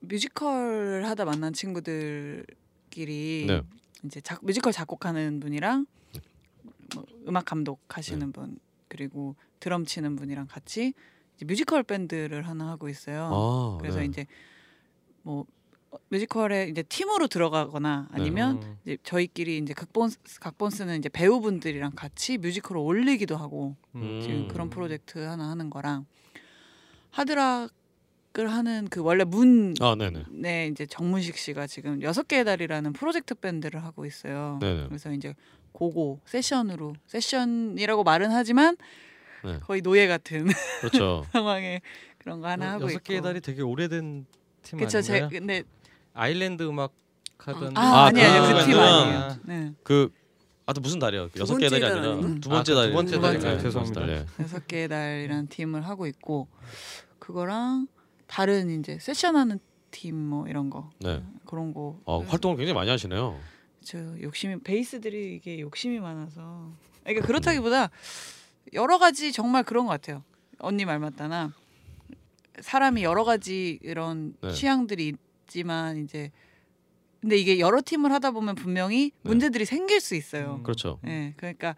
[0.00, 3.62] 뮤지컬 하다 만난 친구들끼리 네.
[4.04, 5.86] 이제 작, 뮤지컬 작곡하는 분이랑
[6.94, 8.58] 뭐 음악 감독 하시는 분
[8.88, 10.92] 그리고 드럼 치는 분이랑 같이
[11.36, 13.30] 이제 뮤지컬 밴드를 하나 하고 있어요.
[13.32, 14.04] 아, 그래서 네.
[14.04, 14.26] 이제
[15.22, 15.44] 뭐 어,
[16.08, 18.78] 뮤지컬에 이제 팀으로 들어가거나 아니면 음.
[18.84, 24.20] 이제 저희끼리 이제 각본 각본 쓰는 이제 배우분들이랑 같이 뮤지컬을 올리기도 하고 음.
[24.22, 26.06] 지금 그런 프로젝트 하나 하는 거랑
[27.10, 27.68] 하드락을
[28.48, 30.68] 하는 그 원래 문에 아, 네네.
[30.68, 34.58] 이제 정문식 씨가 지금 여섯 개의 달이라는 프로젝트 밴드를 하고 있어요.
[34.60, 34.88] 네네.
[34.88, 35.34] 그래서 이제
[35.72, 38.76] 고고 세션으로 세션이라고 말은 하지만
[39.44, 39.58] 네.
[39.60, 40.46] 거의 노예 같은
[40.80, 41.24] 그렇죠.
[41.32, 41.80] 상황에
[42.18, 43.02] 그런 거 하나 하고 여섯 있고.
[43.04, 44.26] 개의 달이 되게 오래된
[44.62, 45.38] 팀 그쵸 제 아닌가요?
[45.40, 45.62] 근데
[46.14, 46.92] 아일랜드 음악
[47.38, 49.36] 하던 아, 아, 아니 아니요 그 그 팀 아니에요.
[49.44, 49.72] 네.
[49.82, 50.10] 그
[50.66, 51.28] 아또 무슨 달이요?
[51.28, 52.40] 두 여섯 개 번째 달이 달 아니라?
[52.40, 53.32] 두 아, 번째 그 달이 두 번째 달이네요.
[53.32, 54.00] 네, 두 번째 죄송합니다.
[54.00, 54.42] 달, 예.
[54.42, 56.48] 여섯 개의 달이라는 팀을 하고 있고
[57.18, 57.88] 그거랑
[58.26, 59.58] 다른 이제 세션하는
[59.90, 61.22] 팀 뭐 이런 거 네.
[61.44, 63.38] 그런 거 어, 활동을 굉장히 많이 하시네요.
[63.84, 66.72] 저 욕심이 베이스들이 이게 욕심이 많아서
[67.04, 67.90] 그러니까 그렇다기보다
[68.72, 70.24] 여러 가지 정말 그런 것 같아요
[70.58, 71.52] 언니 말 맞다나
[72.60, 74.52] 사람이 여러 가지 이런 네.
[74.52, 75.12] 취향들이
[75.44, 76.30] 있지만 이제
[77.20, 79.28] 근데 이게 여러 팀을 하다 보면 분명히 네.
[79.30, 80.62] 문제들이 생길 수 있어요 음.
[80.62, 80.98] 그렇죠.
[81.06, 81.76] 예, 그러니까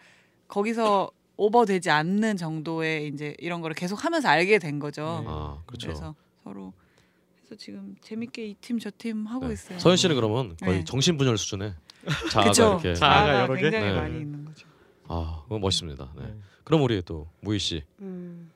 [0.49, 5.21] 거기서 오버되지 않는 정도의 이제 이런 거를 계속 하면서 알게 된 거죠.
[5.21, 5.27] 네.
[5.29, 5.89] 아, 그렇죠.
[5.89, 6.73] 그래서 서로
[7.37, 9.53] 그래서 지금 재밌게 이 팀저팀 하고 네.
[9.55, 9.79] 있어요.
[9.79, 10.85] 서현 씨는 그러면 거의 네.
[10.85, 11.75] 정신분열 수준의
[12.33, 12.81] 자아가 그쵸.
[12.83, 13.63] 이렇게 자아가 여러 개?
[13.63, 13.95] 굉장히 네.
[13.95, 14.67] 많이 있는 거죠.
[15.09, 16.13] 아, 그건 멋있습니다.
[16.17, 16.23] 네.
[16.23, 16.35] 네.
[16.65, 17.85] 그럼 우리 또 무희 씨.
[18.01, 18.51] 음,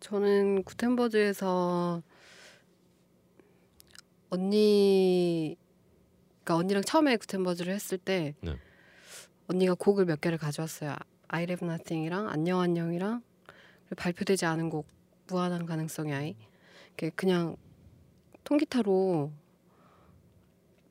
[0.00, 2.02] 저는 구텐버즈에서
[4.30, 5.56] 언니,
[6.44, 8.56] 그러니까 언니랑 처음에 구텐버즈를 했을 때 네.
[9.46, 10.94] 언니가 곡을 몇 개를 가져왔어요.
[11.28, 13.22] I Have Nothing이랑 안녕 안녕이랑
[13.86, 14.86] 그리고 발표되지 않은 곡
[15.28, 16.36] 무한한 가능성의 아이.
[16.88, 17.56] 이렇게 그냥
[18.44, 19.30] 통기타로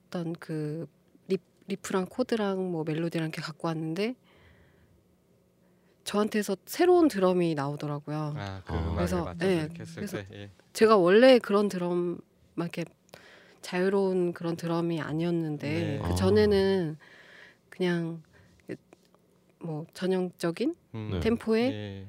[0.08, 0.88] 어떤 그
[1.28, 4.16] 리, riff랑 코드랑 뭐 멜로디랑 이렇게 갖고 왔는데
[6.04, 8.34] 저한테서 새로운 드럼이 나오더라고요.
[8.38, 8.78] 아, 그 아.
[8.78, 10.28] 음악에 그래서, 맞춰서 네, 그래서 때.
[10.34, 10.52] 예.
[10.74, 12.20] 제가 원래 그런 드럼
[12.54, 12.86] 막 이렇게
[13.62, 16.00] 자유로운 그런 드럼이 아니었는데 네.
[16.02, 16.16] 그 아.
[16.16, 16.98] 전에는
[17.70, 18.22] 그냥
[19.60, 21.10] 뭐 전형적인 음.
[21.14, 21.20] 네.
[21.20, 22.06] 템포에 예.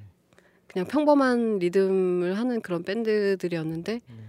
[0.67, 4.29] 그냥 평범한 리듬을 하는 그런 밴드들이었는데 음.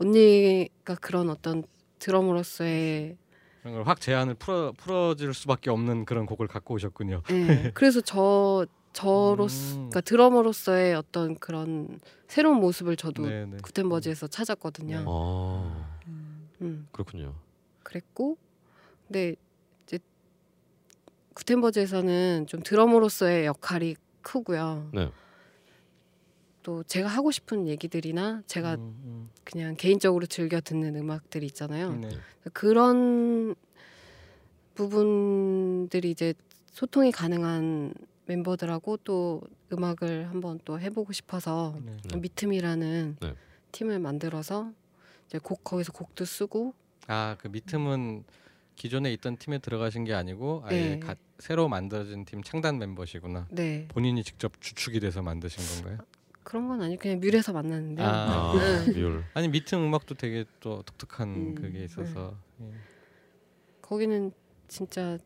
[0.00, 1.64] 언니가 그런 어떤
[1.98, 3.16] 드럼으로서의
[3.62, 7.22] 그런 걸 확 제한을 풀어 풀어줄 수밖에 없는 그런 곡을 갖고 오셨군요.
[7.30, 9.76] 예, 그래서 저 저로서 음.
[9.90, 13.58] 그러니까 드러머로서의 어떤 그런 새로운 모습을 저도 네, 네.
[13.62, 14.98] 구텐버즈에서 찾았거든요.
[14.98, 15.04] 네.
[15.06, 15.97] 아,
[16.60, 16.66] 음.
[16.66, 16.88] 음.
[16.92, 17.34] 그렇군요.
[17.82, 18.36] 그랬고
[19.06, 19.34] 근데
[19.84, 19.98] 이제
[21.34, 24.90] 구텐버즈에서는 좀 드러머로서의 역할이 크고요.
[24.92, 25.10] 네.
[26.62, 31.88] 또 제가 하고 싶은 얘기들이나 제가 음, 그냥 개인적으로 즐겨 듣는 음악들이 있잖아요.
[31.88, 32.00] 음.
[32.02, 32.10] 네.
[32.52, 33.54] 그런
[34.74, 36.34] 부분들이 이제
[36.72, 37.94] 소통이 가능한
[38.26, 39.40] 멤버들하고 또
[39.72, 41.96] 음악을 한번 또 해보고 싶어서 네.
[42.10, 42.18] 네.
[42.18, 43.34] 미틈이라는 네.
[43.72, 44.72] 팀을 만들어서
[45.28, 46.74] 이제 곡 거기서 곡도 쓰고
[47.06, 48.24] 아, 그 미틈은
[48.76, 51.00] 기존에 있던 팀에 들어가신 게 아니고 아예 네.
[51.00, 53.46] 가- 새로 만들어진 팀 창단 멤버시구나.
[53.50, 56.06] 네 본인이 직접 주축이 돼서 만드신 건가요?
[56.42, 58.52] 그런 건 아니고 그냥 뮤에서 만났는데 요 아.
[58.52, 58.52] 아,
[58.86, 58.92] 네.
[58.94, 59.24] 비율.
[59.34, 62.70] 아니 미틈 음악도 되게 또 독특한 음, 그게 있어서 예.
[63.82, 64.32] 거기는
[64.66, 65.18] 진짜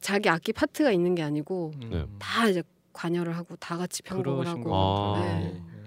[0.00, 2.06] 자기 악기 파트가 있는 게 아니고 음, 네.
[2.18, 2.62] 다 이제
[2.92, 5.20] 관여를 하고 다 같이 편곡을 그러신 하고 거 아.
[5.20, 5.44] 네.
[5.44, 5.84] 예, 예.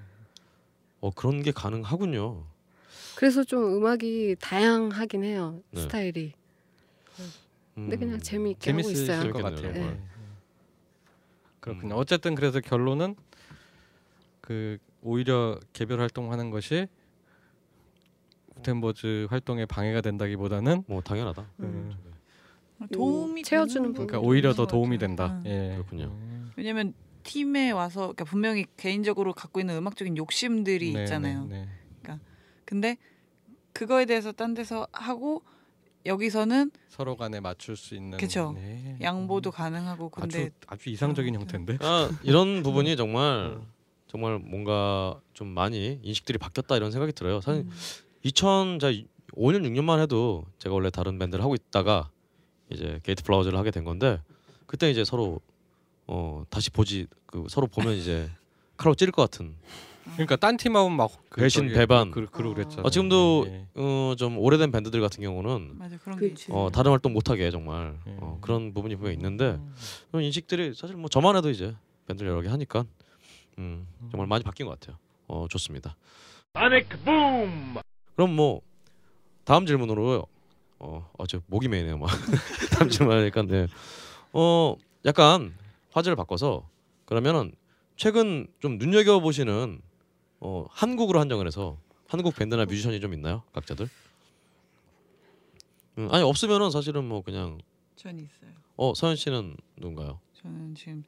[1.02, 2.46] 어, 그런 게 가능하군요.
[3.18, 5.82] 그래서 좀 음악이 다양하긴 해요 네.
[5.82, 6.34] 스타일이
[7.74, 8.00] 근데 음.
[8.00, 9.74] 그냥 재미있게 하고 있어요 것 같아요.
[9.74, 9.82] 정말.
[9.82, 10.00] 예.
[11.60, 11.96] 그렇군요.
[11.96, 12.00] 음.
[12.00, 13.16] 어쨌든 그래서 결론은
[14.42, 16.88] 그 오히려 개별 활동하는 것이
[18.56, 21.46] 구텐버즈 활동에 방해가 된다기보다는 뭐 당연하다.
[21.62, 21.94] 음.
[22.92, 24.08] 도움이 채워주는 부분.
[24.08, 24.78] 그러니까 거 오히려 더 같아요.
[24.80, 25.42] 도움이 된다.
[25.44, 25.44] 음.
[25.48, 25.72] 예.
[25.74, 26.06] 그렇군요.
[26.06, 26.52] 음.
[26.56, 26.94] 왜냐면
[27.24, 31.46] 팀에 와서 그러니까 분명히 개인적으로 갖고 있는 음악적인 욕심들이 네, 있잖아요.
[31.46, 31.68] 네, 네.
[32.68, 32.98] 근데
[33.74, 35.42] 그거에 대해서 딴 데서 하고
[36.06, 38.54] 여기서는 서로 간에 맞출 수 있는 그쵸.
[38.56, 38.98] 네.
[39.02, 39.52] 양보도 음.
[39.52, 41.78] 가능하고 근데 아주 아주 이상적인 어, 형태인데.
[41.82, 43.68] 아, 이런 부분이 정말 음.
[44.08, 47.40] 정말 뭔가 좀 많이 인식들이 바뀌었다 이런 생각이 들어요.
[47.42, 47.72] 사실 음.
[48.26, 52.10] 2000자 5년 6년만 해도 제가 원래 다른 밴드를 하고 있다가
[52.70, 54.22] 이제 게이트 플라워즈를 하게 된 건데
[54.66, 55.40] 그때 이제 서로
[56.06, 58.30] 어 다시 보지 그 서로 보면 이제
[58.76, 59.56] 칼로 찌를 것 같은
[60.14, 62.10] 그러니까 딴 팀하고 막 그 배신, 저기 배반.
[62.10, 62.84] 그, 그, 그랬잖아요.
[62.84, 63.68] 어, 지금도 예.
[63.76, 66.44] 어, 좀 오래된 밴드들 같은 경우는 맞아 그런 게 그렇지.
[66.46, 66.52] 있지.
[66.52, 68.18] 어, 다른 활동 못 하게 정말 예.
[68.20, 69.60] 어, 그런 부분이 분명 히 있는데
[70.10, 71.76] 그런 인식들이 사실 뭐 저만 해도 이제
[72.08, 72.86] 밴드를 여러 개 하니까
[73.60, 74.98] 음, 정말 많이 바뀐 것 같아요.
[75.28, 75.96] 어 좋습니다.
[78.16, 78.62] 그럼 뭐
[79.44, 80.26] 다음 질문으로
[80.80, 81.98] 어, 어저 목이 메이네요.
[82.00, 82.08] 막
[82.74, 83.68] 다음 질문 하니까 네.
[84.34, 85.54] 어 약간
[85.92, 86.68] 화제를 바꿔서
[87.06, 87.52] 그러면은
[87.96, 89.82] 최근 좀 눈여겨 보시는
[90.40, 91.78] 어 한국으로 한정을 해서
[92.08, 93.90] 한국 밴드나 뮤지션이 좀 있나요, 각자들?
[95.98, 97.58] 음, 아니 없으면은 사실은 뭐 그냥
[97.96, 98.52] 전 있어요.
[98.76, 100.20] 어 서현 씨는 누군가요?
[100.42, 101.04] 저는 지금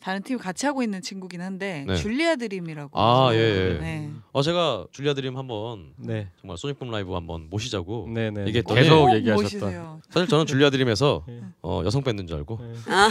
[0.00, 1.94] 다른 팀 같이 하고 있는 친구긴 한데 네.
[1.94, 2.98] 줄리아 드림이라고.
[2.98, 3.78] 아, 예, 예.
[3.78, 4.10] 네.
[4.32, 6.28] 어 제가 줄리아 드림 한번 네.
[6.40, 8.08] 정말 소닉붐 라이브 한번 모시자고.
[8.12, 8.44] 네, 네.
[8.48, 9.42] 이게 계속 꼭 얘기하셨던.
[9.42, 10.00] 모시세요.
[10.10, 11.44] 사실 저는 줄리아 드림에서 예.
[11.62, 12.58] 어, 여성 밴드인 줄 알고.
[12.60, 12.74] 네.
[12.92, 13.08] 아,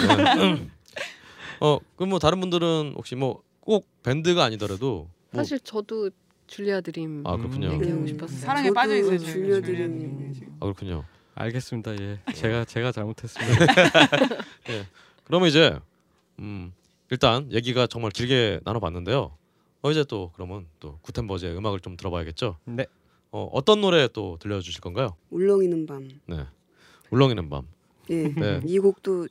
[1.62, 6.10] 어 그럼 뭐 다른 분들은 혹시 뭐 꼭 밴드가 아니더라도 뭐, 사실 저도
[6.48, 7.68] 줄리아 드림 아 그렇군요.
[7.70, 7.74] 음.
[7.76, 8.08] 얘기하고 음.
[8.08, 8.40] 싶었어요.
[8.40, 9.18] 사랑에 빠져 있어요.
[9.18, 10.56] 줄리아 드림.
[10.60, 11.04] 아 그렇군요.
[11.36, 11.94] 알겠습니다.
[12.02, 12.20] 예.
[12.34, 13.66] 제가 제가 잘못했습니다.
[15.26, 15.78] 그러면 이제
[16.40, 16.74] 음
[17.10, 19.36] 일단 얘기가 정말 길게 나눠봤는데요.
[19.82, 22.58] 어 이제 또 그러면 또 구텐버즈의 음악을 좀 들어봐야겠죠.
[22.66, 22.86] 네.
[23.32, 25.16] 어 어떤 노래 또 들려주실 건가요?
[25.30, 26.10] 울렁이는 밤.
[26.28, 26.46] 네.
[27.12, 27.68] 울렁이는 밤.
[28.10, 28.62] 예, 네.
[28.66, 29.28] 이 곡도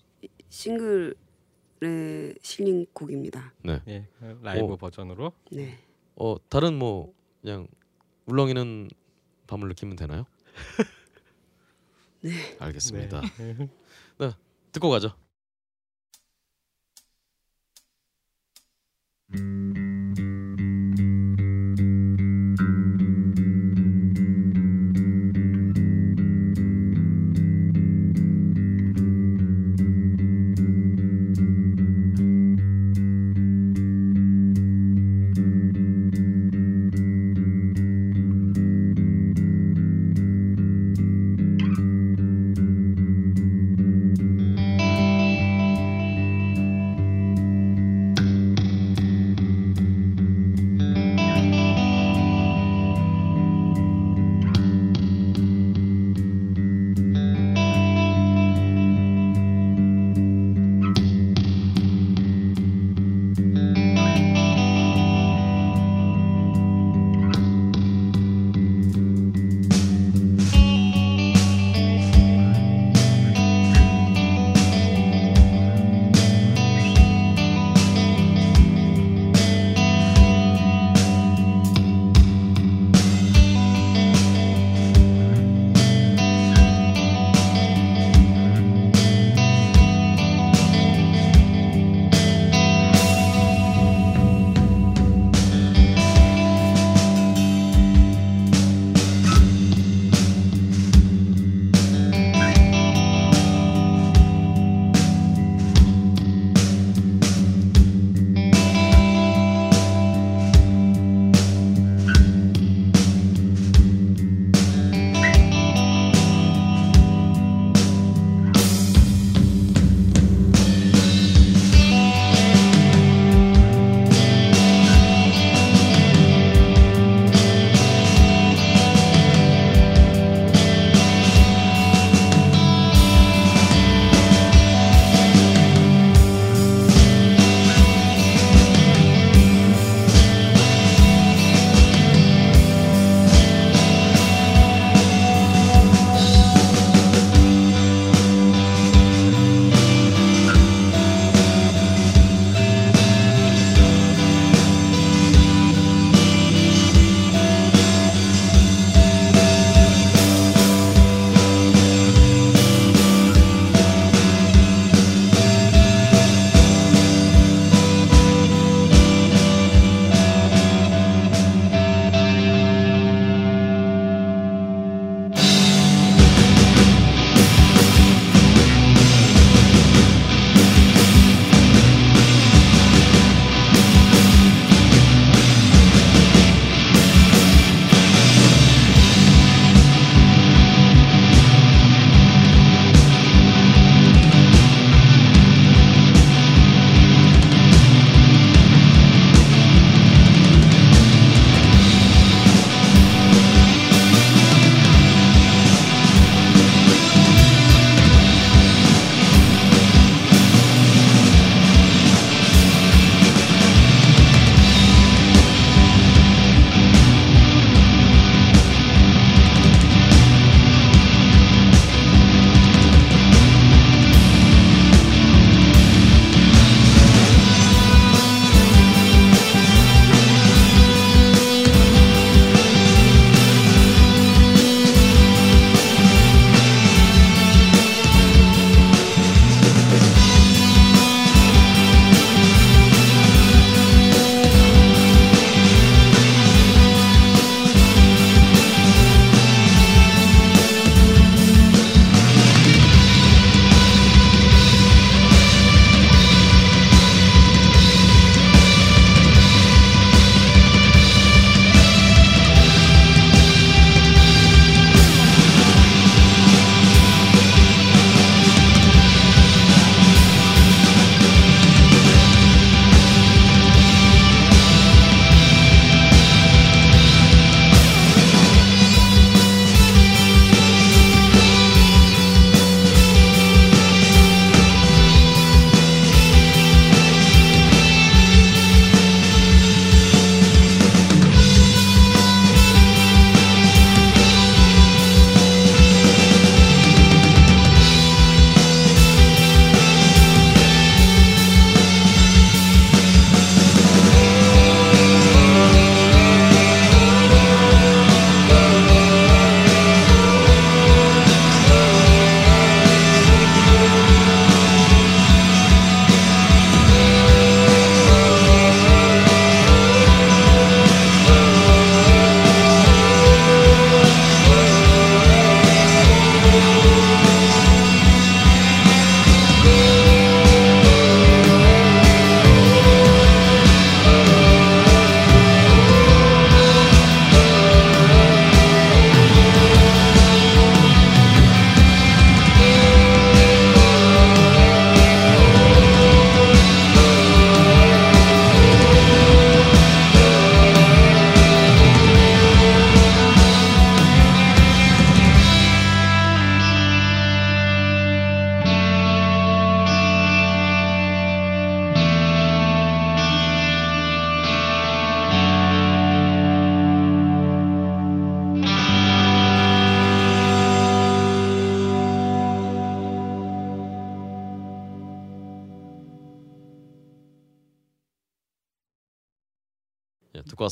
[0.48, 3.52] 싱글에 실린 곡입니다.
[3.88, 4.06] 예.
[4.42, 4.76] 라이브 오.
[4.76, 5.32] 버전으로.
[5.50, 5.78] 네.
[6.16, 7.12] 어 다른 뭐
[7.42, 7.66] 그냥
[8.26, 8.88] 울렁이는
[9.46, 10.24] 밤을 느끼면 되나요?
[12.22, 12.56] 네.
[12.58, 13.20] 알겠습니다.
[13.38, 13.68] 네.
[14.72, 15.12] 듣고 가죠.
[19.28, 19.83] 내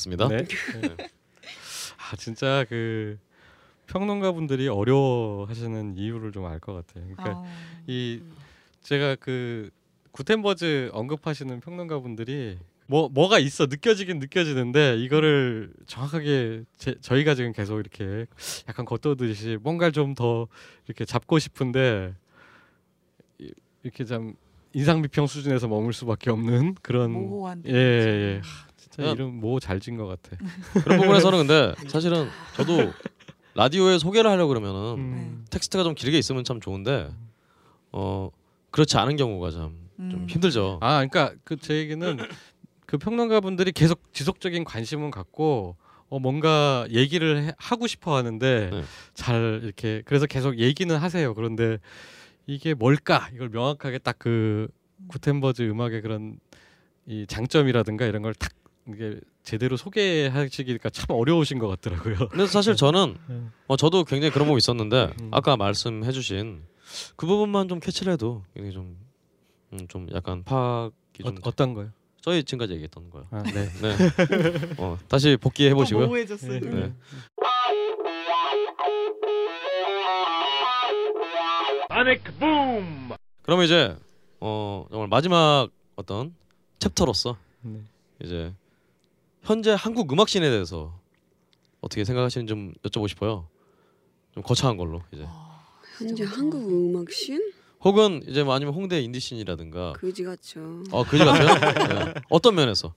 [0.02, 0.28] 왔습니다.
[0.28, 0.44] 네.
[0.80, 0.96] 네.
[2.10, 3.18] 아 진짜 그
[3.86, 7.04] 평론가 분들이 어려워하시는 이유를 좀 알 것 같아요.
[7.04, 8.22] 그러니까 아, 이
[8.82, 9.70] 제가 그
[10.12, 17.78] 구텐버즈 언급하시는 평론가 분들이 뭐 뭐가 있어 느껴지긴 느껴지는데 이거를 정확하게 제, 저희가 지금 계속
[17.80, 18.26] 이렇게
[18.68, 20.48] 약간 겉도듯이 뭔가를 좀더
[20.86, 22.14] 이렇게 잡고 싶은데
[23.38, 23.52] 이-
[23.82, 24.34] 이렇게 좀
[24.74, 28.40] 인상 비평 수준에서 머물 수밖에 없는 그런 모호한 예, 예.
[28.92, 29.12] 하, 진짜 야.
[29.12, 30.36] 이름 모잘진것 같아.
[30.84, 32.92] 그런 부분에서는 근데 사실은 저도
[33.54, 35.44] 라디오에 소개를 하려 고 그러면은 음.
[35.50, 37.10] 텍스트가 좀 길게 있으면 참 좋은데
[37.92, 38.30] 어
[38.70, 40.26] 그렇지 않은 경우가 참좀 음.
[40.28, 40.78] 힘들죠.
[40.80, 42.16] 아, 그러니까 그 제 얘기는
[42.86, 45.76] 그 평론가 분들이 계속 지속적인 관심은 갖고
[46.08, 48.82] 어 뭔가 얘기를 해- 하고 싶어 하는데 네.
[49.14, 51.34] 잘 이렇게 그래서 계속 얘기는 하세요.
[51.34, 51.78] 그런데
[52.46, 53.28] 이게 뭘까?
[53.34, 54.68] 이걸 명확하게 딱 그
[55.08, 56.38] 구텐버즈 음악의 그런
[57.06, 58.52] 이 장점이라든가 이런 걸딱
[58.88, 62.28] 이게 제대로 소개하시기가 참 어려우신 것 같더라고요.
[62.28, 63.42] 근데 사실 저는 네.
[63.68, 65.28] 어, 저도 굉장히 그런 부분 있었는데 음.
[65.32, 66.62] 아까 말씀해주신
[67.16, 68.96] 그 부분만 좀 캐치를 해도 이게 좀,
[69.72, 71.90] 음, 좀 약간 파악이 어, 좀 어떤 거요?
[72.20, 73.26] 저희 지금까지 얘기했던 거요.
[73.30, 73.68] 아, 네.
[73.80, 73.96] 네.
[74.78, 76.06] 어, 다시 복귀해 또 보시고요.
[76.06, 76.60] 모호해졌어요.
[76.60, 76.70] 네.
[76.70, 76.92] 네.
[83.42, 83.96] 그러면 이제
[84.40, 86.34] 어 정말 마지막 어떤
[86.78, 87.80] 챕터로서 네.
[88.22, 88.52] 이제
[89.42, 90.98] 현재 한국 음악 씬에 대해서
[91.80, 93.48] 어떻게 생각하시는지 좀 여쭤보고 싶어요.
[94.32, 95.26] 좀 거창한 걸로 이제.
[95.98, 96.36] 현재 그쵸.
[96.36, 99.94] 한국 음악 씬 혹은 이제 뭐 아니면 홍대 인디 씬이라든가.
[99.94, 100.84] 그지 같죠.
[100.92, 102.04] 어 그지 같아요.
[102.14, 102.14] 네.
[102.30, 102.94] 어떤 면에서?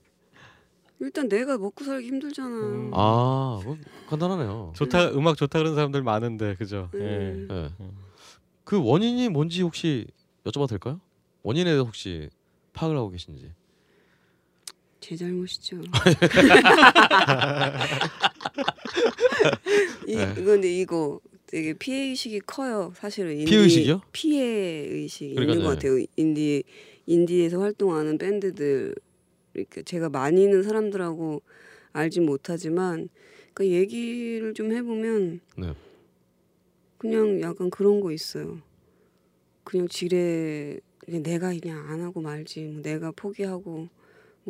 [1.00, 2.48] 일단 내가 먹고 살기 힘들잖아.
[2.48, 2.92] 음.
[2.94, 3.78] 아 뭐,
[4.08, 4.74] 간단하네요.
[4.76, 6.90] 좋다 음악 좋다 그런 사람들 많은데 그죠?
[6.94, 7.00] 예.
[7.00, 7.48] 음.
[7.50, 7.70] 네.
[7.84, 7.92] 음.
[8.64, 10.08] 그 원인이 뭔지 혹시
[10.46, 11.02] 여쭤봐도 될까요?
[11.44, 12.30] 원인에 대해서 혹시
[12.74, 13.52] 파악을 하고 계신지.
[15.06, 15.78] 제 잘못이죠.
[20.08, 20.34] 이 네.
[20.40, 22.92] 이건데 이거 되게 피해 의식이 커요.
[22.96, 24.02] 사실은 인디, 피해 의식이요?
[24.12, 25.62] 피해 의식이 있는.
[25.62, 26.04] 것 같아요.
[26.16, 26.64] 인디
[27.06, 28.96] 인디에서 활동하는 밴드들
[29.54, 31.44] 이렇게 제가 많이 있는 사람들하고
[31.94, 33.10] 알지 못하지만
[33.54, 35.74] 그 얘기를 좀 해보면 네.
[36.98, 38.60] 그냥 약간 그런 거 있어요.
[39.64, 43.90] 그냥 지레 그냥 내가 그냥 안 하고 말지 뭐 내가 포기하고 뭐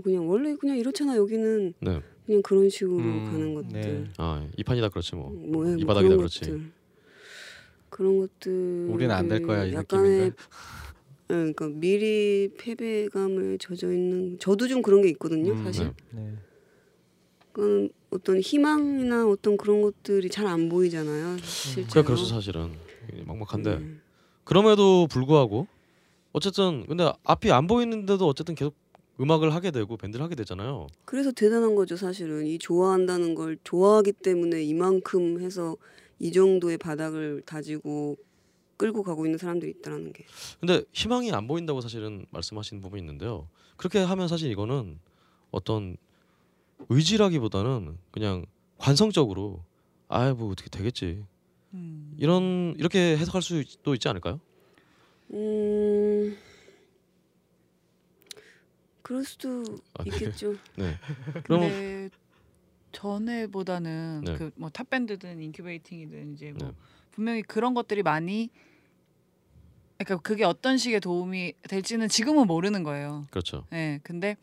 [0.04, 2.02] 그냥 원래 그냥 이렇잖아 여기는 네.
[2.26, 4.10] 그냥 그런 식으로 음, 가는 것들 네.
[4.18, 5.30] 아 이 판이 다 그렇지 뭐.
[5.32, 6.40] 뭐, 예, 이뭐 바닥이다 그런 그렇지.
[6.42, 6.72] 것들.
[7.90, 10.22] 그런 것들 우리는 안 될 거야 이 약간의?
[10.22, 10.32] 예,
[11.28, 16.22] 그러니까 미리 패배감을 젖어 있는 저도 좀 그런 게 있거든요 음, 사실 네.
[16.22, 16.34] 네.
[17.52, 22.72] 그건 어떤 희망이나 어떤 그런 것들이 잘 안 보이잖아요 실제로 그래 그렇죠 사실은
[23.26, 24.02] 막막한데 음.
[24.44, 25.68] 그럼에도 불구하고
[26.34, 28.76] 어쨌든 근데 앞이 안 보이는데도 어쨌든 계속
[29.20, 30.88] 음악을 하게 되고 밴드를 하게 되잖아요.
[31.06, 35.78] 그래서 대단한 거죠 사실은 이 좋아한다는 걸 좋아하기 때문에 이만큼 해서
[36.20, 38.18] 이 정도의 바닥을 다지고
[38.78, 40.26] 끌고 가고 있는 사람들이 있다라는 게
[40.60, 43.48] 근데 희망이 안 보인다고 사실은 말씀하시는 부분이 있는데요.
[43.78, 45.00] 그렇게 하면 사실 이거는
[45.52, 45.96] 어떤
[46.90, 48.46] 의지라기보다는 그냥
[48.78, 49.64] 관성적으로
[50.08, 51.24] 아이 뭐 어떻게 되겠지
[51.74, 52.16] 음.
[52.18, 54.40] 이런 이렇게 해석할 수도 있지 않을까요?
[55.32, 56.38] 음
[59.06, 59.64] 그럴 수도
[59.94, 60.10] 아, 네.
[60.10, 60.56] 있겠죠.
[60.76, 60.96] 네.
[61.44, 62.10] 그러면 근데
[62.92, 64.36] 전에보다는 네.
[64.36, 66.76] 그뭐 탑밴드든 인큐베이팅이든 이제 뭐 네.
[67.12, 68.50] 분명히 그런 것들이 많이
[70.00, 73.28] 그러니까 그게 어떤 식의 도움이 될지는 지금은 모르는 거예요.
[73.30, 73.68] 그렇죠.
[73.74, 74.00] 예.
[74.02, 74.38] 근데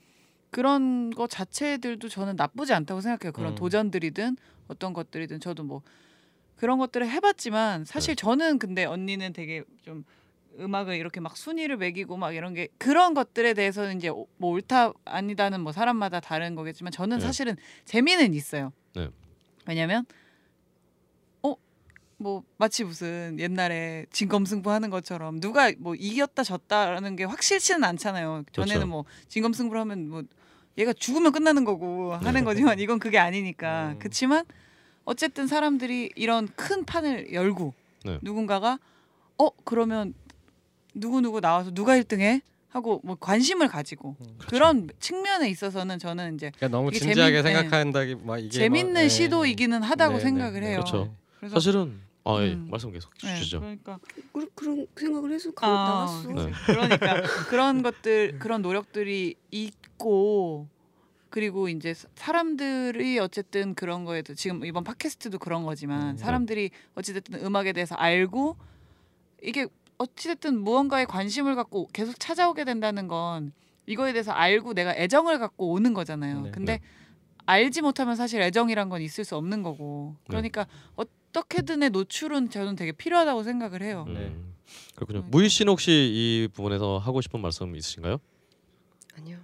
[0.53, 3.33] 그런 거 자체들도 저는 나쁘지 않다고 생각해요.
[3.33, 3.57] 그런 음.
[3.57, 4.37] 도전들이든
[4.69, 5.83] 어떤 것들이든 저도 뭐
[6.55, 10.05] 그런 것들을 해봤지만 사실 저는 근데 언니는 되게 좀
[10.59, 14.93] 음악을 이렇게 막 순위를 매기고 막 이런 게 그런 것들에 대해서는 이제 오- 뭐 옳다
[15.05, 17.25] 아니다는 뭐 사람마다 다른 거겠지만 저는 네.
[17.25, 18.73] 사실은 재미는 있어요.
[18.95, 19.09] 네.
[19.67, 20.05] 왜냐면
[21.43, 28.45] 어뭐 마치 무슨 옛날에 진검승부 하는 것처럼 누가 뭐 이겼다 졌다라는 게 확실치는 않잖아요.
[28.53, 28.87] 전에는 그렇죠.
[28.87, 30.23] 뭐 진검승부를 하면 뭐
[30.79, 32.27] 얘가 죽으면 끝나는 거고 네.
[32.27, 33.91] 하는 거지만 이건 그게 아니니까.
[33.93, 33.99] 음.
[33.99, 34.45] 그렇지만
[35.05, 37.75] 어쨌든 사람들이 이런 큰 판을 열고
[38.05, 38.19] 네.
[38.23, 38.79] 누군가가
[39.39, 40.15] 어 그러면
[40.95, 44.47] 누구 누구 나와서 누가 1등해 하고 뭐 관심을 가지고 그렇죠.
[44.49, 49.09] 그런 측면에 있어서는 저는 이제 그러니까 너무 진지하게 재밌- 생각한다기 막 이게 재밌는 막, 예.
[49.09, 50.77] 시도이기는 하다고 네, 생각을 네, 해요.
[50.77, 51.15] 그렇죠.
[51.51, 52.53] 사실은 아 예.
[52.55, 52.69] 음.
[52.71, 53.61] 말씀 계속 네, 주시죠.
[53.61, 53.99] 그러니까
[54.33, 56.23] 그, 그런 생각을 해서 가, 아.
[56.27, 56.47] 그치.
[56.47, 56.53] 네.
[56.67, 60.69] 그러니까 그런 것들 그런 노력들이 있고
[61.31, 66.17] 그리고 이제 사- 사람들이 어쨌든 그런 거에 도 지금 이번 팟캐스트도 그런 거지만 음.
[66.17, 68.57] 사람들이 어찌됐든 음악에 대해서 알고
[69.43, 69.67] 이게
[70.03, 73.53] 어찌됐든 무언가에 관심을 갖고 계속 찾아오게 된다는 건
[73.87, 76.43] 이거에 대해서 알고 내가 애정을 갖고 오는 거잖아요.
[76.43, 76.51] 네.
[76.51, 76.81] 근데 네.
[77.47, 80.25] 알지 못하면 사실 애정이란 건 있을 수 없는 거고 네.
[80.29, 80.67] 그러니까
[80.97, 84.05] 어떻게든의 노출은 저는 되게 필요하다고 생각을 해요.
[84.09, 84.15] 네.
[84.27, 84.55] 음,
[84.95, 85.21] 그렇군요.
[85.21, 85.29] 음.
[85.31, 88.19] 무희 씨는 혹시 이 부분에서 하고 싶은 말씀 있으신가요?
[89.19, 89.37] 아니요.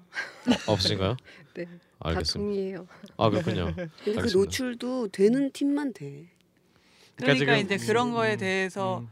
[0.67, 1.17] 어, 없으신가요?
[1.55, 1.65] 네.
[1.65, 1.71] 다
[2.01, 2.39] 알겠습니다.
[2.39, 2.87] 동의해요.
[3.17, 3.75] 아 그렇군요.
[4.05, 4.29] 근데 그.
[4.37, 6.31] 노출도 되는 팀만 돼.
[7.17, 9.09] 그러니까, 지금- 이제 그런 거에 음, 대해서는 음.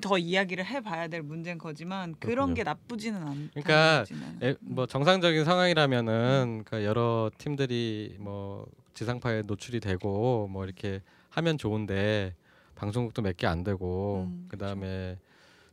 [0.00, 2.54] 더 이야기를 해봐야 될 문제인 거지만 그런 그렇군요.
[2.54, 3.50] 게 나쁘지는 않다.
[3.54, 4.04] 그러니까
[4.42, 11.00] 에, 뭐 정상적인 상황이라면은 그러니까 여러 팀들이 뭐 지상파에 노출이 되고 뭐 이렇게
[11.30, 12.34] 하면 좋은데
[12.76, 15.18] 방송국도 몇 개 안 되고 음, 그다음에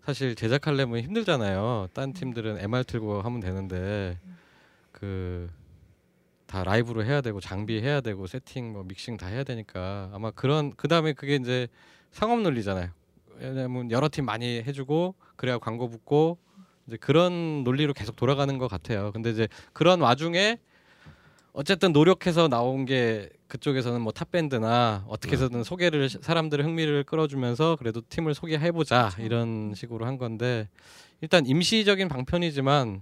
[0.03, 1.90] 사실 제작하려면 힘들잖아요.
[1.94, 4.18] 딴 팀들은 MR 틀고 하면 되는데
[4.91, 5.49] 그
[6.49, 10.76] 다 라이브로 해야 되고 장비 해야 되고 세팅 뭐 믹싱 다 해야 되니까 아마 그런
[10.76, 11.68] 그다음에 그게 이제
[12.10, 12.90] 상업 논리잖아요.
[13.40, 16.38] 왜냐면 여러 팀 많이 해주고 그래야 광고 붙고
[16.88, 19.11] 이제 그런 논리로 계속 돌아가는 것 같아요.
[19.11, 20.57] 근데 이제 그런 와중에
[21.53, 28.34] 어쨌든 노력해서 나온 게 그쪽에서는 뭐 탑밴드나 어떻게 해서든 소개를 사람들의 흥미를 끌어주면서 그래도 팀을
[28.34, 30.70] 소개해보자 이런 식으로 한 건데
[31.22, 33.02] 일단 임시적인 방편이지만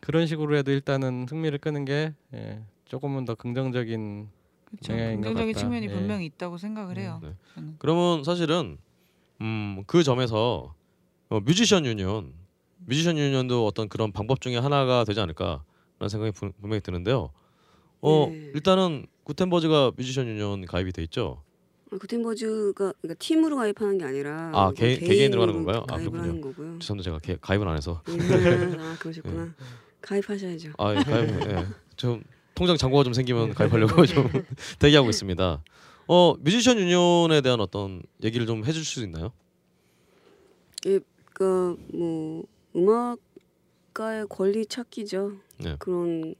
[0.00, 4.28] 그런 식으로 해도 일단은 흥미를 끄는 게 예, 조금은 더 긍정적인
[4.66, 4.92] 그렇죠.
[4.92, 5.54] 긍정적인.
[5.54, 5.92] 측면이 예.
[5.92, 7.20] 분명히 있다고 생각을 해요.
[7.22, 7.34] 네.
[7.54, 7.76] 저는.
[7.78, 8.78] 그러면 사실은
[9.40, 10.74] 음, 그 점에서
[11.28, 12.32] 어, 뮤지션 유니온,
[12.86, 17.30] 뮤지션 유니온도 어떤 그런 방법 중에 하나가 되지 않을까라는 생각이 분, 분명히 드는데요.
[18.02, 18.50] 어 네.
[18.54, 21.42] 일단은 구텐버즈가 뮤지션 유니온 가입이 돼 있죠.
[21.92, 25.78] 아, 구텐버즈가 그러니까 팀으로 가입하는 게 아니라 아, 뭐 개- 하는 개인으로 건가요?
[25.82, 26.22] 아, 가입을 그렇군요.
[26.22, 26.78] 하는 거고요.
[26.78, 28.02] 죄송합니다 제가 개- 가입을 안 해서.
[28.08, 29.54] 음, 아 그러셨구나.
[30.00, 30.70] 가입하셔야죠.
[30.78, 31.28] 아 예, 가입.
[31.50, 31.66] 예.
[31.96, 32.22] 좀
[32.54, 34.28] 통장 잔고가 좀 생기면 가입하려고 좀
[34.78, 35.62] 대기하고 있습니다.
[36.12, 39.32] 어 뮤지션 유니온에 대한 어떤 얘기를 좀 해줄 수 있나요?
[40.82, 42.42] 그러니까 뭐
[42.74, 45.36] 음악가의 권리 찾기죠.
[45.58, 45.76] 네.
[45.78, 46.34] 그런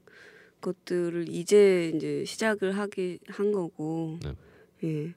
[0.59, 4.19] 것들을 이제 이제 시작을 하게 한 거고.
[4.21, 4.35] 네.
[4.83, 5.13] 예.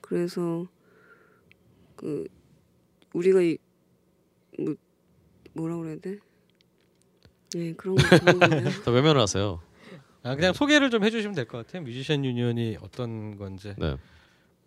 [0.00, 0.68] 그래서
[1.96, 2.28] 그
[3.14, 3.58] 우리가 이,
[4.60, 4.76] 뭐
[5.54, 6.18] 뭐라 그래야 돼?
[7.56, 8.02] 예, 그런 거.
[8.84, 9.60] 다 외면을 하세요.
[10.22, 11.82] 아 그냥 소개를 좀 해주시면 될 것 같아요.
[11.82, 13.74] 뮤지션 유니온이 어떤 건지.
[13.78, 13.96] 네.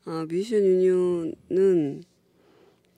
[0.06, 2.04] 아 뮤지션 유니온은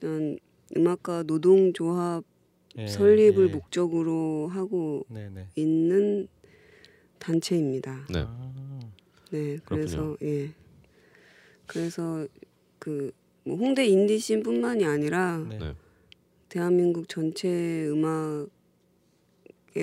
[0.02, 0.38] 일단
[0.78, 2.24] 음악가 노동조합
[2.78, 3.52] 예, 설립을 예.
[3.52, 5.48] 목적으로 하고 네네.
[5.56, 6.28] 있는
[7.20, 8.08] 단체입니다.
[8.10, 8.24] 네.
[8.28, 8.80] 아,
[9.32, 10.18] 네, 그래서 그렇군요.
[10.24, 10.52] 예,
[11.68, 12.28] 그래서
[12.80, 13.12] 그
[13.46, 15.58] 뭐 홍대 인디씬뿐만이 아니라 네.
[15.58, 15.76] 네.
[16.48, 18.48] 대한민국 전체 음악의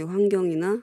[0.06, 0.82] 환경이나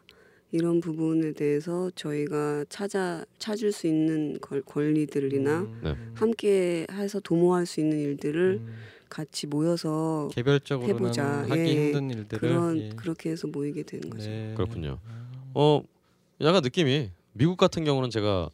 [0.52, 5.96] 이런 부분에 대해서 저희가 찾아 찾을 수 있는 걸, 권리들이나 음, 네.
[6.14, 8.74] 함께 해서 도모할 수 있는 일들을 음,
[9.10, 11.26] 같이 모여서 개별적으로는 해보자.
[11.50, 12.90] 하기 예, 힘든 일들을 그런 예.
[12.96, 14.30] 그렇게 해서 모이게 되는 거죠.
[14.30, 14.54] 네.
[14.56, 15.00] 그렇군요.
[15.54, 15.82] 어
[16.42, 18.50] 약간 느낌이 미국 같은 경우는 제가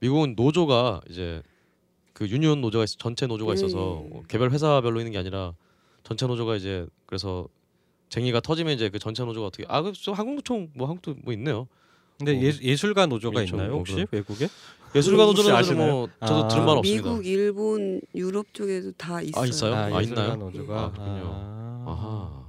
[0.00, 1.42] 미국은 노조가 이제
[2.14, 3.58] 그 유니온 노조가 있, 전체 노조가 네.
[3.58, 5.54] 있어서 어, 개별 회사별로 있는 게 아니라
[6.02, 7.46] 전체 노조가 이제 그래서
[8.10, 11.66] 쟁의가 터지면 이제 그 전체 노조가 어떻게 아 그 한국노총 뭐 한국도 뭐 있네요.
[12.18, 12.40] 근데 어.
[12.42, 13.42] 예, 예술가 노조가.
[13.42, 14.48] 있나요 뭐 혹시 그런- 외국에?
[14.94, 15.76] 예술가 노조는?
[15.76, 16.48] 뭐 저도 아.
[16.48, 17.08] 들은 말 없습니다.
[17.08, 19.44] 미국, 일본, 유럽 쪽에도 다 있어요.
[19.46, 19.74] 있어요?
[19.74, 20.36] 아, 예술가 있나요?
[20.36, 20.80] 노조가.
[20.80, 21.22] 아, 그렇군요.
[21.24, 21.84] 아.
[21.86, 22.40] 아하.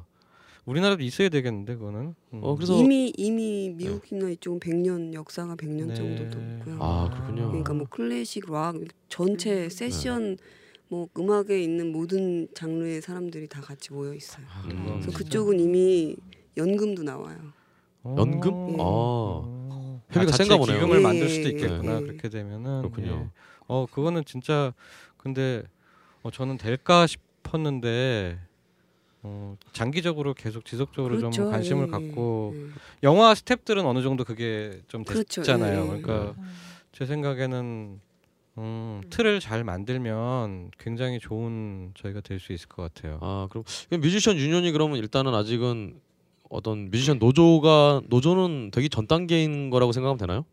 [0.66, 2.16] 우리나라도 있어야 되겠는데 그거는.
[2.34, 2.40] 음.
[2.44, 5.94] 어 그래서 이미 이미 미국이나 이쪽은 100년 역사가 100년 네.
[5.96, 6.78] 정도 넘고요.
[6.80, 7.48] 아 그렇군요.
[7.48, 8.76] 그러니까 뭐 클래식, 락
[9.10, 9.70] 전체 네.
[9.70, 10.38] 세션
[10.92, 14.46] 뭐 음악에 있는 모든 장르의 사람들이 다 같이 모여 있어요.
[14.50, 14.84] 아, 음.
[14.86, 16.18] 그래서 진짜- 그쪽은 이미
[16.58, 17.38] 연금도 나와요.
[18.04, 18.16] 어.
[18.20, 18.72] 연금?
[18.74, 18.76] 예.
[18.78, 20.80] 아 아, 회비가 자체 센가 보네요.
[20.80, 22.02] 기금을 예, 만들 수도 예, 있겠구나 예.
[22.02, 23.12] 그렇게 되면은 그렇군요.
[23.26, 23.30] 예.
[23.68, 24.74] 어 그거는 진짜
[25.16, 25.64] 근데
[26.24, 28.38] 어, 저는 될까 싶었는데
[29.24, 31.50] 어, 장기적으로 계속 지속적으로 좀 그렇죠.
[31.50, 32.66] 관심을 예, 갖고 예.
[33.04, 35.42] 영화 스탭들은 어느 정도 그게 좀 그렇죠.
[35.42, 35.80] 됐잖아요.
[35.80, 36.02] 예, 예.
[36.02, 36.54] 그러니까 음.
[36.92, 38.02] 제 생각에는
[38.58, 43.18] 음, 틀을 잘 만들면 굉장히 좋은 저희가 될 수 있을 것 같아요.
[43.22, 43.64] 아 그럼
[44.02, 46.00] 뮤지션 유니온이 그러면 일단은 아직은
[46.50, 50.46] 어떤 뮤지션 노조가 노조는 되기 전 단계인 거라고 생각하면 되나요?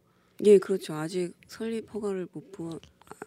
[0.45, 0.95] 예, 그렇죠.
[0.95, 2.79] 아직 설립 허가를 못 부.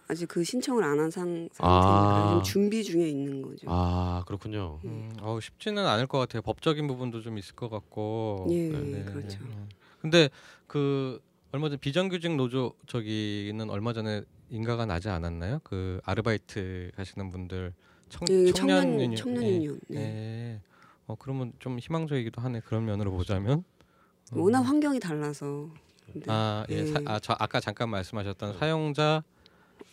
[0.07, 2.41] 아직 그 신청을 안 한 상, 상태니까 아.
[2.43, 3.65] 지금 준비 중에 있는 거죠.
[3.67, 4.79] 아 그렇군요.
[4.85, 6.41] 음, 어, 쉽지는 않을 것 같아요.
[6.43, 8.47] 법적인 부분도 좀 있을 것 같고.
[8.51, 9.39] 예, 네, 그렇죠.
[9.43, 9.55] 네.
[10.01, 10.29] 근데
[10.67, 11.19] 그
[11.51, 14.21] 얼마 전 비정규직 노조 저기는 얼마 전에
[14.51, 15.61] 인가가 나지 않았나요?
[15.63, 17.73] 그 아르바이트 하시는 분들
[18.09, 19.15] 청, 예, 청년 청년.
[19.15, 19.47] 청년 예.
[19.55, 19.79] 유니온.
[19.87, 19.99] 네.
[19.99, 20.59] 예.
[21.07, 22.59] 어 그러면 좀 희망적이기도 하네.
[22.65, 23.63] 그런 면으로 보자면.
[24.33, 24.37] 음.
[24.41, 25.69] 워낙 환경이 달라서.
[26.11, 26.79] 근데, 아, 예.
[26.79, 26.85] 예.
[26.85, 29.23] 사, 아, 저 아까 잠깐 말씀하셨던 사용자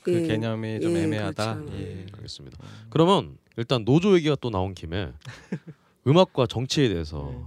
[0.03, 1.55] 그 예, 개념이 좀 예, 애매하다.
[1.55, 1.79] 그렇죠.
[1.79, 2.07] 예.
[2.13, 2.59] 알겠습니다.
[2.91, 5.13] 그러면 일단 노조 얘기가 또 나온 김에
[6.07, 7.45] 음악과 정치에 대해서 네.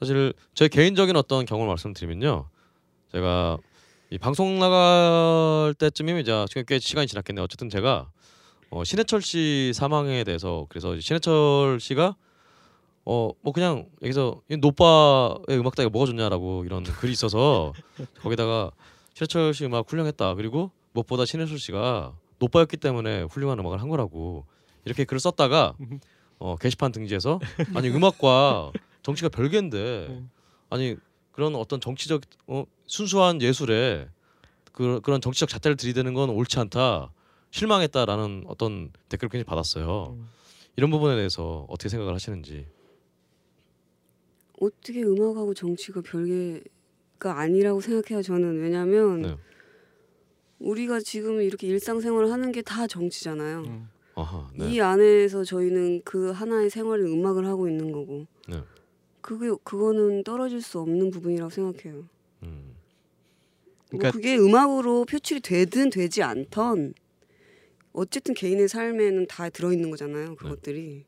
[0.00, 2.48] 사실 제 개인적인 어떤 경험을 말씀드리면요,
[3.12, 3.58] 제가
[4.12, 7.44] 이 방송 나갈 때쯤이면 이제 지금 꽤 시간이 지났겠네요.
[7.44, 8.10] 어쨌든 제가
[8.68, 12.14] 어, 신해철 씨 사망에 대해서 그래서 신해철 씨가
[13.06, 17.72] 어 뭐 그냥 여기서 이 노빠의 음악 따위가 뭐가 좋냐라고 이런 글이 있어서
[18.22, 18.70] 거기다가
[19.14, 20.34] 신해철 씨 음악 훌륭했다.
[20.34, 24.44] 그리고 무엇보다 신해철 씨가 노빠였기 때문에 훌륭한 음악을 한 거라고
[24.84, 25.72] 이렇게 글을 썼다가
[26.38, 27.40] 어, 게시판 등지에서
[27.74, 28.72] 아니 음악과
[29.02, 30.22] 정치가 별개인데
[30.68, 30.96] 아니
[31.32, 34.08] 그런 어떤 정치적 어, 순수한 예술에
[34.72, 37.12] 그, 그런 정치적 잣대를 들이대는 건 옳지 않다
[37.50, 40.16] 실망했다라는 어떤 댓글을 굉장히 받았어요.
[40.18, 40.28] 음.
[40.76, 42.66] 이런 부분에 대해서 어떻게 생각을 하시는지.
[44.60, 48.22] 어떻게 음악하고 정치가 별개가 아니라고 생각해요.
[48.22, 49.36] 저는 왜냐하면 네.
[50.60, 53.58] 우리가 지금 이렇게 일상생활을 하는 게 다 정치잖아요.
[53.62, 53.88] 음.
[54.14, 54.70] 아하, 네.
[54.72, 58.62] 이 안에서 저희는 그 하나의 생활인 음악을 하고 있는 거고 네.
[59.22, 62.04] 그게 그거는 떨어질 수 없는 부분이라고 생각해요.
[62.42, 62.74] 음.
[63.90, 66.94] 뭐 그러니까- 그게 음악으로 표출이 되든 되지 않던
[67.92, 70.34] 어쨌든 개인의 삶에는 다 들어있는 거잖아요.
[70.36, 71.04] 그것들이.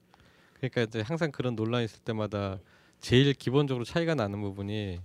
[0.54, 2.60] 그러니까 이제 항상 그런 논란이 있을 때마다
[3.00, 5.00] 제일 기본적으로 차이가 나는 부분이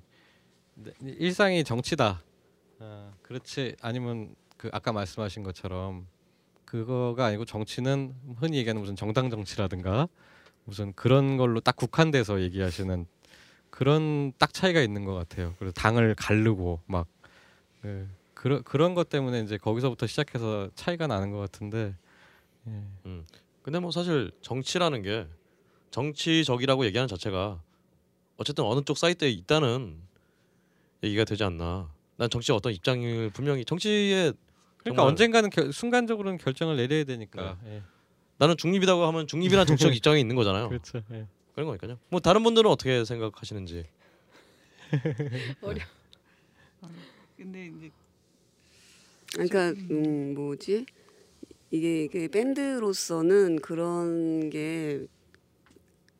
[0.75, 2.23] 네, 일상이 정치다.
[2.79, 6.07] 아, 그렇지 아니면 그 아까 말씀하신 것처럼
[6.65, 10.07] 그거가 아니고 정치는 흔히 얘기하는 무슨 정당 정치라든가
[10.69, 13.05] 무슨 그런 걸로 딱 국한돼서 얘기하시는
[13.69, 15.55] 그런 딱 차이가 있는 것 같아요.
[15.59, 17.07] 그래서 당을 가르고 막
[17.81, 21.95] 그, 그런 그런 것 때문에 이제 거기서부터 시작해서 차이가 나는 것 같은데
[22.67, 22.83] 예.
[23.61, 25.27] 근데 뭐 사실 정치라는 게
[25.91, 27.61] 정치적이라고 얘기하는 자체가
[28.37, 29.97] 어쨌든 어느 쪽 사이트에 있다는
[31.03, 31.91] 얘기가 되지 않나.
[32.17, 34.33] 난 정치 어떤 입장을 분명히 정치에
[34.77, 37.57] 그러니까 언젠가는 결, 순간적으로는 결정을 내려야 되니까.
[37.65, 37.81] 예.
[38.39, 40.69] 나는 중립이라고 하면 중립이란 정치적 입장이 있는 거잖아요.
[40.69, 41.03] 그렇죠.
[41.11, 41.27] 예.
[41.53, 41.99] 그런 거니까요.
[42.09, 43.85] 뭐 다른 분들은 어떻게 생각하시는지.
[47.37, 47.91] 근데 이제
[49.33, 50.85] 그러니까 음 뭐지
[51.69, 55.05] 이게 이게 밴드로서는 그런 게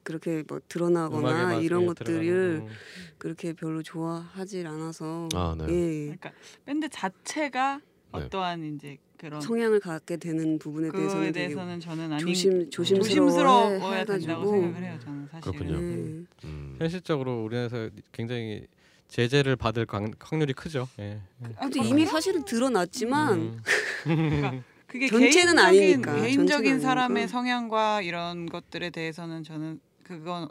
[0.04, 2.70] 그렇게 뭐 드러나거나 이런 예, 것들을 음.
[3.18, 5.66] 그렇게 별로 좋아하질 않아서 아, 네.
[5.70, 6.32] 예, 그러니까
[6.66, 7.84] 밴드 자체가 네.
[8.12, 14.22] 어떠한 이제 그런 성향을 갖게 되는 부분에 대해서는 대해서는 저는 아니 조심 조심스러워 조심스러워야 된다고
[14.22, 15.00] 해가지고 생각을 해요.
[15.04, 15.52] 저는 사실.
[15.52, 15.74] 그렇군요.
[15.76, 16.26] 예.
[16.46, 16.76] 음.
[16.80, 18.66] 현실적으로 우리나라에서 굉장히
[19.10, 20.88] 제재를 받을 강- 확률이 크죠.
[21.00, 21.20] 예.
[21.60, 23.60] 근데 이미 사실은 드러났지만
[24.08, 24.64] 음.
[24.88, 26.16] 그게 전체는 개인적인, 아니니까.
[26.22, 27.28] 개인적인 전체는 사람의 아니니까.
[27.32, 30.48] 성향과 이런 것들에 대해서는 저는 그건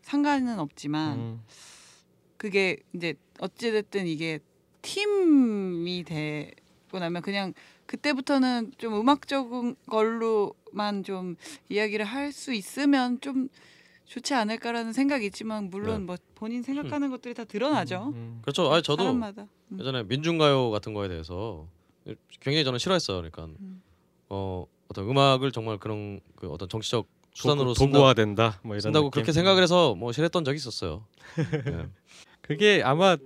[0.00, 1.40] 상관은 없지만 음.
[2.38, 4.38] 그게 이제 어찌 됐든 이게
[4.80, 7.52] 팀이 되고 나면 그냥
[7.88, 11.36] 그때부터는 좀 음악적인 걸로만 좀
[11.68, 13.48] 이야기를 할 수 있으면 좀
[14.04, 16.04] 좋지 않을까라는 생각이 있지만 물론 네.
[16.06, 18.12] 뭐 본인 생각하는 것들이 다 드러나죠.
[18.14, 18.38] 음.
[18.42, 18.70] 그렇죠.
[18.72, 19.46] 아니 저도 사람마다.
[19.72, 19.80] 음.
[19.80, 21.66] 예전에 민중가요 같은 거에 대해서
[22.40, 23.16] 굉장히 저는 싫어했어요.
[23.18, 23.82] 그러니까 음.
[24.28, 28.60] 어 어떤 음악을 정말 그런 그 어떤 정치적 수단으로 도구, 도구화된다.
[28.62, 29.10] 뭐 이런 쓴다고 느낌.
[29.12, 31.04] 그렇게 생각을 해서 뭐 싫었던 적이 있었어요.
[31.38, 31.88] 예.
[32.42, 33.16] 그게 아마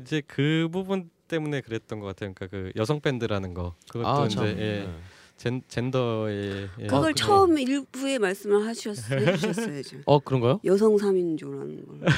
[0.00, 2.32] 이제 그 부분 때문에 그랬던 것 같아요.
[2.34, 4.46] 그러니까 그 여성 밴드라는 거 그것도 아, 이제 참.
[4.48, 4.88] 예, 네.
[5.36, 6.86] 젠, 젠더의 예.
[6.86, 7.14] 그걸 그래요?
[7.14, 9.98] 처음 일부에 말씀을 하셨, 해주셨어야죠.
[10.06, 10.60] 어 그런가요?
[10.64, 12.08] 여성 3인조라는 걸.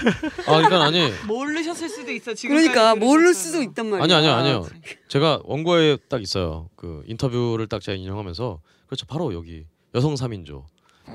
[0.47, 2.33] 아 그러니까 아니 모르셨을 수도 있어.
[2.33, 4.05] 지금 그러니까 모를 수도 있단 말이야.
[4.05, 4.67] 아니요 아니요 아니요.
[5.09, 6.71] 제가 원고에 딱 있어요.
[6.77, 10.65] 그 인터뷰를 딱 제가 인용하면서 그렇죠 바로 여기 여성 3인조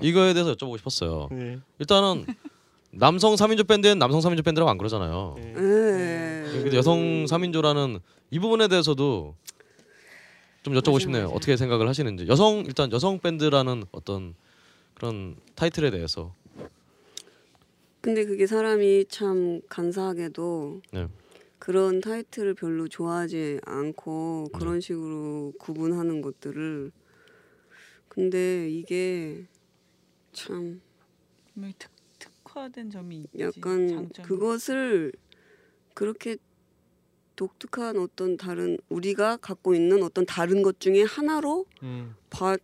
[0.02, 1.30] 이거에 대해서 여쭤보고 싶었어요.
[1.32, 1.60] 예.
[1.80, 2.26] 일단은
[2.98, 5.36] 남성 3인조 밴드엔 남성 3인조 밴드라고 안 그러잖아요.
[5.40, 5.44] 예.
[5.48, 6.62] 예.
[6.62, 8.00] 근데 여성 3인조라는
[8.32, 9.36] 이 부분에 대해서도
[10.64, 11.28] 좀 여쭤보고 싶네요.
[11.28, 12.28] 어떻게 생각을 하시는지.
[12.28, 14.34] 여성 일단 여성 밴드라는 어떤
[14.96, 16.34] 그런 타이틀에 대해서
[18.02, 21.08] 근데 그게 사람이 참 간사하게도 네.
[21.60, 24.60] 그런 타이틀을 별로 좋아하지 않고 네.
[24.60, 26.92] 그런 식으로 구분하는 것들을
[28.08, 29.46] 근데 이게
[30.32, 30.82] 참
[32.56, 33.40] 뭐 특, 특화된 점이 있지.
[33.40, 34.28] 약간 장점이.
[34.28, 35.12] 그것을
[35.94, 36.38] 그렇게
[37.36, 42.16] 독특한 어떤 다른 우리가 갖고 있는 어떤 다른 것 중에 하나로 음.
[42.30, 42.58] 봐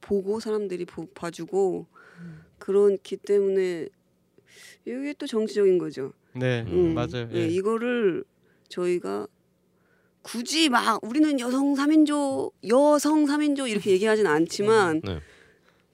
[0.00, 1.86] 보고 사람들이 보, 봐주고
[2.20, 2.44] 음.
[2.58, 3.88] 그렇기 때문에
[4.86, 6.12] 이게 또 정치적인 거죠.
[6.34, 6.94] 네 음.
[6.94, 7.28] 맞아요.
[7.32, 7.48] 예, 예.
[7.48, 8.24] 이거를
[8.68, 9.26] 저희가
[10.22, 15.20] 굳이 막 우리는 여성 3인조, 여성 3인조 이렇게 얘기하진 않지만 네.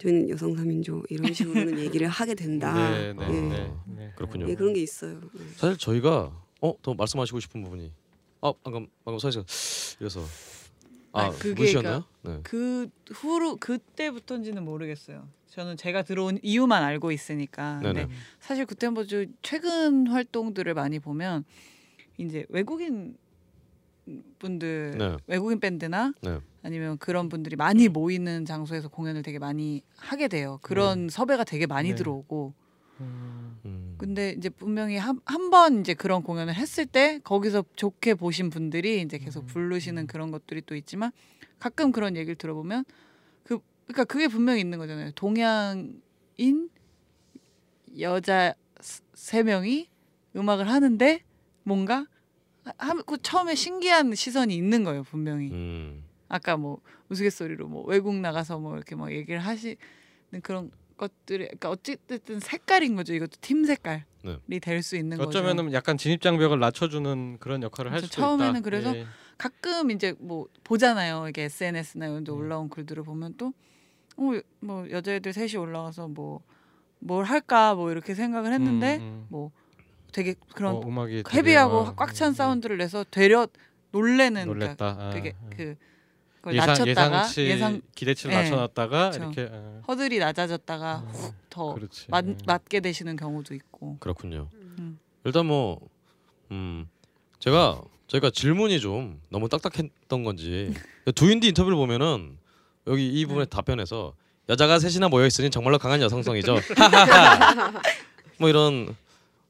[0.05, 2.74] 저희는 여성 3인조 이런 식으로는 얘기를 하게 된다.
[2.93, 3.40] 네, 네, 예.
[3.40, 4.12] 네, 네.
[4.16, 4.48] 그렇군요.
[4.48, 5.18] 예, 그런 게 있어요.
[5.32, 5.44] 네.
[5.56, 7.90] 사실 저희가 어 더 말씀하시고 싶은 부분이
[8.40, 9.44] 아 방금 방금 서희씨가
[10.01, 10.20] 이래서
[11.12, 12.05] 아 아, 그게 무시였나요?
[12.22, 12.40] 네.
[12.43, 15.28] 그 후로 그때부터인지는 모르겠어요.
[15.48, 17.81] 저는 제가 들어온 이유만 알고 있으니까.
[17.81, 18.02] 네네.
[18.02, 21.44] 근데 사실 구텐버즈 최근 활동들을 많이 보면
[22.18, 23.16] 이제 외국인
[24.39, 25.16] 분들 네.
[25.26, 26.39] 외국인 밴드나 네.
[26.65, 30.59] 아니면 그런 분들이 많이 모이는 장소에서 공연을 되게 많이 하게 돼요.
[30.62, 31.95] 그런 섭외가 되게 많이 네.
[31.95, 32.55] 들어오고
[33.01, 33.95] 음, 음.
[33.99, 39.45] 근데 이제 분명히 한한번 이제 그런 공연을 했을 때 거기서 좋게 보신 분들이 이제 계속
[39.47, 41.12] 부르시는 그런 것들이 또 있지만
[41.59, 42.85] 가끔 그런 얘기를 들어보면
[43.43, 45.11] 그 그러니까 그게 분명히 있는 거잖아요.
[45.12, 46.70] 동양인
[48.01, 49.91] 여자 스- 세 명이
[50.35, 51.20] 음악을 하는데
[51.62, 52.07] 뭔가
[52.78, 55.51] 하, 그 처음에 신기한 시선이 있는 거예요, 분명히.
[55.51, 56.03] 음.
[56.35, 59.77] 아까 뭐 우스갯소리로 뭐 외국 나가서 뭐 이렇게 막 얘기를 하시는
[60.43, 63.15] 그런 것들이 그러니까 어쨌든 색깔인 거죠.
[63.15, 64.59] 이것도 팀 색깔이 네.
[64.61, 65.28] 될수 있는 거죠.
[65.28, 68.12] 어쩌면은 약간 진입 장벽을 낮춰주는 그런 역할을 할 그렇죠.
[68.12, 68.65] 수도 처음에는 있다.
[68.65, 69.06] 그래서 예.
[69.39, 71.28] 가끔 이제 뭐 보잖아요.
[71.28, 72.39] 이게 SNS나 이런 데 음.
[72.39, 73.52] 올라온 글들을 보면 또
[74.16, 74.31] 어,
[74.61, 76.43] 뭐 여자애들 셋이 올라와서 뭐
[77.05, 79.27] 뭘 할까 뭐 이렇게 생각을 했는데 음, 음.
[79.28, 79.51] 뭐
[80.12, 83.47] 되게 그런 어, 되게, 헤비하고 어, 꽉찬 음, 사운드를 내서 되려
[83.93, 85.06] 놀래는 그러니까 놀랬다.
[85.06, 85.51] 아, 그게 아.
[85.55, 85.77] 그
[86.45, 88.43] 그걸 예상 낮췄다가 예상치 예상 기대치를 예.
[88.43, 89.33] 낮춰놨다가 그렇죠.
[89.33, 91.77] 이렇게 어, 허들이 낮아졌다가 음, 훅 더.
[92.09, 92.37] 맞, 예.
[92.47, 94.49] 맞게 되시는 경우도 있고 그렇군요.
[94.53, 94.99] 음.
[95.25, 95.81] 일단 뭐
[96.51, 96.87] 음,
[97.39, 100.75] 제가 저희가 질문이 좀 너무 딱딱했던 건지
[101.16, 102.37] 두인디 인터뷰를 보면은
[102.87, 104.12] 여기 이 부분에 답변에서
[104.51, 106.57] 여자가 셋이나 모여 있으니 정말로 강한 여성성이죠.
[108.39, 108.95] 뭐 이런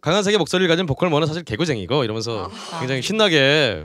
[0.01, 2.79] 강한 색의 목소리를 가진 보컬 모는 사실 개구쟁이고 이러면서 아.
[2.79, 3.85] 굉장히 신나게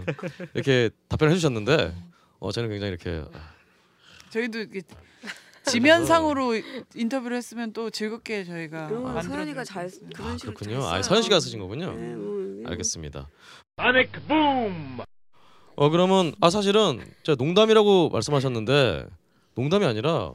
[0.53, 2.08] 이렇게 답변을 해주셨는데
[2.39, 3.23] 어 저는 굉장히 이렇게
[4.29, 4.81] 저희도 이게
[5.65, 6.53] 지면상으로
[6.95, 9.89] 인터뷰를 했으면 또 즐겁게 저희가 만들어 서연이가 잘.
[10.15, 10.81] 그런 아 식으로 그렇군요.
[10.81, 11.01] 잘 아.
[11.01, 11.93] 서현 씨가 쓰신 거군요.
[11.95, 13.27] 네, 뭐, 알겠습니다.
[15.75, 19.05] 어 그러면 아 사실은 제가 농담이라고 말씀하셨는데
[19.55, 20.33] 농담이 아니라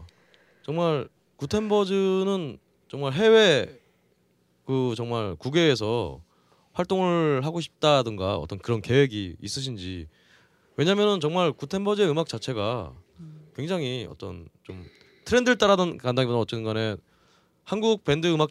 [0.63, 2.59] 정말 구텐버즈는
[2.89, 3.81] 정말 해외
[4.67, 6.21] 그 정말 국외에서
[6.73, 10.09] 활동을 하고 싶다든가 어떤 그런 계획이 있으신지
[10.77, 12.93] 왜냐면은 정말 구텐버즈의 음악 자체가
[13.55, 14.85] 굉장히 어떤 좀
[15.25, 16.97] 트렌드를 따라던 간다기보다 어쨌든 간에
[17.63, 18.51] 한국 밴드 음악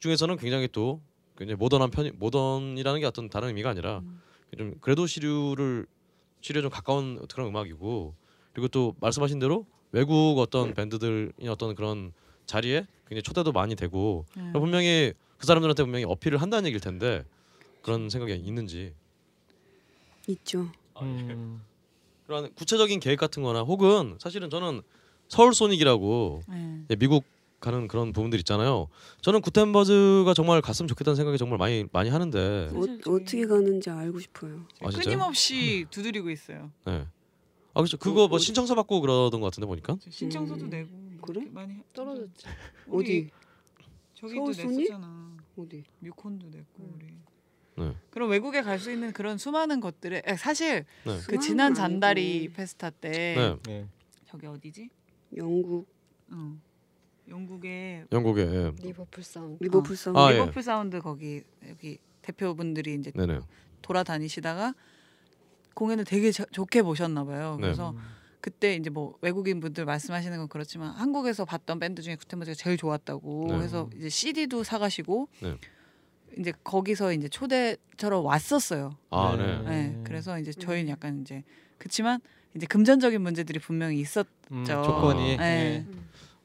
[0.00, 1.00] 중에서는 굉장히 또
[1.36, 4.02] 굉장히 모던한 편이 모던이라는 게 어떤 다른 의미가 아니라
[4.56, 5.86] 좀 그래도 시류를
[6.40, 8.14] 시류에 좀 가까운 그런 음악이고
[8.52, 12.12] 그리고 또 말씀하신 대로 외국 어떤 밴드들이 어떤 그런
[12.46, 14.52] 자리에 굉장히 초대도 많이 되고 음.
[14.52, 17.24] 분명히 그 사람들한테 분명히 어필을 한다는 얘기일 텐데
[17.82, 18.94] 그런 생각이 있는지
[20.28, 20.68] 있죠.
[21.02, 21.60] 음,
[22.26, 24.82] 그런 구체적인 계획 같은-거나 혹은 사실은 저는
[25.28, 26.80] 서울 소닉이라고 네.
[26.86, 27.24] 이제 미국
[27.60, 28.88] 가는 그런 부분들 있잖아요.
[29.22, 32.80] 저는 구텐버즈가 정말 갔으면 좋겠다는 생각이 정말 많이 많이 하는데 어,
[33.10, 34.66] 어떻게 가는지 알고 싶어요.
[34.82, 35.04] 아, 진짜요?
[35.16, 36.70] 끊임없이 두드리고 있어요.
[36.84, 37.06] 네.
[37.76, 37.96] 아 그렇죠.
[37.96, 39.96] 그거 뭐 어디- 신청서 받고 그러던 것 같은데 보니까.
[40.08, 40.88] 신청서도 음, 내고
[41.22, 41.46] 그래?
[41.50, 42.46] 많이 해- 떨어졌지.
[42.90, 43.30] 어디
[44.14, 44.76] 저기도 서울소닉?
[44.82, 45.36] 냈었잖아.
[45.56, 45.82] 어디?
[46.00, 47.06] 뮤콘도 냈고 우리.
[47.76, 47.94] 네.
[48.10, 51.18] 그럼 외국에 갈 수 있는 그런 수많은 것들에 에, 사실 네.
[51.26, 51.74] 그 지난.
[51.74, 53.72] 잔다리 페스타 때 네.
[53.72, 53.86] 예.
[54.26, 54.88] 저기 어디지?
[55.36, 55.86] 영국
[56.30, 56.56] 어.
[57.28, 58.42] 영국의 영국에.
[58.42, 58.72] 예.
[58.82, 59.62] 리버풀 사운드.
[59.64, 60.18] 리버풀 사운드.
[60.18, 60.34] 아, 예.
[60.34, 63.40] 리버풀 사운드 거기 여기 대표분들이 이제 네네.
[63.82, 64.74] 돌아다니시다가
[65.74, 67.56] 공연을 되게 저- 좋게 보셨나 봐요.
[67.56, 67.62] 네.
[67.62, 67.94] 그래서
[68.40, 73.46] 그때 이제 뭐 외국인 분들 말씀하시는 건 그렇지만 한국에서 봤던 밴드 중에 구텐버즈가 제일 좋았다고
[73.48, 73.58] 네.
[73.60, 75.56] 해서 이제 CD도 사가시고 네.
[76.38, 78.96] 이제 거기서 이제 초대처럼 왔었어요.
[79.10, 79.46] 아, 네.
[79.58, 79.62] 네.
[79.88, 80.00] 네.
[80.04, 81.42] 그래서 이제 저희는 약간 이제
[81.78, 82.20] 그렇지만
[82.56, 84.26] 이제 금전적인 문제들이 분명히 있었.
[84.52, 85.86] 음, 저- 조건이 네.
[85.88, 85.94] 예.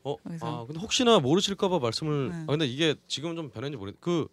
[0.04, 2.30] 어, 그래서- 아 근데 혹시나 모르실까봐 말씀을.
[2.30, 2.36] 네.
[2.36, 3.94] 아 근데 이게 지금 좀 변했는지 모르.
[4.00, 4.28] 그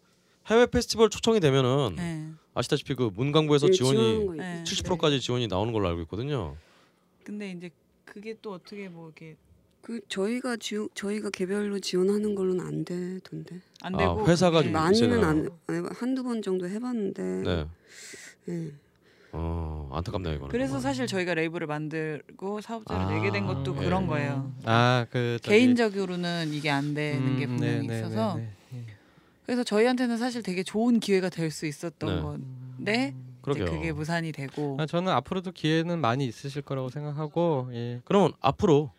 [0.46, 2.28] 해외 페스티벌 초청이 되면은 네.
[2.54, 4.58] 아시다시피 그 문광부에서 예, 지원이 지원하는 거 네.
[4.58, 4.74] 있죠.
[4.74, 6.56] 70%까지 지원이 나오는 걸로 알고 있거든요.
[7.24, 7.70] 근데 이제
[8.04, 9.36] 그게 또 어떻게 뭐 이렇게
[9.86, 13.60] 그 저희가 지 저희가 개별로 지원하는 걸로는 안 되던데.
[13.82, 14.64] 안 아, 되고 회사가 네.
[14.64, 17.22] 좀 많이는 이제는- 안 아니, 한두 번 정도 해봤는데.
[17.22, 17.66] 네.
[18.48, 18.72] 예.
[19.30, 20.50] 어 안타깝네요 이거는.
[20.50, 23.84] 그래서 사실 저희가 레이블을 만들고 사업자를 아, 내게 된 것도 예.
[23.84, 24.52] 그런 거예요.
[24.64, 28.40] 아그 개인적으로는 이게 안 되는 게 분명히 있어서
[29.44, 32.22] 그래서 저희한테는 사실 되게 좋은 기회가 될 수 있었던 네.
[32.22, 33.14] 건데.
[33.42, 38.00] 그게 무산이 되고 아, 저는 앞으로도 기회는 많이 있으실 거라고 생각하고 예.
[38.04, 38.90] 그러면 앞으로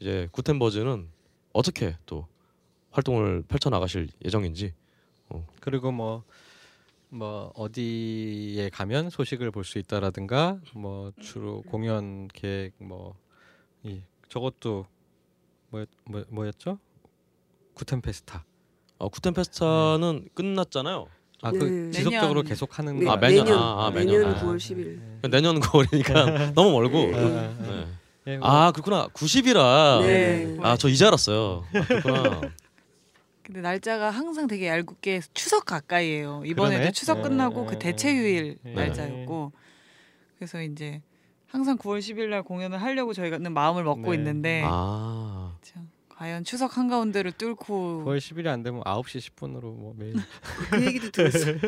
[0.00, 1.08] 이제 구텐버즈는
[1.52, 2.26] 어떻게 또
[2.90, 4.74] 활동을 펼쳐 나가실 예정인지.
[5.60, 6.22] 그리고 뭐,
[7.10, 13.14] 뭐 어디에 가면 소식을 볼 수 있다라든가 뭐 주로 공연 계획 뭐
[13.82, 14.86] 이, 저것도
[15.70, 16.78] 뭐, 뭐 뭐였죠?
[17.74, 18.44] 구텐 페스타.
[18.98, 21.06] 어, 구텐 페스타는 끝났잖아요.
[21.42, 21.90] 아그 네.
[21.92, 24.34] 지속적으로 계속 하는 네, 거 아, 매년, 내년 아, 아, 내년 매년.
[24.36, 25.30] 9월 10일.
[25.30, 26.98] 내년 9월이니까 너무 멀고.
[27.14, 27.86] 아, 네.
[28.28, 30.02] 예, 뭐 아 그렇구나 90이라.
[30.02, 30.56] 네.
[30.62, 31.64] 아저 이제 알았어요.
[31.74, 32.40] 아, 그렇구나.
[33.42, 36.42] 근데 날짜가 항상 되게 얄궂게 추석 가까이에요.
[36.44, 36.92] 이번에도 그러네.
[36.92, 37.22] 추석 네.
[37.22, 38.72] 끝나고 그 대체휴일 네.
[38.74, 39.52] 날짜였고
[40.38, 41.00] 그래서 이제
[41.46, 44.18] 항상 9월 10일 날 공연을 하려고 저희는 마음을 먹고 네.
[44.18, 50.12] 있는데 아 참, 과연 추석 한가운데를 뚫고 9월 10일이 안 되면 9시 10분으로 뭐 매일
[50.70, 51.46] 그 얘기도 들었어.
[51.46, 51.60] 네.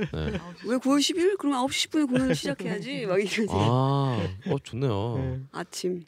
[0.66, 1.38] 왜 9월 10일?
[1.38, 3.06] 그럼 9시 10분에 공연을 시작해야지.
[3.06, 3.46] 막 이러지.
[3.48, 5.16] 아, 어 좋네요.
[5.16, 5.40] 네.
[5.52, 6.04] 아침.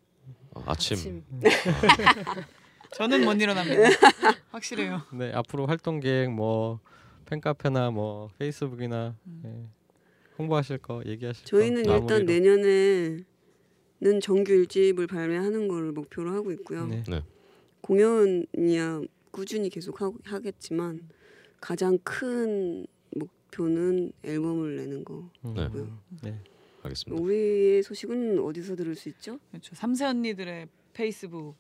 [0.55, 1.23] 아, 아침.
[2.95, 3.89] 저는 못 일어납니다.
[4.51, 5.03] 확실해요.
[5.15, 6.81] 네 앞으로 활동 계획 뭐
[7.27, 9.41] 팬카페나 뭐 페이스북이나 음.
[9.43, 9.67] 네.
[10.39, 13.25] 홍보하실 거 얘기하실 저희는 거 일단 내년에는
[14.21, 16.87] 정규 일집을 발매하는 걸 목표로 하고 있고요.
[16.87, 17.03] 네.
[17.09, 17.23] 네.
[17.81, 21.09] 공연이야 꾸준히 계속 하고, 하겠지만
[21.61, 25.31] 가장 큰 목표는 앨범을 내는 거.
[25.45, 25.55] 음.
[25.55, 26.31] 네.
[26.31, 26.52] 네.
[26.83, 27.23] 알겠습니다.
[27.23, 29.39] 우리의 소식은 어디서 들을 수 있죠?
[29.51, 29.75] 그렇죠.
[29.75, 31.55] 삼세 언니들의 페이스북.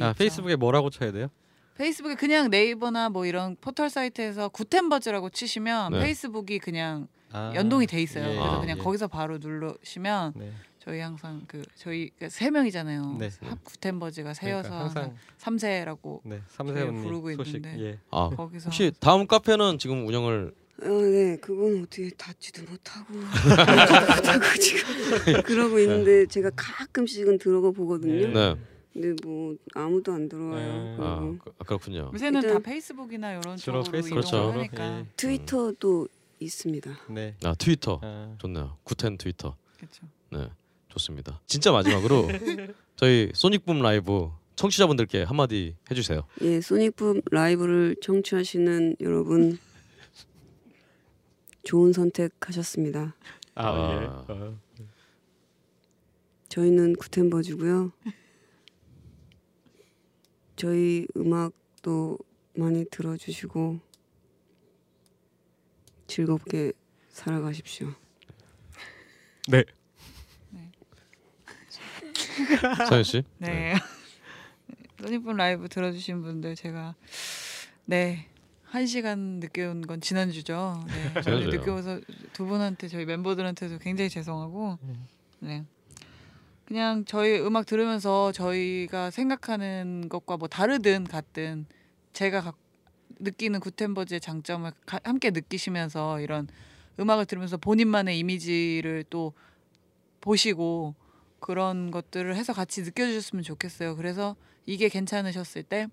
[0.00, 1.28] 아 페이스북에 뭐라고 쳐야 돼요?
[1.76, 6.00] 페이스북에 그냥 네이버나 뭐 이런 포털 사이트에서 구텐버즈라고 치시면 네.
[6.00, 8.24] 페이스북이 그냥 아, 연동이 돼 있어요.
[8.24, 8.82] 예, 그래서 아, 그냥 예.
[8.82, 10.52] 거기서 바로 누르시면 네.
[10.78, 13.16] 저희 항상 그 저희 그세 명이잖아요.
[13.18, 13.28] 네.
[13.42, 17.80] 합 구텐버즈가 세여서 그러니까 항상 삼세라고 네 삼세 부르고 소식 있는데.
[17.82, 17.98] 예.
[18.10, 25.42] 아 거기서 혹시 다음 카페는 지금 운영을 어, 네, 그건 어떻게 닫지도 못하고 못하고 지금
[25.42, 28.28] 그러고 있는데 제가 가끔씩은 들어가 보거든요.
[28.28, 28.56] 네.
[28.92, 30.56] 근데 뭐 아무도 안 들어와요.
[30.56, 30.96] 네.
[31.00, 32.10] 아, 그리고 그- 아, 그렇군요.
[32.14, 34.58] 요새는 다 일단- 페이스북이나 이런 주로 쪽으로 페이스북 이동을 그렇죠.
[34.58, 35.06] 하니까 예.
[35.16, 36.08] 트위터도
[36.40, 36.98] 있습니다.
[37.10, 37.34] 네.
[37.44, 38.76] 아 트위터 아, 좋네요.
[38.84, 39.56] 구텐 트위터.
[39.78, 40.06] 그렇죠.
[40.30, 40.48] 네,
[40.88, 41.40] 좋습니다.
[41.46, 42.28] 진짜 마지막으로
[42.96, 46.22] 저희 소닉붐 라이브 청취자분들께 한마디 해주세요.
[46.42, 49.58] 예, 소닉붐 라이브를 청취하시는 여러분
[51.66, 53.16] 좋은 선택하셨습니다.
[53.56, 54.26] 아, 아.
[54.28, 54.32] 예.
[54.32, 54.58] 어.
[56.48, 57.90] 저희는 구텐버즈고요.
[60.54, 62.18] 저희 음악도
[62.54, 63.80] 많이 들어주시고
[66.06, 66.72] 즐겁게
[67.08, 67.92] 살아가십시오.
[69.48, 69.64] 네.
[72.88, 73.24] 서현 씨.
[73.38, 73.74] 네.
[75.02, 76.94] 소니폰 라이브 들어주신 분들 제가
[77.86, 78.28] 네.
[78.68, 80.84] 한 시간 늦게 온 건 지난주죠.
[80.88, 80.92] 네.
[81.22, 81.50] 지난주요.
[81.50, 82.00] 늦게 와서
[82.32, 84.78] 두 분한테 저희 멤버들한테도 굉장히 죄송하고
[85.40, 85.64] 네.
[86.66, 91.66] 그냥 저희 음악 들으면서 저희가 생각하는 것과 뭐 다르든 같든
[92.12, 92.58] 제가 각-
[93.20, 96.48] 느끼는 구텐버즈의 장점을 가- 함께 느끼시면서 이런
[96.98, 99.32] 음악을 들으면서 본인만의 이미지를 또
[100.20, 100.94] 보시고
[101.38, 103.94] 그런 것들을 해서 같이 느껴주셨으면 좋겠어요.
[103.96, 104.34] 그래서
[104.66, 105.86] 이게 괜찮으셨을 때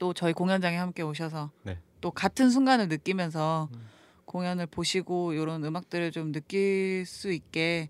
[0.00, 1.78] 또 저희 공연장에 함께 오셔서 네.
[2.04, 3.88] 또 같은 순간을 느끼면서 음.
[4.26, 7.88] 공연을 보시고 이런 음악들을 좀 느낄 수 있게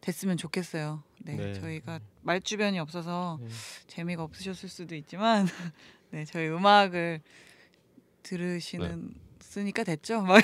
[0.00, 1.04] 됐으면 좋겠어요.
[1.22, 1.52] 네, 네.
[1.52, 3.46] 저희가 말 주변이 없어서 네.
[3.86, 5.46] 재미가 없으셨을 수도 있지만
[6.10, 7.20] 네, 저희 음악을
[8.24, 10.22] 들으시는 쓰니까 됐죠.
[10.26, 10.42] 막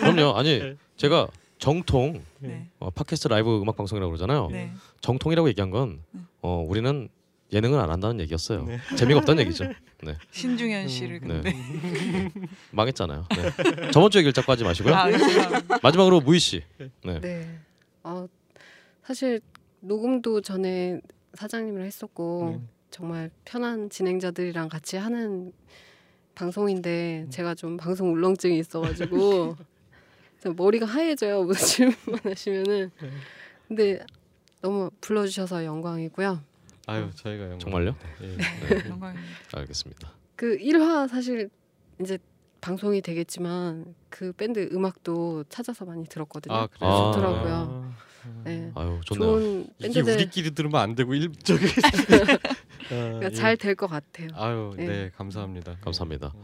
[0.00, 0.36] 그럼요.
[0.36, 1.28] 아니 제가
[1.58, 2.68] 정통 네.
[2.80, 4.48] 어, 팟캐스트 라이브 음악 방송이라고 그러잖아요.
[4.48, 4.72] 네.
[5.00, 6.22] 정통이라고 얘기한 건 네.
[6.40, 7.08] 어, 우리는
[7.52, 8.64] 예능을 안 한다는 얘기였어요.
[8.64, 8.78] 네.
[8.96, 9.64] 재미가 없다는 얘기죠.
[10.02, 11.52] 네, 신중현 씨를 음, 근데
[12.72, 13.26] 망했잖아요.
[13.30, 13.90] 네.
[13.90, 14.94] 저번 주에 하지 마시고요.
[14.94, 15.78] 아, 죄송합니다.
[15.82, 16.62] 마지막으로 무희 씨.
[17.04, 17.20] 네.
[17.20, 17.58] 네.
[18.02, 18.26] 어,
[19.04, 19.40] 사실
[19.80, 21.00] 녹음도 전에
[21.34, 22.66] 사장님이랑 했었고 네.
[22.90, 25.52] 정말 편한 진행자들이랑 같이 하는
[26.34, 29.56] 방송인데 제가 좀 방송 울렁증이 있어가지고
[30.56, 32.90] 머리가 하얘져요 무슨 질문 하시면은
[33.68, 34.04] 근데
[34.60, 36.51] 너무 불러주셔서 영광이고요.
[36.86, 37.58] 아유 저희가 영광.
[37.58, 37.96] 정말요?
[38.22, 38.36] 예.
[38.90, 39.28] 영광입니다.
[39.54, 40.10] 알겠습니다.
[40.36, 41.48] 그 1화 사실
[42.00, 42.18] 이제
[42.60, 46.54] 방송이 되겠지만 그 밴드 음악도 찾아서 많이 들었거든요.
[46.54, 46.90] 아 그래요.
[46.90, 47.12] 아.
[47.12, 47.54] 좋더라고요.
[47.54, 48.42] 아.
[48.44, 48.70] 네.
[48.74, 49.30] 아유 좋네요.
[49.30, 51.66] 좋은 밴드들 우리끼리 들으면 안 되고 일 저기
[52.88, 54.28] 그러니까 잘될 것 같아요.
[54.34, 55.10] 아유 네, 네.
[55.16, 55.78] 감사합니다.
[55.80, 56.32] 감사합니다.
[56.34, 56.42] 음.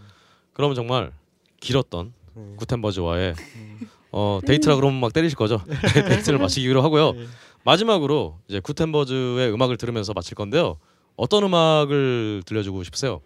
[0.52, 1.12] 그러면 정말
[1.60, 2.54] 길었던 네.
[2.56, 3.88] 구텐버즈와의 음.
[4.10, 5.60] 어, 데이트라 그러면 막 때리실 거죠.
[6.08, 7.12] 데이트를 마치기로 하고요.
[7.12, 7.26] 네.
[7.64, 10.78] 마지막으로 이제 구텐버즈의 음악을 들으면서 마칠 건데요.
[11.16, 13.20] 어떤 음악을 들려주고 싶으세요?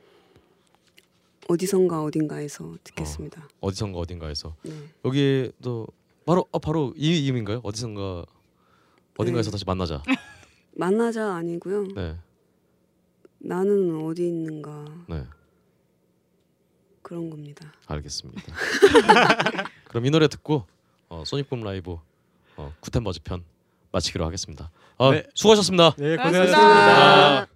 [1.49, 3.49] 어디선가 어딘가에서 듣겠습니다.
[3.61, 4.73] 어디선가 어딘가에서 네.
[5.05, 5.87] 여기도
[6.25, 7.61] 바로 어, 바로 이 이음인가요?
[7.63, 8.25] 어디선가
[9.19, 9.53] 어딘가에서 네.
[9.53, 10.03] 다시 만나자.
[10.75, 11.89] 만나자 아니고요.
[11.95, 12.17] 네,
[13.39, 15.25] 나는 어디 있는가 네,
[17.03, 17.73] 그런 겁니다.
[17.87, 18.43] 알겠습니다.
[19.89, 20.65] 그럼 이 노래 듣고
[21.09, 21.99] 어, 소닉붐 라이브
[22.57, 23.45] 어, 구텐버즈 편
[23.91, 24.71] 마치기로 하겠습니다.
[24.99, 25.25] 아, 네.
[25.35, 25.95] 수고하셨습니다.
[25.99, 26.57] 네 고생하셨습니다.
[26.57, 27.52] 고생하셨습니다.